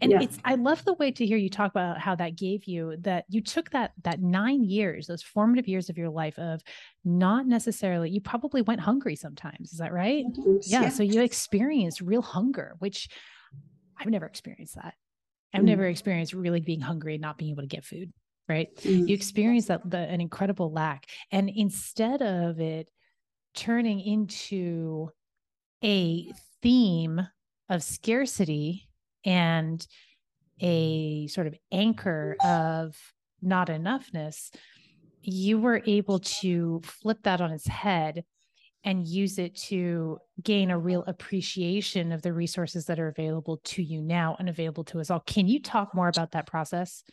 And 0.00 0.12
yeah. 0.12 0.22
it's 0.22 0.38
I 0.44 0.54
love 0.54 0.84
the 0.84 0.94
way 0.94 1.10
to 1.10 1.26
hear 1.26 1.36
you 1.36 1.50
talk 1.50 1.70
about 1.70 1.98
how 1.98 2.14
that 2.14 2.36
gave 2.36 2.64
you 2.64 2.96
that 3.00 3.24
you 3.28 3.42
took 3.42 3.70
that 3.70 3.92
that 4.04 4.22
nine 4.22 4.64
years, 4.64 5.06
those 5.06 5.22
formative 5.22 5.68
years 5.68 5.90
of 5.90 5.98
your 5.98 6.08
life 6.08 6.38
of 6.38 6.62
not 7.04 7.46
necessarily 7.46 8.10
you 8.10 8.20
probably 8.20 8.62
went 8.62 8.80
hungry 8.80 9.16
sometimes. 9.16 9.72
Is 9.72 9.78
that 9.78 9.92
right? 9.92 10.24
Yeah. 10.62 10.88
So 10.88 11.02
you 11.02 11.22
experienced 11.22 12.00
real 12.00 12.22
hunger, 12.22 12.76
which 12.78 13.08
I've 13.98 14.08
never 14.08 14.26
experienced 14.26 14.76
that. 14.76 14.94
I've 15.52 15.62
mm. 15.62 15.66
never 15.66 15.86
experienced 15.86 16.32
really 16.32 16.60
being 16.60 16.80
hungry 16.80 17.14
and 17.14 17.22
not 17.22 17.38
being 17.38 17.52
able 17.52 17.62
to 17.62 17.68
get 17.68 17.84
food, 17.84 18.12
right? 18.48 18.68
Mm. 18.78 19.08
You 19.08 19.14
experience 19.14 19.66
that 19.66 19.88
the, 19.88 19.98
an 19.98 20.20
incredible 20.20 20.72
lack. 20.72 21.06
And 21.32 21.50
instead 21.54 22.22
of 22.22 22.60
it 22.60 22.88
turning 23.54 24.00
into 24.00 25.10
a 25.82 26.32
theme 26.62 27.26
of 27.68 27.82
scarcity 27.82 28.88
and 29.24 29.84
a 30.60 31.26
sort 31.28 31.46
of 31.46 31.54
anchor 31.72 32.36
of 32.44 32.96
not 33.42 33.68
enoughness, 33.68 34.50
you 35.22 35.58
were 35.58 35.82
able 35.86 36.18
to 36.20 36.80
flip 36.84 37.18
that 37.24 37.40
on 37.40 37.50
its 37.50 37.66
head 37.66 38.24
and 38.84 39.06
use 39.06 39.38
it 39.38 39.54
to 39.54 40.18
gain 40.42 40.70
a 40.70 40.78
real 40.78 41.04
appreciation 41.06 42.12
of 42.12 42.22
the 42.22 42.32
resources 42.32 42.86
that 42.86 42.98
are 42.98 43.08
available 43.08 43.60
to 43.64 43.82
you 43.82 44.00
now 44.00 44.36
and 44.38 44.48
available 44.48 44.84
to 44.84 45.00
us 45.00 45.10
all. 45.10 45.20
Can 45.20 45.46
you 45.46 45.60
talk 45.60 45.94
more 45.94 46.08
about 46.08 46.32
that 46.32 46.46
process? 46.46 47.04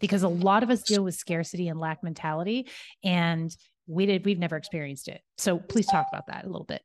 Because 0.00 0.22
a 0.22 0.28
lot 0.28 0.62
of 0.62 0.70
us 0.70 0.82
deal 0.82 1.02
with 1.02 1.14
scarcity 1.14 1.68
and 1.68 1.80
lack 1.80 2.02
mentality 2.02 2.68
and 3.02 3.54
we 3.86 4.04
did 4.04 4.24
we've 4.26 4.38
never 4.38 4.56
experienced 4.56 5.08
it. 5.08 5.22
So 5.38 5.58
please 5.58 5.86
talk 5.86 6.06
about 6.12 6.26
that 6.26 6.44
a 6.44 6.48
little 6.48 6.66
bit. 6.66 6.82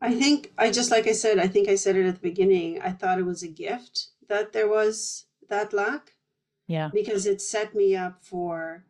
I 0.00 0.14
think 0.14 0.52
I 0.56 0.70
just 0.70 0.90
like 0.90 1.08
I 1.08 1.12
said, 1.12 1.38
I 1.38 1.48
think 1.48 1.68
I 1.68 1.74
said 1.74 1.96
it 1.96 2.06
at 2.06 2.14
the 2.14 2.20
beginning. 2.20 2.80
I 2.80 2.92
thought 2.92 3.18
it 3.18 3.26
was 3.26 3.42
a 3.42 3.48
gift 3.48 4.08
that 4.28 4.52
there 4.52 4.68
was 4.68 5.26
that 5.48 5.72
lack. 5.72 6.12
Yeah. 6.68 6.90
Because 6.94 7.26
it 7.26 7.42
set 7.42 7.74
me 7.74 7.96
up 7.96 8.24
for 8.24 8.84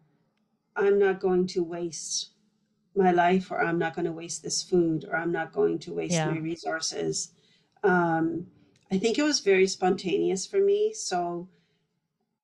I'm 0.76 0.98
not 0.98 1.20
going 1.20 1.46
to 1.48 1.64
waste 1.64 2.32
my 2.96 3.12
life 3.12 3.50
or 3.50 3.62
I'm 3.62 3.78
not 3.78 3.94
going 3.94 4.06
to 4.06 4.12
waste 4.12 4.42
this 4.42 4.62
food 4.62 5.04
or 5.08 5.16
I'm 5.16 5.32
not 5.32 5.52
going 5.52 5.78
to 5.80 5.92
waste 5.92 6.14
yeah. 6.14 6.30
my 6.30 6.38
resources. 6.38 7.32
Um, 7.82 8.46
I 8.92 8.98
think 8.98 9.18
it 9.18 9.22
was 9.22 9.40
very 9.40 9.66
spontaneous 9.66 10.46
for 10.46 10.58
me. 10.58 10.92
So 10.92 11.48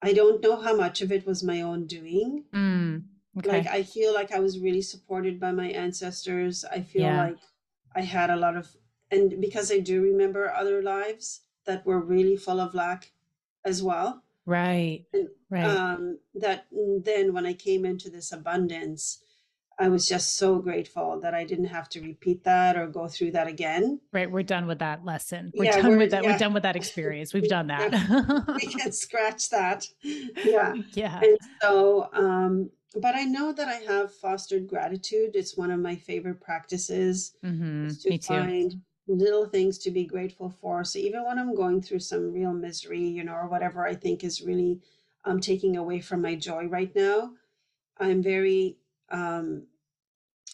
I 0.03 0.13
don't 0.13 0.43
know 0.43 0.57
how 0.61 0.77
much 0.77 1.03
of 1.03 1.11
it 1.11 1.27
was 1.27 1.43
my 1.43 1.63
own 1.63 1.87
doing. 1.87 2.45
Mm, 2.55 3.03
okay. 3.39 3.49
Like 3.49 3.67
I 3.67 3.83
feel 3.83 4.15
like 4.15 4.33
I 4.33 4.39
was 4.39 4.61
really 4.61 4.83
supported 4.83 5.41
by 5.41 5.53
my 5.53 5.69
ancestors. 5.69 6.65
I 6.65 6.81
feel 6.81 7.03
yeah. 7.03 7.25
like 7.27 7.39
I 7.95 8.03
had 8.03 8.31
a 8.31 8.37
lot 8.37 8.57
of, 8.57 8.69
and 9.11 9.41
because 9.41 9.73
I 9.73 9.79
do 9.79 10.01
remember 10.01 10.53
other 10.53 10.83
lives 10.83 11.41
that 11.65 11.85
were 11.85 12.01
really 12.01 12.37
full 12.37 12.61
of 12.61 12.75
lack 12.75 13.13
as 13.65 13.83
well. 13.83 14.23
Right. 14.45 15.05
And, 15.13 15.29
right. 15.51 15.65
Um, 15.65 16.19
that 16.35 16.67
then 16.73 17.33
when 17.35 17.47
I 17.47 17.53
came 17.55 17.85
into 17.85 18.09
this 18.09 18.31
abundance, 18.31 19.23
I 19.79 19.89
was 19.89 20.09
just 20.09 20.37
so 20.37 20.59
grateful 20.59 21.21
that 21.21 21.35
I 21.35 21.45
didn't 21.45 21.67
have 21.67 21.89
to 21.91 22.01
repeat 22.01 22.45
that 22.45 22.79
or 22.79 22.87
go 22.87 23.09
through 23.09 23.33
that 23.33 23.47
again. 23.47 24.01
Right. 24.13 24.31
We're 24.31 24.43
done 24.43 24.67
with 24.67 24.79
that 24.79 25.05
lesson. 25.05 25.53
We're 25.55 25.65
yeah, 25.65 25.81
done 25.83 25.91
we're, 25.93 25.99
with 25.99 26.11
that. 26.13 26.25
Yeah. 26.25 26.33
We're 26.33 26.39
done 26.39 26.55
with 26.55 26.63
that 26.63 26.77
experience. 26.77 27.35
We've 27.35 27.49
done 27.49 27.67
that. 27.67 27.93
we 28.57 28.67
can 28.73 28.93
scratch 28.93 29.51
that. 29.51 29.87
Yeah. 30.03 30.75
Yeah. 30.95 31.21
And 31.23 31.39
so, 31.61 32.09
um, 32.15 32.71
but 33.01 33.15
I 33.15 33.25
know 33.25 33.53
that 33.53 33.69
I 33.69 33.93
have 33.93 34.15
fostered 34.15 34.67
gratitude. 34.67 35.33
It's 35.35 35.59
one 35.59 35.71
of 35.71 35.81
my 35.81 35.95
favorite 35.95 36.41
practices 36.41 37.37
mm-hmm. 37.45 37.89
to 37.89 38.11
Me 38.11 38.19
find 38.19 38.71
too. 38.71 38.79
little 39.09 39.47
things 39.47 39.77
to 39.79 39.91
be 39.91 40.07
grateful 40.07 40.49
for. 40.49 40.85
So 40.85 40.99
even 40.99 41.23
when 41.25 41.39
I'm 41.39 41.55
going 41.55 41.83
through 41.83 42.01
some 42.01 42.33
real 42.33 42.53
misery, 42.53 43.07
you 43.07 43.25
know, 43.25 43.35
or 43.35 43.49
whatever 43.49 43.87
I 43.87 43.95
think 43.95 44.25
is 44.25 44.41
really 44.41 44.81
um, 45.27 45.41
taking 45.41 45.77
away 45.77 46.01
from 46.01 46.23
my 46.23 46.35
joy 46.35 46.65
right 46.65 46.95
now, 46.97 47.33
I'm 47.99 48.23
very 48.23 48.79
um, 49.11 49.63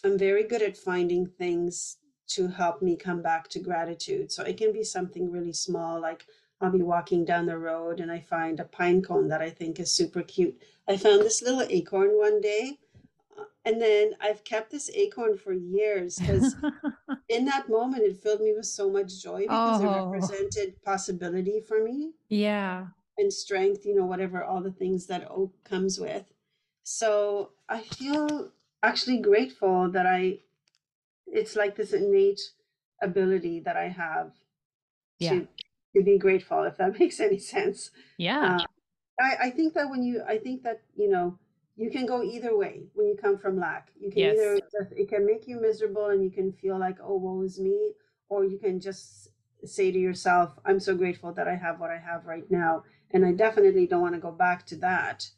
I'm 0.04 0.18
very 0.18 0.44
good 0.44 0.62
at 0.62 0.76
finding 0.76 1.26
things 1.26 1.98
to 2.28 2.48
help 2.48 2.83
me 2.83 2.96
come 2.96 3.22
back 3.22 3.48
to 3.48 3.60
gratitude. 3.60 4.33
So 4.33 4.42
it 4.42 4.56
can 4.56 4.72
be 4.72 4.85
something 4.85 5.31
really 5.31 5.52
small, 5.52 6.00
like 6.00 6.27
I'll 6.60 6.70
be 6.70 6.83
walking 6.83 7.24
down 7.24 7.46
the 7.46 7.58
road 7.58 8.00
and 8.00 8.10
I 8.10 8.20
find 8.20 8.60
a 8.60 8.64
pine 8.64 9.02
cone 9.02 9.29
that 9.29 9.42
I 9.42 9.50
think 9.50 9.81
is 9.81 9.92
super 9.92 10.22
cute. 10.22 10.56
I 10.88 10.96
found 10.96 11.20
this 11.22 11.42
little 11.42 11.66
acorn 11.68 12.10
one 12.12 12.40
day. 12.40 12.79
Uh, 13.38 13.44
and 13.64 13.81
then 13.81 14.12
I've 14.20 14.44
kept 14.44 14.70
this 14.70 14.90
acorn 14.94 15.37
for 15.37 15.52
years 15.52 16.18
because 16.18 16.54
in 17.29 17.44
that 17.46 17.68
moment 17.68 18.04
it 18.04 18.22
filled 18.22 18.40
me 18.40 18.54
with 18.56 18.66
so 18.66 18.90
much 18.90 19.22
joy 19.22 19.42
because 19.42 19.83
oh. 19.83 19.87
it 19.87 20.10
represented 20.10 20.83
possibility 20.85 21.60
for 21.60 21.83
me. 21.83 22.12
Yeah. 22.29 22.87
And 23.18 23.33
strength, 23.33 23.85
you 23.85 23.94
know, 23.94 24.06
whatever 24.06 24.42
all 24.42 24.62
the 24.62 24.72
things 24.72 25.06
that 25.06 25.27
oak 25.31 25.52
comes 25.64 25.98
with. 25.98 26.24
So 26.85 27.50
I 27.73 27.83
feel 27.83 28.52
actually 28.83 29.18
grateful 29.18 29.90
that 29.92 30.06
I, 30.06 30.40
it's 31.27 31.56
like 31.56 31.77
this 31.77 31.92
innate 31.94 32.40
ability 33.02 33.60
that 33.60 33.77
I 33.77 33.88
have 33.88 34.33
Yeah. 35.20 35.31
to 35.40 35.48
to 35.96 36.02
be 36.02 36.18
grateful, 36.18 36.64
if 36.64 36.79
that 36.79 36.98
makes 37.00 37.20
any 37.20 37.38
sense. 37.38 37.90
Yeah. 38.18 38.58
Uh, 38.60 38.66
I, 39.20 39.37
I 39.48 39.50
think 39.50 39.75
that 39.75 39.90
when 39.90 40.02
you, 40.02 40.23
I 40.29 40.38
think 40.38 40.62
that, 40.64 40.83
you 40.96 41.10
know, 41.10 41.38
you 41.77 41.90
can 41.90 42.06
go 42.06 42.23
either 42.23 42.56
way 42.56 42.83
when 42.94 43.06
you 43.08 43.16
come 43.16 43.38
from 43.38 43.58
lack. 43.60 43.90
You 44.00 44.10
can 44.10 44.23
Yes. 44.23 44.37
either, 44.37 44.88
it 44.96 45.08
can 45.08 45.27
make 45.27 45.48
you 45.48 45.60
miserable 45.60 46.08
and 46.08 46.25
you 46.25 46.31
can 46.31 46.52
feel 46.52 46.79
like, 46.79 46.98
oh, 47.02 47.16
woe 47.16 47.42
is 47.42 47.60
me. 47.60 47.92
Or 48.31 48.44
you 48.44 48.58
can 48.58 48.81
just 48.81 49.29
say 49.64 49.92
to 49.92 49.98
yourself, 49.98 50.52
I'm 50.64 50.81
so 50.81 50.94
grateful 50.96 51.33
that 51.35 51.48
I 51.48 51.56
have 51.56 51.81
what 51.81 51.90
I 51.90 51.98
have 51.98 52.27
right 52.27 52.50
now. 52.50 52.85
And 53.12 53.25
I 53.27 53.33
definitely 53.33 53.87
don't 53.87 54.02
want 54.02 54.14
to 54.14 54.20
go 54.20 54.33
back 54.33 54.66
to 54.66 54.77
that. 54.77 55.29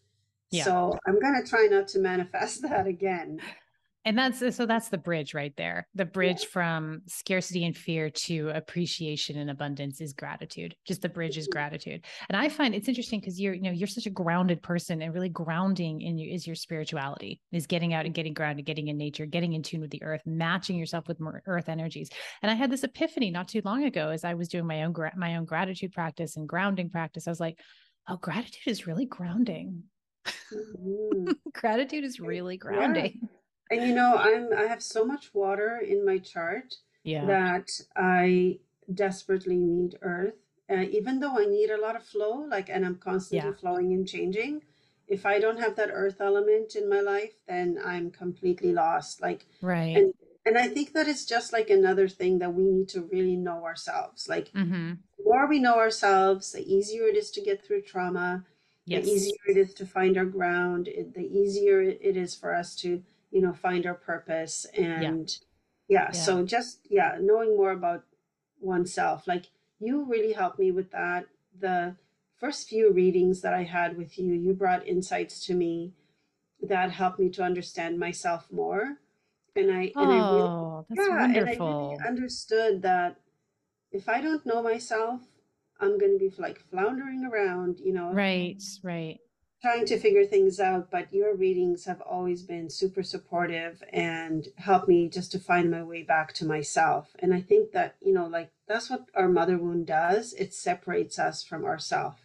Yeah. 0.55 0.65
So 0.65 0.99
I'm 1.07 1.21
going 1.21 1.43
to 1.43 1.49
try 1.49 1.67
not 1.71 1.89
to 1.89 1.99
manifest 1.99 2.63
that 2.69 2.87
again. 2.87 3.41
And 4.07 4.19
that's 4.19 4.41
so 4.55 4.67
that's 4.67 4.91
the 4.91 4.99
bridge 4.99 5.33
right 5.33 5.55
there. 5.57 5.89
The 5.95 6.05
bridge 6.05 6.45
from 6.45 7.01
scarcity 7.07 7.65
and 7.65 7.75
fear 7.75 8.11
to 8.11 8.51
appreciation 8.51 9.39
and 9.39 9.49
abundance 9.49 9.99
is 10.03 10.13
gratitude. 10.13 10.75
Just 10.87 11.01
the 11.01 11.09
bridge 11.09 11.39
is 11.39 11.49
Mhm. 11.49 11.53
gratitude. 11.53 12.05
And 12.29 12.37
I 12.37 12.51
find 12.51 12.75
it's 12.75 12.87
interesting 12.87 13.21
because 13.21 13.41
you're, 13.41 13.55
you 13.55 13.63
know, 13.63 13.71
you're 13.71 13.87
such 13.87 14.05
a 14.05 14.11
grounded 14.11 14.63
person 14.63 15.01
and 15.01 15.15
really 15.15 15.31
grounding 15.31 16.03
in 16.03 16.19
you 16.19 16.31
is 16.31 16.47
your 16.47 16.55
spirituality, 16.55 17.41
is 17.51 17.67
getting 17.67 17.95
out 17.95 18.05
and 18.05 18.15
getting 18.15 18.35
grounded, 18.35 18.67
getting 18.67 18.89
in 18.89 18.99
nature, 18.99 19.25
getting 19.25 19.55
in 19.55 19.63
tune 19.63 19.81
with 19.81 19.91
the 19.91 20.03
earth, 20.03 20.21
matching 20.27 20.77
yourself 20.77 21.09
with 21.09 21.19
more 21.19 21.43
earth 21.47 21.71
energies. 21.71 22.11
And 22.43 22.51
I 22.51 22.57
had 22.57 22.71
this 22.71 22.85
epiphany 22.85 23.31
not 23.31 23.49
too 23.49 23.63
long 23.65 23.85
ago 23.85 24.11
as 24.11 24.23
I 24.23 24.35
was 24.35 24.49
doing 24.49 24.67
my 24.67 24.83
own 24.83 24.95
my 25.17 25.37
own 25.37 25.47
gratitude 25.47 25.93
practice 25.93 26.37
and 26.37 26.47
grounding 26.47 26.91
practice. 26.91 27.27
I 27.27 27.31
was 27.31 27.41
like, 27.41 27.59
oh, 28.07 28.19
gratitude 28.19 28.67
is 28.67 28.87
really 28.87 29.07
grounding. 29.07 29.85
Mhm. 30.53 31.37
gratitude 31.53 32.05
is 32.05 32.21
really 32.21 32.57
grounding. 32.57 33.29
And 33.71 33.83
you 33.87 33.95
know, 33.95 34.17
I'm 34.17 34.53
I 34.53 34.63
have 34.67 34.83
so 34.83 35.05
much 35.05 35.33
water 35.35 35.79
in 35.79 36.05
my 36.05 36.19
chart 36.19 36.75
Yeah. 37.03 37.27
that 37.27 37.71
I 37.97 38.59
desperately 38.93 39.57
need 39.57 39.97
earth. 40.03 40.35
Uh, 40.71 40.85
even 40.91 41.21
though 41.21 41.39
I 41.39 41.45
need 41.45 41.71
a 41.71 41.81
lot 41.81 41.97
of 41.97 42.03
flow, 42.03 42.47
like, 42.49 42.71
and 42.71 42.87
I'm 42.87 42.97
constantly 42.97 43.51
Yeah. 43.51 43.57
flowing 43.57 43.93
and 43.93 44.09
changing. 44.09 44.63
If 45.07 45.27
I 45.27 45.39
don't 45.39 45.59
have 45.61 45.77
that 45.77 45.91
earth 45.93 46.21
element 46.21 46.75
in 46.77 46.89
my 46.89 47.01
life, 47.01 47.35
then 47.47 47.79
I'm 47.85 48.11
completely 48.11 48.73
lost. 48.73 49.21
Like, 49.21 49.47
Right. 49.61 49.97
and 49.97 50.15
and 50.47 50.59
I 50.59 50.69
think 50.69 50.93
that 50.93 51.09
it's 51.09 51.25
just 51.25 51.53
like 51.53 51.71
another 51.71 52.07
thing 52.09 52.39
that 52.39 52.53
we 52.55 52.65
need 52.65 52.89
to 52.91 53.03
really 53.03 53.37
know 53.37 53.65
ourselves. 53.65 54.29
Like, 54.29 54.49
hmm 54.49 54.93
the 55.19 55.25
more 55.25 55.47
we 55.49 55.59
know 55.59 55.77
ourselves, 55.79 56.53
the 56.53 56.63
easier 56.75 57.05
it 57.07 57.17
is 57.17 57.31
to 57.33 57.41
get 57.41 57.65
through 57.65 57.83
trauma, 57.83 58.45
Yes. 58.87 59.05
the 59.05 59.11
easier 59.11 59.37
it 59.49 59.57
is 59.57 59.75
to 59.75 59.87
find 59.87 60.17
our 60.17 60.25
ground, 60.25 60.89
it, 60.89 61.15
the 61.15 61.27
easier 61.27 61.81
it 61.81 62.17
is 62.17 62.35
for 62.35 62.55
us 62.55 62.77
to, 62.77 63.03
you 63.31 63.41
know, 63.41 63.53
find 63.53 63.87
our 63.87 63.95
purpose. 63.95 64.67
And 64.77 65.37
yeah, 65.89 66.13
Yeah. 66.13 66.13
so 66.13 66.45
just, 66.45 66.81
yeah, 66.91 67.17
knowing 67.21 67.57
more 67.57 67.73
about 67.73 68.05
oneself. 68.61 69.27
Like 69.27 69.47
you 69.81 70.05
really 70.05 70.33
helped 70.33 70.59
me 70.59 70.71
with 70.71 70.91
that. 70.93 71.27
The 71.59 71.97
first 72.37 72.69
few 72.69 72.93
readings 72.93 73.41
that 73.43 73.55
I 73.55 73.65
had 73.65 73.97
with 73.97 74.19
you, 74.19 74.33
you 74.35 74.55
brought 74.55 74.87
insights 74.87 75.45
to 75.47 75.55
me 75.55 75.93
that 76.63 76.93
helped 76.93 77.19
me 77.19 77.31
to 77.31 77.43
understand 77.43 77.99
myself 77.99 78.51
more. 78.53 78.99
And 79.57 79.71
I, 79.73 79.95
and 79.99 80.13
I 80.13 80.19
really, 80.19 80.53
Oh, 80.57 80.87
that's 80.89 81.09
yeah, 81.09 81.29
and 81.35 81.49
I 81.49 81.55
wonderful. 81.55 81.67
really 81.67 81.97
understood 82.07 82.83
that 82.83 83.21
if 83.93 84.09
I 84.09 84.21
don't 84.21 84.47
know 84.47 84.63
myself, 84.63 85.23
I'm 85.81 85.99
going 85.99 86.13
to 86.13 86.19
be 86.19 86.33
like 86.39 86.59
floundering 86.59 87.25
around, 87.25 87.81
you 87.81 87.93
know, 87.93 88.15
Right, 88.15 88.63
right. 88.83 89.21
trying 89.63 89.87
to 89.87 89.99
figure 89.99 90.25
things 90.27 90.61
out. 90.61 90.91
But 90.91 91.13
your 91.13 91.35
readings 91.35 91.85
have 91.87 92.01
always 92.03 92.43
been 92.43 92.71
super 92.71 93.03
supportive 93.03 93.83
and 93.93 94.47
helped 94.57 94.89
me 94.89 95.09
just 95.09 95.33
to 95.33 95.39
find 95.39 95.71
my 95.71 95.83
way 95.83 96.03
back 96.03 96.33
to 96.35 96.45
myself. 96.47 97.17
And 97.19 97.33
I 97.35 97.41
think 97.41 97.73
that, 97.73 97.97
you 98.01 98.13
know, 98.13 98.27
like 98.27 98.53
that's 98.69 98.91
what 98.91 99.07
our 99.15 99.29
mother 99.29 99.59
wound 99.59 99.87
does. 99.87 100.33
It 100.35 100.55
separates 100.55 101.19
us 101.19 101.43
from 101.43 101.65
ourself. 101.65 102.21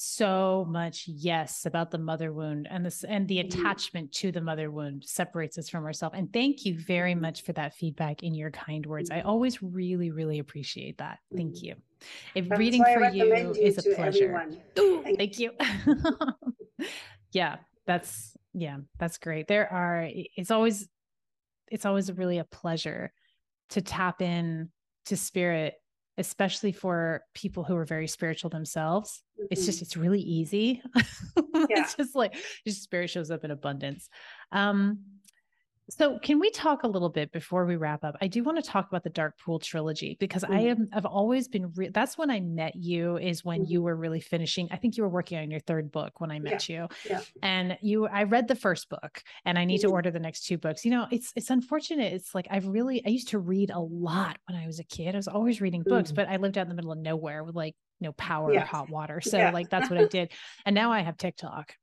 So 0.00 0.64
much 0.68 1.08
yes 1.08 1.66
about 1.66 1.90
the 1.90 1.98
mother 1.98 2.32
wound 2.32 2.68
and 2.70 2.86
this 2.86 3.02
and 3.02 3.26
the 3.26 3.40
Mhm. 3.40 3.40
attachment 3.40 4.12
to 4.12 4.30
the 4.30 4.40
mother 4.40 4.70
wound 4.70 5.04
separates 5.04 5.58
us 5.58 5.68
from 5.68 5.84
ourselves. 5.84 6.14
And 6.16 6.32
thank 6.32 6.64
you 6.64 6.78
very 6.78 7.14
Mhm. 7.14 7.20
much 7.20 7.42
for 7.42 7.52
that 7.54 7.74
feedback 7.74 8.22
in 8.22 8.34
your 8.34 8.52
kind 8.52 8.86
words. 8.86 9.10
I 9.10 9.20
Mhm. 9.20 9.22
always 9.22 9.60
really, 9.60 10.12
really 10.12 10.38
appreciate 10.38 10.98
that. 10.98 11.18
Thank 11.36 11.62
you. 11.62 11.82
If 12.34 12.48
That's 12.48 12.58
reading 12.58 12.84
for 12.84 13.08
you 13.10 13.24
you 13.36 13.52
is 13.52 13.78
a 13.78 13.82
pleasure. 13.94 14.44
Ooh, 14.78 15.02
Thank 15.02 15.18
thank 15.18 15.38
you. 15.38 15.52
yeah, 17.32 17.56
that's 17.86 18.36
yeah, 18.54 18.78
that's 18.98 19.18
great. 19.18 19.46
There 19.48 19.70
are 19.72 20.08
it's 20.10 20.50
always 20.50 20.88
it's 21.70 21.84
always 21.86 22.10
really 22.12 22.38
a 22.38 22.44
pleasure 22.44 23.12
to 23.70 23.82
tap 23.82 24.22
in 24.22 24.70
to 25.06 25.16
spirit, 25.16 25.74
especially 26.16 26.72
for 26.72 27.22
people 27.34 27.64
who 27.64 27.76
are 27.76 27.84
very 27.84 28.06
spiritual 28.08 28.50
themselves. 28.50 29.22
It's 29.50 29.62
Mhm. 29.62 29.66
just 29.66 29.82
it's 29.82 29.96
really 29.96 30.20
easy. 30.20 30.82
Yeah. 31.68 31.80
it's 31.82 31.94
just 31.96 32.14
like 32.14 32.36
just 32.66 32.82
spirit 32.82 33.10
shows 33.10 33.30
up 33.32 33.44
in 33.44 33.50
abundance. 33.50 34.08
Um 34.52 35.00
so 35.90 36.18
can 36.18 36.38
we 36.38 36.50
talk 36.50 36.82
a 36.82 36.86
little 36.88 37.08
bit 37.08 37.32
before 37.32 37.64
we 37.64 37.76
wrap 37.76 38.04
up? 38.04 38.16
I 38.20 38.26
do 38.26 38.42
want 38.44 38.62
to 38.62 38.70
talk 38.70 38.88
about 38.88 39.02
the 39.04 39.10
Dark 39.10 39.38
Pool 39.38 39.58
trilogy 39.58 40.16
because 40.20 40.44
I 40.44 40.48
Mhm. 40.48 40.70
am 40.70 40.88
I've 40.92 41.06
always 41.06 41.48
been 41.48 41.72
re- 41.74 41.88
that's 41.88 42.18
when 42.18 42.30
I 42.30 42.40
met 42.40 42.76
you 42.76 43.16
is 43.16 43.44
when 43.44 43.64
you 43.64 43.80
Mhm. 43.80 43.84
were 43.84 43.96
really 43.96 44.20
finishing. 44.20 44.68
I 44.70 44.76
think 44.76 44.96
you 44.96 45.02
were 45.02 45.08
working 45.08 45.38
on 45.38 45.50
your 45.50 45.60
third 45.60 45.90
book 45.90 46.20
when 46.20 46.30
I 46.30 46.34
Yeah. 46.36 46.40
met 46.40 46.68
you. 46.68 46.88
Yeah. 47.08 47.20
And 47.42 47.78
you 47.80 48.06
I 48.06 48.24
read 48.24 48.48
the 48.48 48.54
first 48.54 48.88
book 48.88 49.22
and 49.44 49.58
I 49.58 49.64
need 49.64 49.78
to 49.78 49.88
Mhm. 49.88 49.92
order 49.92 50.10
the 50.10 50.20
next 50.20 50.46
two 50.46 50.58
books. 50.58 50.84
You 50.84 50.90
know, 50.90 51.06
it's 51.10 51.32
it's 51.36 51.50
unfortunate. 51.50 52.12
It's 52.12 52.34
like 52.34 52.46
I've 52.50 52.66
really 52.68 53.04
I 53.06 53.08
used 53.08 53.28
to 53.28 53.38
read 53.38 53.70
a 53.70 53.80
lot 53.80 54.38
when 54.46 54.58
I 54.58 54.66
was 54.66 54.78
a 54.80 54.84
kid. 54.84 55.14
I 55.14 55.18
was 55.18 55.28
always 55.28 55.60
reading 55.60 55.82
books, 55.82 56.12
Mhm. 56.12 56.16
but 56.16 56.28
I 56.28 56.36
lived 56.36 56.58
out 56.58 56.62
in 56.62 56.68
the 56.68 56.74
middle 56.74 56.92
of 56.92 56.98
nowhere 56.98 57.44
with 57.44 57.54
like 57.54 57.74
no 58.00 58.12
power 58.12 58.52
or 58.52 58.60
hot 58.60 58.90
water. 58.90 59.20
So 59.20 59.38
Yeah. 59.38 59.50
like 59.50 59.70
that's 59.70 59.90
what 59.90 59.98
I 59.98 60.04
did. 60.06 60.32
And 60.66 60.74
now 60.74 60.92
I 60.92 61.00
have 61.00 61.16
TikTok. 61.16 61.74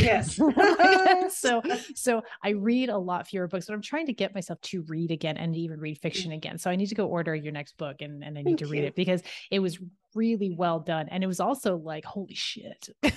Yes. 0.00 0.36
so 1.36 1.62
so 1.94 2.22
I 2.42 2.50
read 2.50 2.88
a 2.88 2.98
lot 2.98 3.26
fewer 3.26 3.46
books, 3.48 3.66
but 3.66 3.74
I'm 3.74 3.82
trying 3.82 4.06
to 4.06 4.12
get 4.12 4.34
myself 4.34 4.60
to 4.62 4.82
read 4.88 5.10
again 5.10 5.36
and 5.36 5.54
even 5.56 5.80
read 5.80 5.98
fiction 5.98 6.32
again. 6.32 6.58
So 6.58 6.70
I 6.70 6.76
need 6.76 6.86
to 6.86 6.94
go 6.94 7.06
order 7.06 7.34
your 7.34 7.52
next 7.52 7.76
book 7.76 7.96
and, 8.00 8.22
and 8.24 8.36
I 8.38 8.42
need 8.42 8.58
Thank 8.58 8.58
to 8.60 8.66
read 8.66 8.80
you. 8.80 8.86
it 8.86 8.94
because 8.94 9.22
it 9.50 9.58
was 9.60 9.78
really 10.14 10.54
well 10.56 10.78
done. 10.78 11.08
And 11.10 11.24
it 11.24 11.26
was 11.26 11.40
also 11.40 11.76
like, 11.76 12.04
holy 12.04 12.34
shit. 12.34 12.88
like 13.02 13.10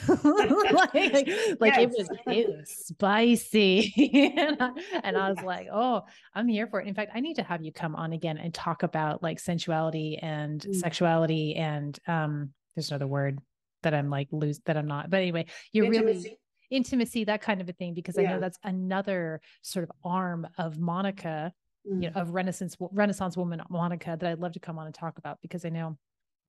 like 1.59 1.78
it 1.78 1.89
Yes. 1.89 1.93
was 1.97 2.09
it 2.28 2.47
was 2.47 2.69
spicy. 2.69 4.34
and, 4.38 4.57
I, 4.61 4.71
and 5.03 5.17
I 5.17 5.30
was 5.30 5.41
like, 5.43 5.67
oh, 5.71 6.03
I'm 6.34 6.47
here 6.47 6.67
for 6.67 6.82
it. 6.82 6.88
In 6.88 6.93
fact, 6.95 7.11
I 7.13 7.19
need 7.19 7.36
to 7.36 7.43
have 7.43 7.63
you 7.63 7.71
come 7.71 7.95
on 7.95 8.13
again 8.13 8.38
and 8.38 8.53
talk 8.53 8.84
about 8.84 9.21
like 9.23 9.39
sensuality 9.39 10.17
and 10.21 10.57
Mm. 10.57 10.75
sexuality 10.75 11.55
and 11.55 11.97
um 12.07 12.49
there's 12.75 12.89
another 12.89 13.07
word 13.07 13.39
that 13.84 13.93
I'm 13.93 14.09
like 14.09 14.28
lose 14.32 14.59
that 14.65 14.75
I'm 14.75 14.88
not. 14.88 15.09
But 15.09 15.17
anyway, 15.21 15.45
you're 15.71 15.89
really 15.89 16.38
Intimacy. 16.70 17.24
that 17.26 17.41
kind 17.41 17.61
of 17.61 17.70
a 17.70 17.74
thing, 17.74 17.93
because 17.93 18.18
I 18.18 18.24
know 18.24 18.39
that's 18.39 18.59
another 18.63 19.41
sort 19.61 19.84
of 19.84 19.91
arm 20.03 20.47
of 20.57 20.76
Monika, 20.78 21.51
you 21.86 21.91
Mm. 21.93 22.01
know, 22.15 22.22
of 22.22 22.32
Renaissance 22.32 22.76
Renaissance 22.80 23.38
woman 23.38 23.61
Monika 23.72 24.20
that 24.20 24.24
I'd 24.24 24.39
love 24.39 24.51
to 24.53 24.59
come 24.59 24.78
on 24.78 24.86
and 24.86 24.93
talk 24.95 25.18
about 25.18 25.39
because 25.41 25.63
I 25.65 25.70
know 25.70 25.97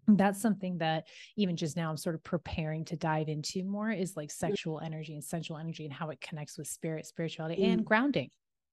that's 0.09 0.41
something 0.41 0.79
that 0.79 1.07
even 1.37 1.55
just 1.57 1.77
now 1.77 1.91
I'm 1.91 1.97
sort 1.97 2.15
of 2.15 2.25
preparing 2.25 2.85
to 2.87 2.97
dive 2.97 3.29
into 3.29 3.63
more 3.63 3.91
is 3.91 4.17
like 4.17 4.31
sexual 4.31 4.81
energy 4.81 5.13
and 5.15 5.23
sensual 5.23 5.59
energy 5.59 5.85
and 5.85 5.93
how 5.93 6.09
it 6.11 6.21
connects 6.21 6.57
with 6.59 6.67
spirit, 6.67 7.07
spirituality, 7.07 7.63
and 7.63 7.83
Mm. 7.83 7.85
grounding. 7.85 8.31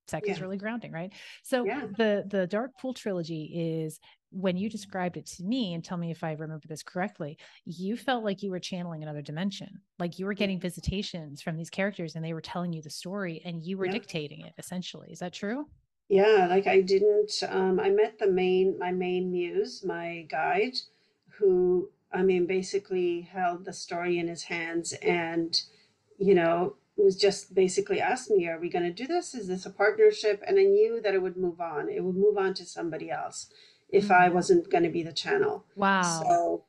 Sex 0.07 0.29
is 0.29 0.41
really 0.41 0.57
grounding, 0.57 0.91
right? 0.91 1.11
So 1.43 1.65
Yeah. 1.65 1.87
the 1.97 2.25
the 2.27 2.47
Dark 2.47 2.77
Pool 2.77 2.93
trilogy 2.93 3.51
is 3.83 3.99
when 4.31 4.57
you 4.57 4.69
described 4.69 5.17
it 5.17 5.25
to 5.25 5.43
me, 5.43 5.73
and 5.73 5.83
tell 5.83 5.97
me 5.97 6.11
if 6.11 6.23
I 6.23 6.33
remember 6.33 6.67
this 6.67 6.83
correctly, 6.83 7.37
you 7.65 7.95
felt 7.97 8.23
like 8.23 8.43
you 8.43 8.51
were 8.51 8.59
channeling 8.59 9.01
another 9.03 9.21
dimension, 9.21 9.81
like 9.97 10.19
you 10.19 10.25
were 10.25 10.33
getting 10.33 10.59
visitations 10.59 11.41
from 11.41 11.55
these 11.55 11.69
characters, 11.69 12.15
and 12.15 12.23
they 12.25 12.33
were 12.33 12.41
telling 12.41 12.73
you 12.73 12.81
the 12.81 12.89
story, 12.89 13.41
and 13.45 13.63
you 13.63 13.77
were 13.77 13.87
Yeah. 13.87 13.91
dictating 13.91 14.41
it. 14.41 14.53
Essentially, 14.57 15.11
is 15.11 15.19
that 15.19 15.33
true? 15.33 15.65
Yeah, 16.07 16.47
like 16.49 16.67
I 16.67 16.81
didn't 16.81 17.31
um 17.47 17.79
I 17.79 17.89
met 17.89 18.19
the 18.19 18.27
main 18.27 18.77
my 18.77 18.91
main 18.91 19.31
muse, 19.31 19.83
my 19.83 20.25
guide, 20.29 20.77
who 21.37 21.89
I 22.11 22.21
mean 22.23 22.45
basically 22.45 23.21
held 23.21 23.65
the 23.65 23.73
story 23.73 24.17
in 24.19 24.27
his 24.27 24.43
hands 24.43 24.93
and 25.01 25.59
you 26.17 26.35
know 26.35 26.75
was 26.97 27.15
just 27.15 27.53
basically 27.53 27.99
asked 27.99 28.29
me, 28.31 28.47
are 28.47 28.59
we 28.59 28.69
going 28.69 28.85
to 28.85 28.91
do 28.93 29.07
this? 29.07 29.33
Is 29.35 29.47
this 29.47 29.65
a 29.65 29.69
partnership? 29.69 30.41
And 30.47 30.57
I 30.57 30.63
knew 30.63 31.01
that 31.01 31.13
it 31.13 31.21
would 31.21 31.37
move 31.37 31.59
on. 31.59 31.89
It 31.89 32.03
would 32.03 32.15
move 32.15 32.37
on 32.37 32.53
to 32.55 32.65
somebody 32.65 33.11
else 33.11 33.47
if 33.89 34.09
I 34.11 34.29
Mm. 34.29 34.33
wasn't 34.33 34.69
going 34.71 34.83
to 34.83 34.89
be 34.89 35.03
the 35.03 35.13
channel. 35.13 35.65
Wow. 35.75 36.01
So, 36.23 36.65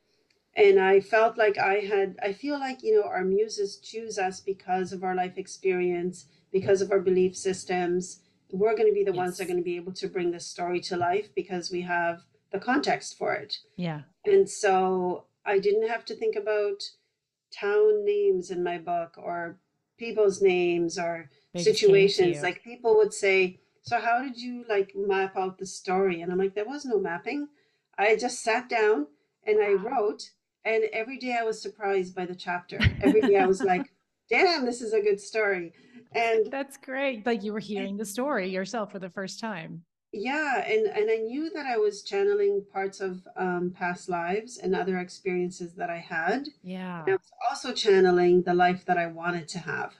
and 0.54 0.80
I 0.80 1.00
felt 1.00 1.36
like 1.38 1.58
I 1.58 1.76
had, 1.80 2.16
I 2.22 2.32
feel 2.32 2.58
like, 2.58 2.82
you 2.82 2.94
know, 2.96 3.06
our 3.06 3.24
muses 3.24 3.78
choose 3.78 4.18
us 4.18 4.40
because 4.40 4.92
of 4.92 5.04
our 5.04 5.14
life 5.14 5.36
experience, 5.38 6.26
because 6.50 6.80
of 6.80 6.90
our 6.90 7.00
belief 7.00 7.36
systems. 7.36 8.20
We're 8.50 8.76
going 8.76 8.88
to 8.88 8.94
be 8.94 9.04
the 9.04 9.12
ones 9.12 9.36
that 9.36 9.44
are 9.44 9.48
going 9.48 9.58
to 9.58 9.64
be 9.64 9.76
able 9.76 9.92
to 9.94 10.08
bring 10.08 10.30
this 10.30 10.46
story 10.46 10.80
to 10.80 10.96
life 10.96 11.28
because 11.34 11.70
we 11.70 11.82
have 11.82 12.22
the 12.52 12.58
context 12.60 13.16
for 13.18 13.34
it. 13.34 13.58
yeah. 13.76 14.02
And 14.24 14.48
so 14.48 15.26
I 15.44 15.58
didn't 15.58 15.88
have 15.88 16.04
to 16.06 16.14
think 16.14 16.36
about 16.36 16.82
town 17.52 18.04
names 18.04 18.50
in 18.50 18.62
my 18.64 18.78
book 18.78 19.14
or 19.18 19.58
people's 19.98 20.42
names 20.42 20.98
or 20.98 21.30
situations. 21.56 22.42
Like 22.42 22.62
people 22.62 22.96
would 22.96 23.14
say, 23.14 23.60
So 23.82 24.00
how 24.00 24.22
did 24.22 24.40
you 24.40 24.64
like 24.68 24.92
map 24.94 25.36
out 25.36 25.58
the 25.58 25.66
story? 25.66 26.22
And 26.22 26.32
I'm 26.32 26.38
like, 26.38 26.54
There 26.54 26.66
was 26.66 26.84
no 26.84 26.98
mapping. 26.98 27.48
I 27.98 28.16
just 28.16 28.42
sat 28.42 28.68
down 28.68 29.06
and 29.46 29.62
I 29.62 29.72
wrote, 29.72 30.30
and 30.64 30.84
every 30.92 31.18
day 31.18 31.36
I 31.38 31.44
was 31.44 31.62
surprised 31.62 32.14
by 32.14 32.26
the 32.26 32.34
chapter. 32.34 32.78
Every 33.00 33.20
day 33.20 33.36
I 33.36 33.46
was 33.46 33.60
like, 33.72 33.92
Damn, 34.28 34.66
this 34.66 34.82
is 34.82 34.92
a 34.92 35.00
good 35.00 35.20
story. 35.20 35.72
And 36.12 36.50
that's 36.50 36.76
great. 36.76 37.24
Like 37.26 37.42
you 37.42 37.52
were 37.52 37.60
hearing 37.60 37.96
the 37.96 38.04
story 38.04 38.48
yourself 38.48 38.90
for 38.92 38.98
the 38.98 39.10
first 39.10 39.38
time 39.38 39.84
yeah 40.16 40.64
and 40.66 40.86
and 40.86 41.10
i 41.10 41.16
knew 41.16 41.50
that 41.50 41.66
i 41.66 41.76
was 41.76 42.02
channeling 42.02 42.64
parts 42.72 43.00
of 43.00 43.26
um, 43.36 43.72
past 43.76 44.08
lives 44.08 44.58
and 44.58 44.74
other 44.74 44.98
experiences 44.98 45.74
that 45.74 45.90
i 45.90 45.98
had. 45.98 46.48
Yeah 46.62 47.00
and 47.00 47.10
i 47.10 47.12
was 47.12 47.32
also 47.50 47.72
channeling 47.72 48.42
the 48.42 48.54
life 48.54 48.84
that 48.86 48.98
i 48.98 49.06
wanted 49.06 49.48
to 49.48 49.58
have. 49.58 49.94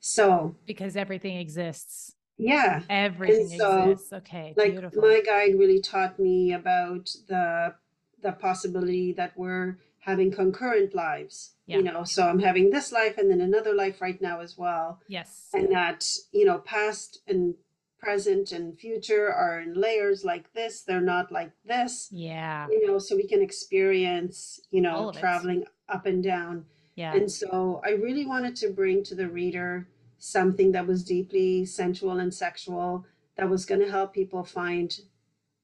So 0.00 0.54
because 0.66 0.96
everything 0.96 1.36
exists. 1.36 2.14
Yeah 2.36 2.82
everything 2.88 3.58
so, 3.58 3.90
exists. 3.90 4.12
Okay 4.12 4.54
like 4.56 4.72
beautiful. 4.72 5.02
my 5.02 5.20
guide 5.24 5.58
really 5.58 5.80
taught 5.80 6.18
me 6.18 6.52
about 6.52 7.10
the 7.28 7.74
the 8.22 8.32
possibility 8.32 9.12
that 9.12 9.32
we're 9.36 9.78
having 10.00 10.30
concurrent 10.30 10.94
lives 10.94 11.54
yeah. 11.66 11.76
you 11.76 11.82
know 11.82 12.02
so 12.02 12.26
i'm 12.26 12.38
having 12.38 12.70
this 12.70 12.90
life 12.92 13.18
and 13.18 13.30
then 13.30 13.40
another 13.40 13.74
life 13.74 14.00
right 14.00 14.20
now 14.22 14.40
as 14.40 14.56
well. 14.56 15.00
Yes. 15.08 15.48
And 15.52 15.72
that 15.72 16.04
you 16.32 16.44
know 16.44 16.58
past 16.58 17.20
and 17.26 17.54
present 17.98 18.52
and 18.52 18.78
future 18.78 19.32
are 19.32 19.60
in 19.60 19.74
layers 19.74 20.24
like 20.24 20.52
this. 20.52 20.82
They're 20.82 21.00
not 21.00 21.32
like 21.32 21.52
this. 21.64 22.08
Yeah. 22.10 22.66
You 22.70 22.86
know 22.86 22.98
so 22.98 23.16
we 23.16 23.26
can 23.26 23.42
experience 23.42 24.60
you 24.70 24.80
know 24.80 25.12
traveling 25.12 25.62
it. 25.62 25.68
up 25.88 26.06
and 26.06 26.22
down. 26.22 26.66
Yeah. 26.94 27.14
And 27.14 27.30
so 27.30 27.80
i 27.84 27.90
really 27.90 28.26
wanted 28.26 28.56
to 28.56 28.70
bring 28.70 29.04
to 29.04 29.14
the 29.14 29.28
reader 29.28 29.88
something 30.18 30.72
that 30.72 30.86
was 30.86 31.04
deeply 31.04 31.64
sensual 31.64 32.18
and 32.18 32.34
sexual 32.34 33.06
that 33.36 33.48
was 33.48 33.64
going 33.64 33.80
to 33.80 33.90
help 33.90 34.12
people 34.12 34.42
find 34.42 34.98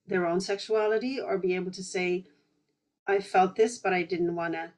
their 0.06 0.26
own 0.26 0.40
sexuality 0.40 1.18
or 1.20 1.38
be 1.38 1.56
able 1.56 1.72
to 1.72 1.82
say 1.82 2.24
i 3.08 3.18
felt 3.18 3.56
this 3.56 3.78
but 3.78 3.92
i 3.92 4.02
didn't 4.02 4.36
want 4.36 4.54
to 4.54 4.70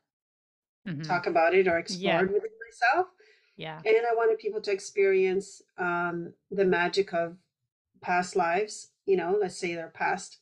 mm-hmm. 0.87 1.03
talk 1.03 1.27
about 1.27 1.55
it 1.55 1.69
or 1.69 1.79
explore 1.79 2.13
yeah. 2.13 2.21
it 2.21 2.33
within 2.33 2.51
myself. 2.67 3.09
Yeah. 3.57 3.79
And 3.85 4.07
i 4.11 4.15
wanted 4.15 4.39
people 4.39 4.61
to 4.63 4.73
experience 4.73 5.63
um, 5.79 6.33
the 6.51 6.65
magic 6.65 7.13
of 7.13 7.37
past 8.01 8.36
lives, 8.36 8.90
you 9.05 9.16
know, 9.16 9.36
let's 9.40 9.59
say 9.59 9.74
they're 9.74 9.88
past. 9.88 10.38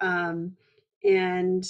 Um, 0.00 0.56
and 1.04 1.64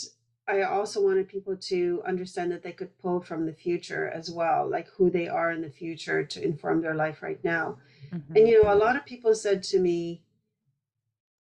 I 0.49 0.63
also 0.63 1.03
wanted 1.03 1.29
people 1.29 1.57
to 1.57 2.03
understand 2.07 2.51
that 2.53 2.63
they 2.63 2.73
could 2.73 2.99
pull 2.99 3.21
from 3.21 3.47
the 3.47 3.53
future 3.53 4.09
as 4.09 4.31
well, 4.31 4.69
like 4.69 4.89
who 4.89 5.11
they 5.11 5.29
are 5.29 5.53
in 5.53 5.63
the 5.63 5.71
future 5.71 6.25
to 6.25 6.43
inform 6.43 6.83
their 6.83 6.95
life 6.95 7.23
right 7.23 7.43
now. 7.45 7.79
Mm-hmm. 8.13 8.37
And, 8.37 8.49
you 8.49 8.63
know, 8.63 8.73
a 8.73 8.75
lot 8.75 8.97
of 8.97 9.07
people 9.07 9.35
said 9.35 9.63
to 9.65 9.79
me, 9.79 10.23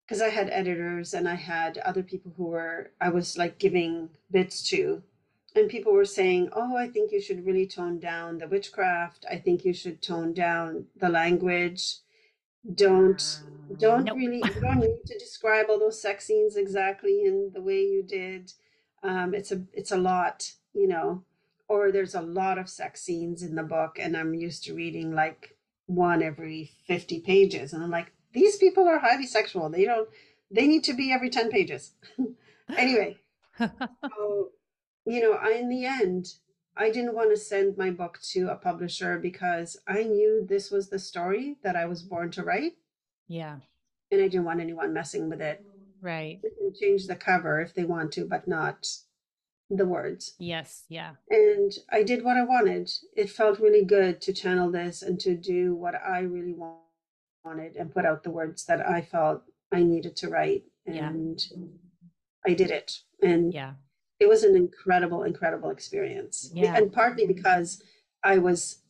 because 0.07 0.23
I 0.23 0.29
had 0.29 0.51
editors 0.51 1.15
and 1.15 1.29
I 1.29 1.35
had 1.35 1.79
other 1.79 2.03
people 2.03 2.33
who 2.37 2.47
were, 2.47 2.91
I 3.01 3.11
was 3.11 3.39
like 3.39 3.59
giving 3.59 4.11
bits 4.31 4.63
to, 4.71 5.03
and 5.55 5.69
people 5.69 5.93
were 5.93 6.05
saying, 6.05 6.49
Oh, 6.53 6.77
I 6.77 6.89
think 6.89 7.13
you 7.13 7.21
should 7.21 7.45
really 7.45 7.67
tone 7.67 7.99
down 7.99 8.39
the 8.39 8.49
witchcraft. 8.49 9.25
I 9.31 9.37
think 9.37 9.65
you 9.65 9.73
should 9.73 10.01
tone 10.01 10.33
down 10.33 10.87
the 10.97 11.09
language 11.09 11.97
don't 12.75 13.43
don't 13.79 14.05
nope. 14.05 14.17
really 14.17 14.43
you 14.45 14.61
don't 14.61 14.81
need 14.81 14.99
to 15.07 15.19
describe 15.19 15.67
all 15.69 15.79
those 15.79 16.01
sex 16.01 16.27
scenes 16.27 16.57
exactly 16.57 17.25
in 17.25 17.51
the 17.55 17.61
way 17.61 17.81
you 17.81 18.03
did. 18.03 18.53
Um, 19.03 19.35
it's 19.35 19.53
a 19.53 19.65
it's 19.73 19.93
a 19.93 19.97
lot 19.97 20.53
you 20.75 20.87
know 20.87 21.25
or 21.69 21.91
there's 21.93 22.15
a 22.15 22.21
lot 22.21 22.59
of 22.59 22.69
sex 22.69 23.01
scenes 23.01 23.43
in 23.43 23.55
the 23.55 23.63
book 23.63 23.97
and 23.99 24.17
i'm 24.17 24.35
used 24.35 24.63
to 24.65 24.75
reading 24.75 25.15
like 25.15 25.57
one 25.87 26.23
every 26.23 26.73
50 26.87 27.21
pages 27.21 27.73
and 27.73 27.83
i'm 27.83 27.91
like 27.91 28.13
these 28.33 28.57
people 28.57 28.87
are 28.89 28.99
highly 28.99 29.27
sexual. 29.27 29.69
They 29.69 29.85
don't 29.85 30.09
they 30.51 30.67
need 30.67 30.85
to 30.85 30.95
be 30.95 31.13
every 31.13 31.31
10 31.31 31.51
pages. 31.51 31.93
Anyway 32.77 33.17
so 33.59 34.51
you 35.05 35.21
know 35.21 35.37
in 35.51 35.69
the 35.69 35.87
end 35.87 36.35
I 36.77 36.91
didn't 36.91 37.15
want 37.15 37.31
to 37.31 37.37
send 37.37 37.77
my 37.77 37.91
book 37.91 38.19
to 38.31 38.49
a 38.49 38.57
publisher 38.57 39.19
because 39.19 39.77
I 39.87 40.05
knew 40.05 40.47
this 40.49 40.71
was 40.71 40.89
the 40.89 40.99
story 40.99 41.59
that 41.63 41.77
I 41.77 41.87
was 41.87 42.03
born 42.03 42.31
to 42.33 42.45
write. 42.45 42.73
Yeah. 43.29 43.57
And 44.11 44.23
I 44.23 44.29
didn't 44.29 44.45
want 44.45 44.61
anyone 44.61 44.93
messing 44.93 45.29
with 45.29 45.41
it. 45.41 45.65
Right. 46.01 46.41
They 46.43 46.49
can 46.49 46.73
change 46.81 47.07
the 47.07 47.17
cover 47.17 47.61
if 47.61 47.75
they 47.75 47.85
want 47.85 48.13
to, 48.13 48.25
but 48.25 48.49
not 48.49 48.89
the 49.69 49.87
words. 49.87 50.35
Yes. 50.39 50.85
Yeah. 50.89 51.13
And 51.29 51.73
I 51.93 52.03
did 52.03 52.25
what 52.25 52.37
I 52.37 52.45
wanted. 52.45 52.91
It 53.15 53.31
felt 53.31 53.61
really 53.61 53.85
good 53.85 54.21
to 54.23 54.33
channel 54.33 54.71
this 54.71 55.03
and 55.03 55.21
to 55.21 55.37
do 55.37 55.75
what 55.75 55.95
I 55.95 56.21
really 56.21 56.57
wanted 57.45 57.77
and 57.77 57.93
put 57.93 58.05
out 58.05 58.23
the 58.23 58.31
words 58.31 58.65
that 58.67 58.89
I 58.89 59.03
felt 59.03 59.43
I 59.73 59.83
needed 59.83 60.17
to 60.17 60.29
write. 60.29 60.65
And 60.87 61.41
yeah. 61.51 61.67
I 62.47 62.55
did 62.55 62.71
it. 62.71 63.01
And 63.23 63.53
yeah 63.53 63.75
it 64.21 64.29
was 64.29 64.45
an 64.45 64.55
incredible, 64.55 65.25
incredible 65.25 65.71
experience. 65.71 66.51
Yeah. 66.55 66.77
And 66.77 66.93
partly 66.93 67.27
because 67.27 67.83
I 68.23 68.39
was 68.39 68.83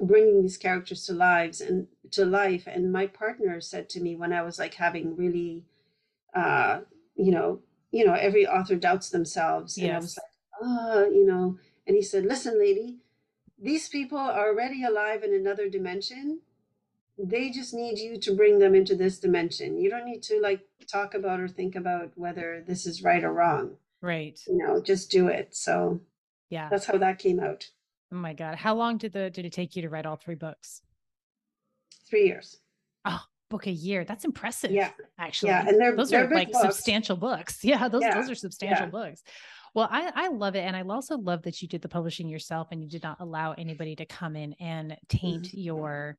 bringing 0.00 0.42
these 0.42 0.56
characters 0.56 1.06
to 1.06 1.12
lives 1.12 1.60
and 1.60 1.86
to 2.10 2.24
life. 2.24 2.66
And 2.66 2.92
my 2.92 3.06
partner 3.06 3.60
said 3.60 3.88
to 3.90 4.00
me 4.00 4.16
when 4.16 4.32
I 4.32 4.42
was 4.42 4.58
like 4.58 4.74
having 4.74 5.16
really, 5.16 5.62
uh, 6.34 6.80
you 7.14 7.30
know, 7.30 7.60
you 7.92 8.04
know, 8.04 8.14
every 8.14 8.46
author 8.46 8.74
doubts 8.74 9.10
themselves. 9.10 9.78
Yes. 9.78 9.86
And 9.86 9.92
I 9.94 9.98
was 10.00 10.18
like, 10.18 10.26
oh, 10.62 11.10
you 11.10 11.24
know, 11.24 11.58
and 11.86 11.94
he 11.94 12.02
said, 12.02 12.24
listen, 12.24 12.58
lady, 12.58 12.98
these 13.60 13.88
people 13.88 14.18
are 14.18 14.48
already 14.48 14.82
alive 14.82 15.22
in 15.22 15.32
another 15.32 15.68
dimension. 15.68 16.40
They 17.16 17.50
just 17.50 17.72
need 17.72 17.98
you 17.98 18.18
to 18.18 18.34
bring 18.34 18.58
them 18.58 18.74
into 18.74 18.96
this 18.96 19.20
dimension. 19.20 19.78
You 19.78 19.90
don't 19.90 20.06
need 20.06 20.22
to 20.24 20.40
like 20.40 20.66
talk 20.90 21.14
about 21.14 21.38
or 21.38 21.46
think 21.46 21.76
about 21.76 22.10
whether 22.16 22.64
this 22.66 22.84
is 22.86 23.04
right 23.04 23.22
or 23.22 23.32
wrong. 23.32 23.76
Right. 24.02 24.38
You 24.48 24.58
know, 24.58 24.82
just 24.82 25.10
do 25.10 25.28
it. 25.28 25.54
So 25.54 26.00
yeah, 26.50 26.68
that's 26.68 26.84
how 26.84 26.98
that 26.98 27.18
came 27.18 27.40
out. 27.40 27.66
Oh 28.12 28.16
my 28.16 28.34
God. 28.34 28.56
How 28.56 28.74
long 28.74 28.98
did 28.98 29.12
the 29.12 29.30
did 29.30 29.46
it 29.46 29.52
take 29.52 29.76
you 29.76 29.82
to 29.82 29.88
write 29.88 30.04
all 30.04 30.16
three 30.16 30.34
books? 30.34 30.82
Three 32.10 32.26
years. 32.26 32.58
Oh, 33.04 33.22
book 33.48 33.66
a 33.66 33.70
year. 33.70 34.04
That's 34.04 34.24
impressive. 34.24 34.70
Yeah. 34.70 34.90
Actually. 35.18 35.50
Yeah. 35.50 35.68
And 35.68 35.80
they're 35.80 35.96
those 35.96 36.10
they're 36.10 36.28
are 36.28 36.34
like 36.34 36.52
books. 36.52 36.62
substantial 36.62 37.16
books. 37.16 37.60
Yeah. 37.64 37.88
Those 37.88 38.02
yeah. 38.02 38.14
those 38.14 38.28
are 38.28 38.34
substantial 38.34 38.86
yeah. 38.86 38.90
books. 38.90 39.22
Well, 39.74 39.88
I, 39.90 40.12
I 40.14 40.28
love 40.28 40.54
it. 40.54 40.60
And 40.60 40.76
I 40.76 40.82
also 40.82 41.16
love 41.16 41.42
that 41.44 41.62
you 41.62 41.68
did 41.68 41.80
the 41.80 41.88
publishing 41.88 42.28
yourself 42.28 42.68
and 42.72 42.82
you 42.82 42.90
did 42.90 43.02
not 43.02 43.20
allow 43.20 43.52
anybody 43.52 43.96
to 43.96 44.04
come 44.04 44.36
in 44.36 44.54
and 44.60 44.96
taint 45.08 45.44
mm-hmm. 45.44 45.60
your 45.60 46.18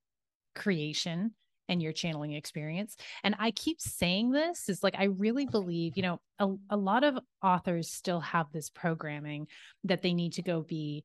creation 0.56 1.34
and 1.74 1.82
your 1.82 1.91
channeling 1.91 2.34
experience. 2.34 2.95
And 3.24 3.36
I 3.39 3.51
keep 3.51 3.82
saying 3.82 4.32
this 4.32 4.69
is 4.69 4.82
like, 4.82 4.95
I 4.97 5.05
really 5.05 5.45
believe, 5.45 5.97
you 5.97 6.03
know, 6.03 6.21
a, 6.39 6.47
a 6.69 6.78
lot 6.78 7.03
of 7.03 7.19
authors 7.43 7.91
still 7.91 8.21
have 8.21 8.47
this 8.53 8.69
programming 8.69 9.47
that 9.84 10.01
they 10.01 10.13
need 10.13 10.34
to 10.34 10.41
go 10.41 10.61
be 10.61 11.03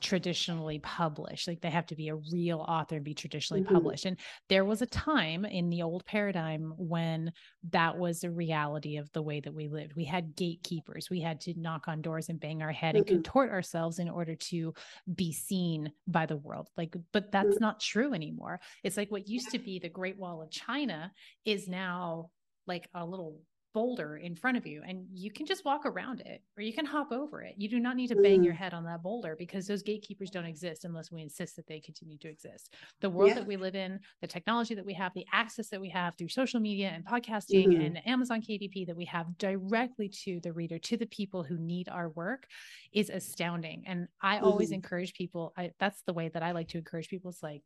traditionally 0.00 0.78
published 0.78 1.46
like 1.46 1.60
they 1.60 1.70
have 1.70 1.86
to 1.86 1.96
be 1.96 2.08
a 2.08 2.16
real 2.32 2.64
author 2.66 2.96
and 2.96 3.04
be 3.04 3.14
traditionally 3.14 3.62
mm-hmm. 3.62 3.74
published 3.74 4.04
and 4.04 4.18
there 4.48 4.64
was 4.64 4.82
a 4.82 4.86
time 4.86 5.44
in 5.44 5.68
the 5.70 5.82
old 5.82 6.04
paradigm 6.04 6.72
when 6.76 7.32
that 7.70 7.96
was 7.96 8.24
a 8.24 8.30
reality 8.30 8.96
of 8.96 9.10
the 9.12 9.22
way 9.22 9.40
that 9.40 9.54
we 9.54 9.68
lived 9.68 9.94
we 9.94 10.04
had 10.04 10.34
gatekeepers 10.36 11.08
we 11.10 11.20
had 11.20 11.40
to 11.40 11.54
knock 11.58 11.88
on 11.88 12.00
doors 12.00 12.28
and 12.28 12.40
bang 12.40 12.62
our 12.62 12.72
head 12.72 12.94
mm-hmm. 12.94 13.14
and 13.14 13.24
contort 13.24 13.50
ourselves 13.50 13.98
in 13.98 14.08
order 14.08 14.34
to 14.34 14.72
be 15.14 15.32
seen 15.32 15.92
by 16.06 16.26
the 16.26 16.36
world 16.36 16.68
like 16.76 16.94
but 17.12 17.30
that's 17.30 17.54
mm-hmm. 17.54 17.64
not 17.64 17.80
true 17.80 18.14
anymore 18.14 18.60
it's 18.82 18.96
like 18.96 19.10
what 19.10 19.28
used 19.28 19.50
to 19.50 19.58
be 19.58 19.78
the 19.78 19.88
great 19.88 20.18
wall 20.18 20.42
of 20.42 20.50
china 20.50 21.12
is 21.44 21.68
now 21.68 22.30
like 22.66 22.88
a 22.94 23.04
little 23.04 23.40
boulder 23.72 24.16
in 24.16 24.34
front 24.34 24.56
of 24.56 24.66
you 24.66 24.82
and 24.86 25.06
you 25.12 25.30
can 25.30 25.46
just 25.46 25.64
walk 25.64 25.86
around 25.86 26.20
it 26.20 26.42
or 26.56 26.62
you 26.62 26.72
can 26.72 26.84
hop 26.84 27.12
over 27.12 27.42
it. 27.42 27.54
You 27.56 27.68
do 27.68 27.78
not 27.78 27.96
need 27.96 28.08
to 28.08 28.16
bang 28.16 28.40
mm. 28.40 28.44
your 28.44 28.54
head 28.54 28.74
on 28.74 28.84
that 28.84 29.02
boulder 29.02 29.36
because 29.38 29.66
those 29.66 29.82
gatekeepers 29.82 30.30
don't 30.30 30.44
exist 30.44 30.84
unless 30.84 31.12
we 31.12 31.22
insist 31.22 31.56
that 31.56 31.66
they 31.66 31.80
continue 31.80 32.18
to 32.18 32.28
exist. 32.28 32.74
The 33.00 33.10
world 33.10 33.30
yeah. 33.30 33.34
that 33.36 33.46
we 33.46 33.56
live 33.56 33.74
in, 33.74 34.00
the 34.20 34.26
technology 34.26 34.74
that 34.74 34.84
we 34.84 34.94
have, 34.94 35.12
the 35.14 35.26
access 35.32 35.68
that 35.68 35.80
we 35.80 35.88
have 35.90 36.16
through 36.16 36.28
social 36.28 36.60
media 36.60 36.90
and 36.94 37.04
podcasting 37.04 37.68
mm. 37.68 37.86
and 37.86 38.06
Amazon 38.06 38.42
KDP 38.42 38.86
that 38.86 38.96
we 38.96 39.04
have 39.06 39.38
directly 39.38 40.08
to 40.24 40.40
the 40.40 40.52
reader, 40.52 40.78
to 40.78 40.96
the 40.96 41.06
people 41.06 41.42
who 41.42 41.58
need 41.58 41.88
our 41.88 42.10
work 42.10 42.46
is 42.92 43.10
astounding. 43.10 43.84
And 43.86 44.08
I 44.20 44.38
mm. 44.38 44.42
always 44.42 44.68
mm-hmm. 44.68 44.76
encourage 44.76 45.14
people, 45.14 45.52
I, 45.56 45.70
that's 45.78 46.02
the 46.02 46.12
way 46.12 46.28
that 46.28 46.42
I 46.42 46.52
like 46.52 46.68
to 46.68 46.78
encourage 46.78 47.08
people. 47.08 47.30
It's 47.30 47.42
like, 47.42 47.62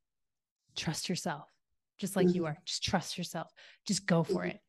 trust 0.76 1.08
yourself, 1.08 1.48
just 1.98 2.16
like 2.16 2.34
you 2.34 2.42
mm-hmm. 2.42 2.46
are. 2.46 2.58
Just 2.64 2.82
trust 2.82 3.16
yourself. 3.16 3.50
Just 3.86 4.06
go 4.06 4.22
for 4.22 4.42
mm-hmm. 4.42 4.50
it 4.50 4.60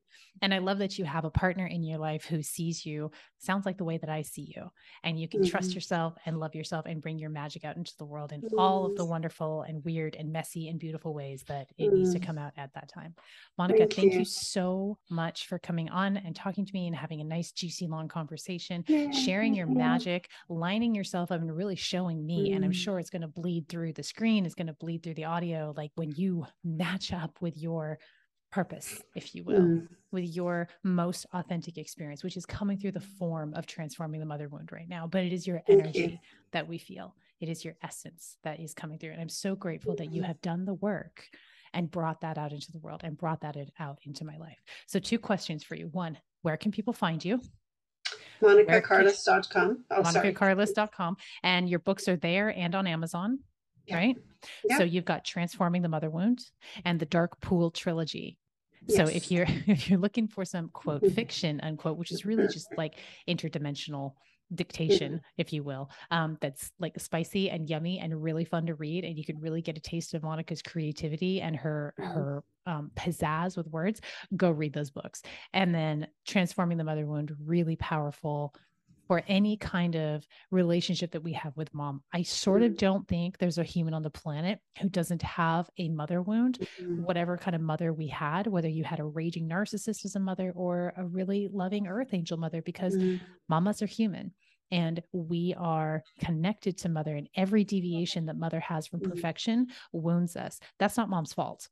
And 0.42 0.54
I 0.54 0.58
love 0.58 0.80
that 0.80 0.98
you 0.98 1.06
have 1.06 1.26
a 1.26 1.30
partner 1.30 1.66
in 1.66 1.84
your 1.84 1.98
life 1.98 2.26
who 2.26 2.42
sees 2.42 2.86
you, 2.86 3.12
sounds 3.38 3.66
like 3.66 3.78
the 3.78 3.84
way 3.84 3.98
that 3.98 4.10
I 4.10 4.22
see 4.22 4.54
you, 4.56 4.70
and 5.04 5.20
you 5.20 5.28
can 5.28 5.42
mm-hmm. 5.42 5.50
trust 5.50 5.74
yourself 5.74 6.16
and 6.26 6.40
love 6.40 6.56
yourself 6.56 6.86
and 6.86 7.02
bring 7.02 7.18
your 7.18 7.30
magic 7.30 7.64
out 7.64 7.78
into 7.78 7.94
the 7.98 8.06
world 8.06 8.32
in 8.32 8.44
all 8.58 8.86
of 8.86 8.96
the 8.96 9.06
wonderful 9.06 9.64
and 9.64 9.84
weird 9.86 10.16
and 10.16 10.32
messy 10.32 10.68
and 10.68 10.80
beautiful 10.80 11.14
ways 11.14 11.44
that 11.48 11.68
it 11.78 11.88
mm-hmm. 11.88 11.96
needs 11.96 12.14
to 12.14 12.20
mm. 12.20 12.26
come 12.26 12.38
out 12.38 12.52
at 12.58 12.74
that 12.74 12.90
time. 12.90 13.14
Monika, 13.60 13.80
thank, 13.80 13.94
thank 13.94 14.14
you. 14.14 14.20
you. 14.20 14.26
so 14.26 14.98
much 15.10 15.48
for 15.48 15.58
coming 15.60 15.90
on 15.90 16.18
and 16.18 16.36
talking 16.36 16.66
to 16.66 16.74
me 16.74 16.88
and 16.88 16.96
having 16.96 17.22
a 17.22 17.24
nice, 17.24 17.52
juicy, 17.52 17.88
long 17.88 18.08
conversation, 18.08 18.84
yeah. 18.88 19.12
sharing 19.12 19.54
your 19.54 19.68
magic, 19.68 20.30
lining 20.50 20.94
yourself 20.94 21.32
up 21.32 21.42
and 21.42 21.56
really 21.56 21.76
showing 21.76 22.26
me. 22.26 22.48
Mm-hmm. 22.48 22.56
And 22.56 22.66
I'm 22.66 22.72
mm. 22.72 22.76
sure 22.76 23.00
it's 23.00 23.10
going 23.10 23.22
to 23.22 23.28
bleed 23.28 23.70
through 23.70 23.94
the 23.94 24.04
screen, 24.04 24.46
it's 24.46 24.56
going 24.56 24.68
to 24.68 24.74
bleed 24.74 25.04
through 25.04 25.16
the 25.16 25.26
audio, 25.26 25.74
like 25.78 25.92
when 25.96 26.12
you 26.12 26.46
match 26.64 27.14
up 27.14 27.38
with 27.42 27.58
your 27.58 28.00
purpose, 28.56 29.03
if 29.16 29.36
you 29.36 29.43
will, 29.43 29.60
mm. 29.60 29.88
with 30.14 30.24
your 30.24 30.70
most 30.82 31.26
authentic 31.34 31.78
experience, 31.78 32.24
which 32.24 32.38
is 32.38 32.45
coming 32.45 32.78
through 32.78 32.93
the 32.93 33.01
form 33.01 33.53
of 33.53 33.66
transforming 33.66 34.22
the 34.22 34.26
mother 34.26 34.47
wound 34.47 34.72
right 34.72 34.88
now. 34.88 35.06
But 35.06 35.26
it 35.26 35.34
is 35.34 35.45
your 35.45 35.62
energy 35.68 35.99
you. 35.99 36.18
that 36.53 36.66
we 36.66 36.78
feel, 36.78 37.14
it 37.41 37.49
is 37.49 37.66
your 37.66 37.76
essence 37.84 38.38
that 38.45 38.62
is 38.62 38.74
coming 38.74 38.97
through. 38.97 39.12
And 39.12 39.20
I'm 39.20 39.28
so 39.28 39.56
grateful 39.56 39.93
that 39.97 40.14
you 40.14 40.24
have 40.24 40.41
done 40.41 40.64
the 40.64 40.76
work 40.76 41.28
and 41.74 41.91
brought 41.91 42.22
that 42.22 42.38
out 42.38 42.53
into 42.53 42.72
the 42.72 42.80
world 42.80 43.01
and 43.03 43.18
brought 43.18 43.41
that 43.41 43.58
out 43.78 43.99
into 44.03 44.24
my 44.24 44.38
life. 44.38 44.64
So, 44.88 44.99
two 44.99 45.20
questions 45.20 45.62
for 45.62 45.76
you. 45.76 45.89
One, 45.91 46.18
where 46.43 46.56
can 46.56 46.72
people 46.72 46.93
find 46.93 47.24
you? 47.26 47.41
MonikaCarless.com. 48.41 49.84
Oh, 49.91 50.01
MonikaCarless.com. 50.01 51.18
And 51.43 51.70
your 51.70 51.80
books 51.80 52.08
are 52.08 52.16
there 52.16 52.58
and 52.58 52.74
on 52.74 52.88
Amazon, 52.88 53.39
yeah. 53.86 53.97
right? 53.97 54.16
Yeah. 54.64 54.78
So 54.78 54.86
you've 54.86 55.03
got 55.03 55.26
Transforming 55.26 55.82
the 55.82 55.89
Mother 55.89 56.10
Wound 56.10 56.39
and 56.86 57.01
the 57.01 57.06
Dark 57.06 57.41
Pool 57.41 57.72
Trilogy. 57.72 58.38
So 58.88 59.06
if 59.06 59.32
you're 59.32 59.48
if 59.68 59.90
you're 59.90 60.00
looking 60.00 60.28
for 60.28 60.46
some 60.46 60.70
quote 60.70 61.02
mm-hmm. 61.02 61.14
fiction 61.14 61.60
unquote, 61.62 61.98
which 61.98 62.12
is 62.12 62.26
really 62.26 62.48
just 62.48 62.68
like 62.78 62.96
interdimensional 63.28 64.14
dictation, 64.54 65.14
mm-hmm. 65.14 65.26
if 65.38 65.52
you 65.52 65.64
will, 65.64 65.90
um, 66.12 66.38
that's 66.42 66.72
like 66.80 67.00
spicy 67.00 67.50
and 67.50 67.70
yummy 67.70 68.00
and 68.00 68.22
really 68.22 68.46
fun 68.46 68.66
to 68.68 68.76
read, 68.76 69.04
and 69.04 69.18
you 69.18 69.26
can 69.26 69.40
really 69.40 69.62
get 69.62 69.78
a 69.78 69.82
taste 69.82 70.14
of 70.14 70.22
Monika's 70.22 70.62
creativity 70.62 71.42
and 71.42 71.56
her 71.56 71.94
mm-hmm. 72.00 72.12
her 72.12 72.44
um, 72.66 72.92
pizzazz 72.96 73.58
with 73.58 73.68
words. 73.68 74.02
Go 74.36 74.52
read 74.52 74.74
those 74.74 74.92
books, 74.92 75.22
and 75.54 75.74
then 75.74 76.08
transforming 76.28 76.78
the 76.78 76.84
mother 76.84 77.06
wound, 77.06 77.36
really 77.44 77.76
powerful 77.76 78.54
for 79.08 79.22
any 79.28 79.58
kind 79.58 79.95
of 79.95 80.26
relationship 80.51 81.12
that 81.12 81.24
we 81.24 81.34
have 81.34 81.56
with 81.56 81.74
mom. 81.74 82.01
I 82.14 82.24
sort 82.24 82.62
of 82.64 82.74
mm. 82.74 82.78
don't 82.78 83.08
think 83.08 83.38
there's 83.38 83.58
a 83.58 83.64
human 83.64 83.93
on 83.93 84.03
the 84.03 84.10
planet 84.10 84.60
who 84.82 84.89
doesn't 84.89 85.22
have 85.22 85.70
a 85.78 85.89
mother 85.89 86.22
wound, 86.22 86.60
mm-hmm. 86.82 87.03
whatever 87.03 87.38
kind 87.38 87.56
of 87.56 87.62
mother 87.62 87.93
we 87.93 88.08
had, 88.08 88.47
whether 88.47 88.70
you 88.70 88.84
had 88.84 88.99
a 88.99 89.06
raging 89.06 89.47
narcissist 89.47 90.06
as 90.06 90.16
a 90.16 90.20
mother 90.20 90.51
or 90.56 90.93
a 90.97 91.06
really 91.06 91.49
loving 91.51 91.88
earth 91.88 92.14
angel 92.14 92.38
mother, 92.38 92.62
because 92.62 92.95
mm-hmm. 92.95 93.24
mamas 93.47 93.82
are 93.82 93.88
human 93.88 94.32
and 94.72 95.01
we 95.12 95.53
are 95.58 96.03
connected 96.20 96.78
to 96.78 96.89
mother 96.89 97.16
and 97.16 97.30
every 97.36 97.64
deviation 97.64 98.26
that 98.26 98.38
mother 98.38 98.60
has 98.60 98.88
from 98.88 98.99
mm-hmm. 98.99 99.12
perfection 99.12 99.68
wounds 99.91 100.36
us 100.36 100.60
that's 100.80 100.97
not 100.97 101.10
mom's 101.10 101.34
fault 101.34 101.70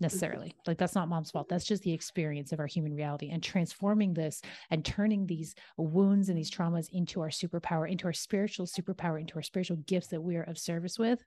necessarily. 0.00 0.54
Like 0.66 0.78
that's 0.78 0.94
not 0.94 1.08
mom's 1.08 1.30
fault. 1.30 1.48
That's 1.48 1.64
just 1.64 1.82
the 1.82 1.92
experience 1.92 2.52
of 2.52 2.60
our 2.60 2.66
human 2.66 2.94
reality 2.94 3.30
and 3.30 3.42
transforming 3.42 4.14
this 4.14 4.40
and 4.70 4.84
turning 4.84 5.26
these 5.26 5.54
wounds 5.76 6.28
and 6.28 6.38
these 6.38 6.50
traumas 6.50 6.88
into 6.92 7.20
our 7.20 7.28
superpower, 7.28 7.90
into 7.90 8.06
our 8.06 8.12
spiritual 8.12 8.66
superpower, 8.66 9.20
into 9.20 9.36
our 9.36 9.42
spiritual 9.42 9.76
gifts 9.86 10.08
that 10.08 10.20
we 10.20 10.36
are 10.36 10.42
of 10.42 10.58
service 10.58 10.98
with. 10.98 11.22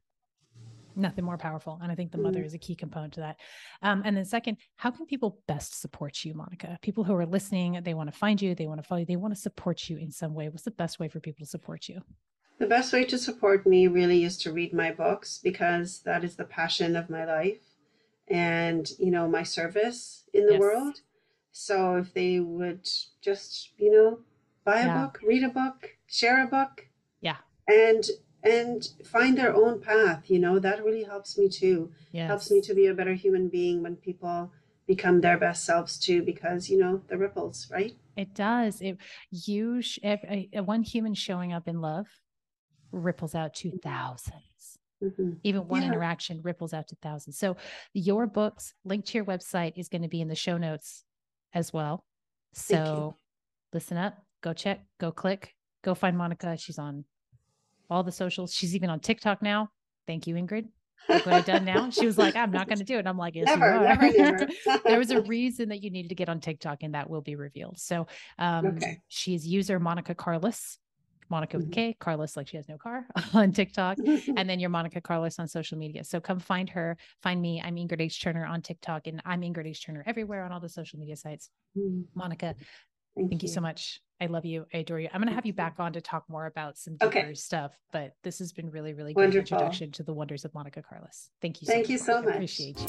Nothing 0.96 1.26
more 1.26 1.38
powerful. 1.38 1.80
And 1.82 1.92
I 1.92 1.96
think 1.96 2.12
the 2.12 2.20
mother 2.20 2.42
mm. 2.42 2.46
is 2.46 2.54
a 2.54 2.60
key 2.60 2.76
component 2.76 3.14
to 3.14 3.22
that. 3.22 3.38
Um, 3.82 4.04
and 4.06 4.16
then, 4.16 4.26
second, 4.26 4.58
how 4.76 4.92
can 4.92 5.08
people 5.08 5.40
best 5.48 5.82
support 5.82 6.24
you, 6.24 6.36
Monika? 6.36 6.80
People 6.82 7.04
who 7.04 7.16
are 7.16 7.26
listening, 7.26 7.80
they 7.84 7.96
want 7.96 8.12
to 8.12 8.18
find 8.18 8.40
you, 8.40 8.54
they 8.54 8.68
want 8.68 8.80
to 8.80 8.88
follow 8.88 9.00
you, 9.00 9.06
they 9.06 9.16
want 9.16 9.34
to 9.34 9.40
support 9.40 9.90
you 9.90 9.98
in 9.98 10.12
some 10.12 10.36
way. 10.36 10.50
What's 10.50 10.64
the 10.64 10.72
best 10.72 11.00
way 11.00 11.08
for 11.08 11.20
people 11.20 11.46
to 11.46 11.50
support 11.50 11.90
you? 11.90 12.02
The 12.60 12.68
best 12.68 12.94
way 12.94 13.06
to 13.06 13.18
support 13.18 13.66
me 13.66 13.88
really 13.88 14.24
is 14.24 14.38
to 14.40 14.54
read 14.54 14.72
my 14.72 14.92
books 14.92 15.40
because 15.44 16.02
that 16.06 16.24
is 16.24 16.36
the 16.36 16.44
passion 16.44 16.96
of 16.96 17.10
my 17.10 17.26
life 17.26 17.73
and 18.28 18.92
you 19.00 19.12
know 19.12 19.28
my 19.28 19.44
service 19.44 20.24
in 20.34 20.46
the 20.46 20.54
yes. 20.54 20.60
world. 20.60 21.02
So 21.52 21.98
if 21.98 22.14
they 22.14 22.40
would 22.40 22.90
just 23.22 23.72
you 23.78 23.92
know 23.92 24.20
buy 24.64 24.80
a 24.80 24.86
yeah. 24.86 25.02
book 25.02 25.20
read 25.24 25.44
a 25.44 25.50
book 25.50 25.98
share 26.08 26.44
a 26.44 26.48
book. 26.48 26.88
Yeah. 27.22 27.38
And 27.68 28.06
and 28.44 28.90
find 29.06 29.38
their 29.38 29.56
own 29.56 29.80
path 29.80 30.30
you 30.30 30.40
know 30.40 30.60
that 30.60 30.84
really 30.84 31.04
helps 31.04 31.38
me 31.38 31.50
too. 31.50 31.92
Yes. 32.12 32.28
helps 32.28 32.52
me 32.52 32.62
to 32.62 32.74
be 32.74 32.88
a 32.88 32.94
better 32.94 33.14
human 33.14 33.50
being 33.50 33.84
when 33.84 33.96
people 33.96 34.52
become 34.86 35.22
their 35.22 35.38
best 35.38 35.64
selves 35.64 35.98
too 35.98 36.22
because 36.24 36.70
you 36.70 36.78
know 36.78 37.02
the 37.08 37.18
ripples 37.18 37.70
right? 37.72 37.94
It 38.16 38.36
does. 38.36 38.82
It 38.82 38.98
you 39.32 39.82
if, 40.02 40.20
if, 40.24 40.66
one 40.66 40.84
human 40.84 41.14
showing 41.14 41.52
up 41.52 41.68
in 41.68 41.82
love 41.82 42.08
ripples 42.92 43.34
out 43.34 43.54
to 43.56 43.70
mm-hmm. 43.70 43.78
thousands 43.78 44.53
Mm-hmm. 45.04 45.32
Even 45.44 45.68
one 45.68 45.82
yeah. 45.82 45.90
interaction 45.90 46.40
ripples 46.44 46.74
out 46.74 46.88
to 46.88 46.96
thousands. 47.02 47.38
So 47.38 47.58
your 47.94 48.26
books, 48.28 48.74
linked 48.86 49.08
to 49.10 49.18
your 49.18 49.26
website 49.26 49.74
is 49.76 49.90
going 49.90 50.04
to 50.04 50.08
be 50.08 50.22
in 50.22 50.28
the 50.28 50.36
show 50.36 50.58
notes 50.58 51.04
as 51.54 51.74
well. 51.74 52.06
So 52.54 53.18
listen 53.74 53.98
up, 53.98 54.16
go 54.42 54.54
check, 54.54 54.86
go 55.00 55.12
click, 55.12 55.54
go 55.84 55.96
find 55.96 56.16
Monika. 56.16 56.60
She's 56.60 56.80
on 56.80 57.04
all 57.90 58.04
the 58.04 58.12
socials. 58.12 58.54
She's 58.54 58.76
even 58.76 58.90
on 58.90 59.00
TikTok 59.00 59.42
now. 59.42 59.70
Thank 60.08 60.28
you, 60.28 60.36
Ingrid. 60.36 60.68
Look 61.10 61.26
what 61.26 61.36
I've 61.36 61.46
done 61.46 61.66
now. 61.66 61.90
She 61.90 62.06
was 62.06 62.18
like, 62.18 62.36
I'm 62.36 62.52
not 62.52 62.68
going 62.68 62.78
to 62.78 62.86
do 62.86 62.98
it. 62.98 63.06
I'm 63.06 63.18
like, 63.18 63.36
yes, 63.36 63.48
never, 63.48 63.74
you 63.74 63.78
are. 63.78 63.84
Never, 63.84 64.12
never. 64.12 64.48
there 64.86 65.00
was 65.00 65.12
a 65.12 65.22
reason 65.24 65.70
that 65.70 65.84
you 65.84 65.90
needed 65.90 66.10
to 66.10 66.16
get 66.16 66.30
on 66.30 66.40
TikTok, 66.40 66.82
and 66.82 66.96
that 66.96 67.10
will 67.10 67.22
be 67.22 67.36
revealed. 67.36 67.78
So 67.78 68.08
um, 68.40 68.66
okay. 68.68 69.02
she's 69.10 69.46
user 69.46 69.80
Monika 69.80 70.16
Carless 70.16 70.78
Monika 71.32 71.54
with 71.54 71.66
mm-hmm. 71.66 71.72
K, 71.72 71.98
Carless, 72.00 72.38
like 72.38 72.48
she 72.48 72.58
has 72.58 72.68
no 72.68 72.78
car 72.78 73.06
on 73.34 73.52
TikTok, 73.52 73.98
and 74.38 74.50
then 74.50 74.60
you're 74.60 74.70
Monika 74.70 75.02
Carless 75.02 75.40
on 75.40 75.48
social 75.48 75.78
media. 75.78 76.04
So 76.04 76.20
come 76.20 76.40
find 76.40 76.70
her, 76.70 76.98
find 77.22 77.42
me. 77.42 77.62
I'm 77.64 77.76
Ingrid 77.76 78.02
H. 78.02 78.22
Turner 78.22 78.46
on 78.46 78.62
TikTok, 78.62 79.08
and 79.08 79.22
I'm 79.26 79.42
Ingrid 79.42 79.68
H. 79.68 79.86
Turner 79.86 80.04
everywhere 80.06 80.44
on 80.44 80.52
all 80.52 80.60
the 80.60 80.70
social 80.70 81.00
media 81.00 81.16
sites. 81.16 81.50
Mm-hmm. 81.78 82.20
Monika, 82.20 82.56
thank, 83.16 83.30
thank 83.30 83.44
you. 83.44 83.48
you. 83.48 83.54
so 83.54 83.62
much. 83.62 84.02
I 84.22 84.28
love 84.28 84.46
you. 84.46 84.66
I 84.74 84.78
adore 84.78 85.00
you. 85.02 85.10
I'm 85.14 85.20
going 85.20 85.28
to 85.28 85.36
have 85.36 85.46
you 85.46 85.54
back 85.54 85.76
on 85.80 85.94
to 85.94 86.02
talk 86.02 86.24
more 86.30 86.46
about 86.46 86.78
some 86.78 86.94
deeper 86.94 87.08
okay. 87.08 87.34
stuff, 87.34 87.78
but 87.92 88.14
this 88.24 88.40
has 88.40 88.54
been 88.54 88.70
really, 88.70 88.94
really 88.94 89.14
good 89.14 89.36
introduction 89.36 89.92
to 89.94 90.04
the 90.04 90.14
wonders 90.14 90.46
of 90.46 90.54
Monika 90.54 90.82
Carless. 90.82 91.30
Thank 91.42 91.62
you. 91.62 91.66
So 91.66 91.74
thank 91.74 91.86
much, 91.86 91.92
you 91.92 91.98
so 91.98 92.22
Monika. 92.22 92.26
much. 92.26 92.36
appreciate 92.36 92.80
you. 92.80 92.88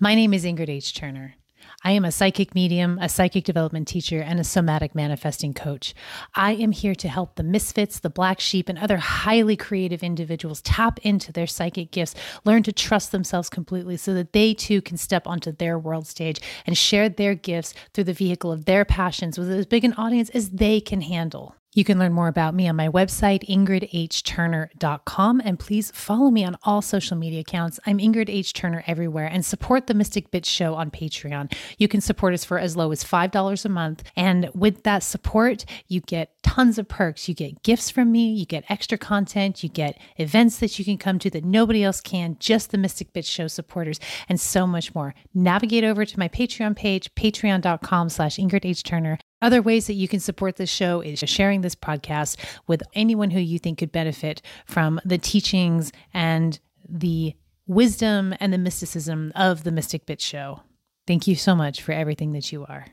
My 0.00 0.16
name 0.16 0.34
is 0.34 0.44
Ingrid 0.44 0.68
H. 0.68 0.94
Turner. 0.94 1.36
I 1.84 1.92
am 1.92 2.04
a 2.04 2.12
psychic 2.12 2.54
medium, 2.54 2.98
a 3.00 3.08
psychic 3.08 3.44
development 3.44 3.88
teacher, 3.88 4.20
and 4.20 4.38
a 4.38 4.44
somatic 4.44 4.94
manifesting 4.94 5.52
coach. 5.52 5.94
I 6.34 6.52
am 6.52 6.70
here 6.70 6.94
to 6.94 7.08
help 7.08 7.34
the 7.34 7.42
misfits, 7.42 7.98
the 7.98 8.08
black 8.08 8.38
sheep, 8.38 8.68
and 8.68 8.78
other 8.78 8.98
highly 8.98 9.56
creative 9.56 10.02
individuals 10.02 10.62
tap 10.62 11.00
into 11.02 11.32
their 11.32 11.48
psychic 11.48 11.90
gifts, 11.90 12.14
learn 12.44 12.62
to 12.62 12.72
trust 12.72 13.10
themselves 13.10 13.50
completely 13.50 13.96
so 13.96 14.14
that 14.14 14.32
they 14.32 14.54
too 14.54 14.80
can 14.80 14.96
step 14.96 15.26
onto 15.26 15.50
their 15.50 15.76
world 15.78 16.06
stage 16.06 16.40
and 16.66 16.78
share 16.78 17.08
their 17.08 17.34
gifts 17.34 17.74
through 17.92 18.04
the 18.04 18.12
vehicle 18.12 18.52
of 18.52 18.64
their 18.64 18.84
passions 18.84 19.36
with 19.36 19.50
as 19.50 19.66
big 19.66 19.84
an 19.84 19.94
audience 19.94 20.30
as 20.30 20.50
they 20.50 20.80
can 20.80 21.00
handle. 21.00 21.56
You 21.74 21.84
can 21.84 21.98
learn 21.98 22.12
more 22.12 22.28
about 22.28 22.54
me 22.54 22.68
on 22.68 22.76
my 22.76 22.90
website, 22.90 23.48
ingridhturner.com, 23.48 25.42
and 25.42 25.58
please 25.58 25.90
follow 25.94 26.30
me 26.30 26.44
on 26.44 26.58
all 26.64 26.82
social 26.82 27.16
media 27.16 27.40
accounts. 27.40 27.80
I'm 27.86 27.96
Ingrid 27.96 28.28
H. 28.28 28.52
Turner 28.52 28.84
everywhere 28.86 29.24
and 29.26 29.42
support 29.42 29.86
the 29.86 29.94
Mystic 29.94 30.30
Bitch 30.30 30.44
Show 30.44 30.74
on 30.74 30.90
Patreon. 30.90 31.50
You 31.78 31.88
can 31.88 32.02
support 32.02 32.34
us 32.34 32.44
for 32.44 32.58
as 32.58 32.76
low 32.76 32.92
as 32.92 33.02
$5 33.02 33.64
a 33.64 33.68
month. 33.70 34.02
And 34.16 34.50
with 34.54 34.82
that 34.82 35.02
support, 35.02 35.64
you 35.88 36.02
get 36.02 36.34
tons 36.42 36.78
of 36.78 36.88
perks. 36.88 37.26
You 37.26 37.34
get 37.34 37.62
gifts 37.62 37.88
from 37.88 38.12
me, 38.12 38.30
you 38.30 38.44
get 38.44 38.64
extra 38.68 38.98
content, 38.98 39.62
you 39.62 39.70
get 39.70 39.98
events 40.18 40.58
that 40.58 40.78
you 40.78 40.84
can 40.84 40.98
come 40.98 41.18
to 41.20 41.30
that 41.30 41.44
nobody 41.44 41.82
else 41.82 42.02
can, 42.02 42.36
just 42.38 42.70
the 42.70 42.76
Mystic 42.76 43.14
Bitch 43.14 43.30
Show 43.30 43.46
supporters, 43.46 43.98
and 44.28 44.38
so 44.38 44.66
much 44.66 44.94
more. 44.94 45.14
Navigate 45.32 45.84
over 45.84 46.04
to 46.04 46.18
my 46.18 46.28
Patreon 46.28 46.76
page, 46.76 47.14
patreon.com 47.14 48.10
slash 48.10 48.36
Ingrid 48.36 48.66
H. 48.66 48.82
Turner. 48.82 49.16
Other 49.42 49.60
ways 49.60 49.88
that 49.88 49.94
you 49.94 50.06
can 50.06 50.20
support 50.20 50.56
this 50.56 50.70
show 50.70 51.00
is 51.00 51.18
sharing 51.26 51.60
this 51.60 51.74
podcast 51.74 52.36
with 52.68 52.82
anyone 52.94 53.30
who 53.30 53.40
you 53.40 53.58
think 53.58 53.78
could 53.78 53.90
benefit 53.90 54.40
from 54.64 55.00
the 55.04 55.18
teachings 55.18 55.90
and 56.14 56.60
the 56.88 57.34
wisdom 57.66 58.34
and 58.38 58.52
the 58.52 58.58
mysticism 58.58 59.32
of 59.34 59.64
the 59.64 59.72
Mystic 59.72 60.06
Bitch 60.06 60.20
Show. 60.20 60.60
Thank 61.06 61.26
you 61.26 61.34
so 61.34 61.56
much 61.56 61.82
for 61.82 61.90
everything 61.90 62.32
that 62.32 62.52
you 62.52 62.64
are. 62.66 62.86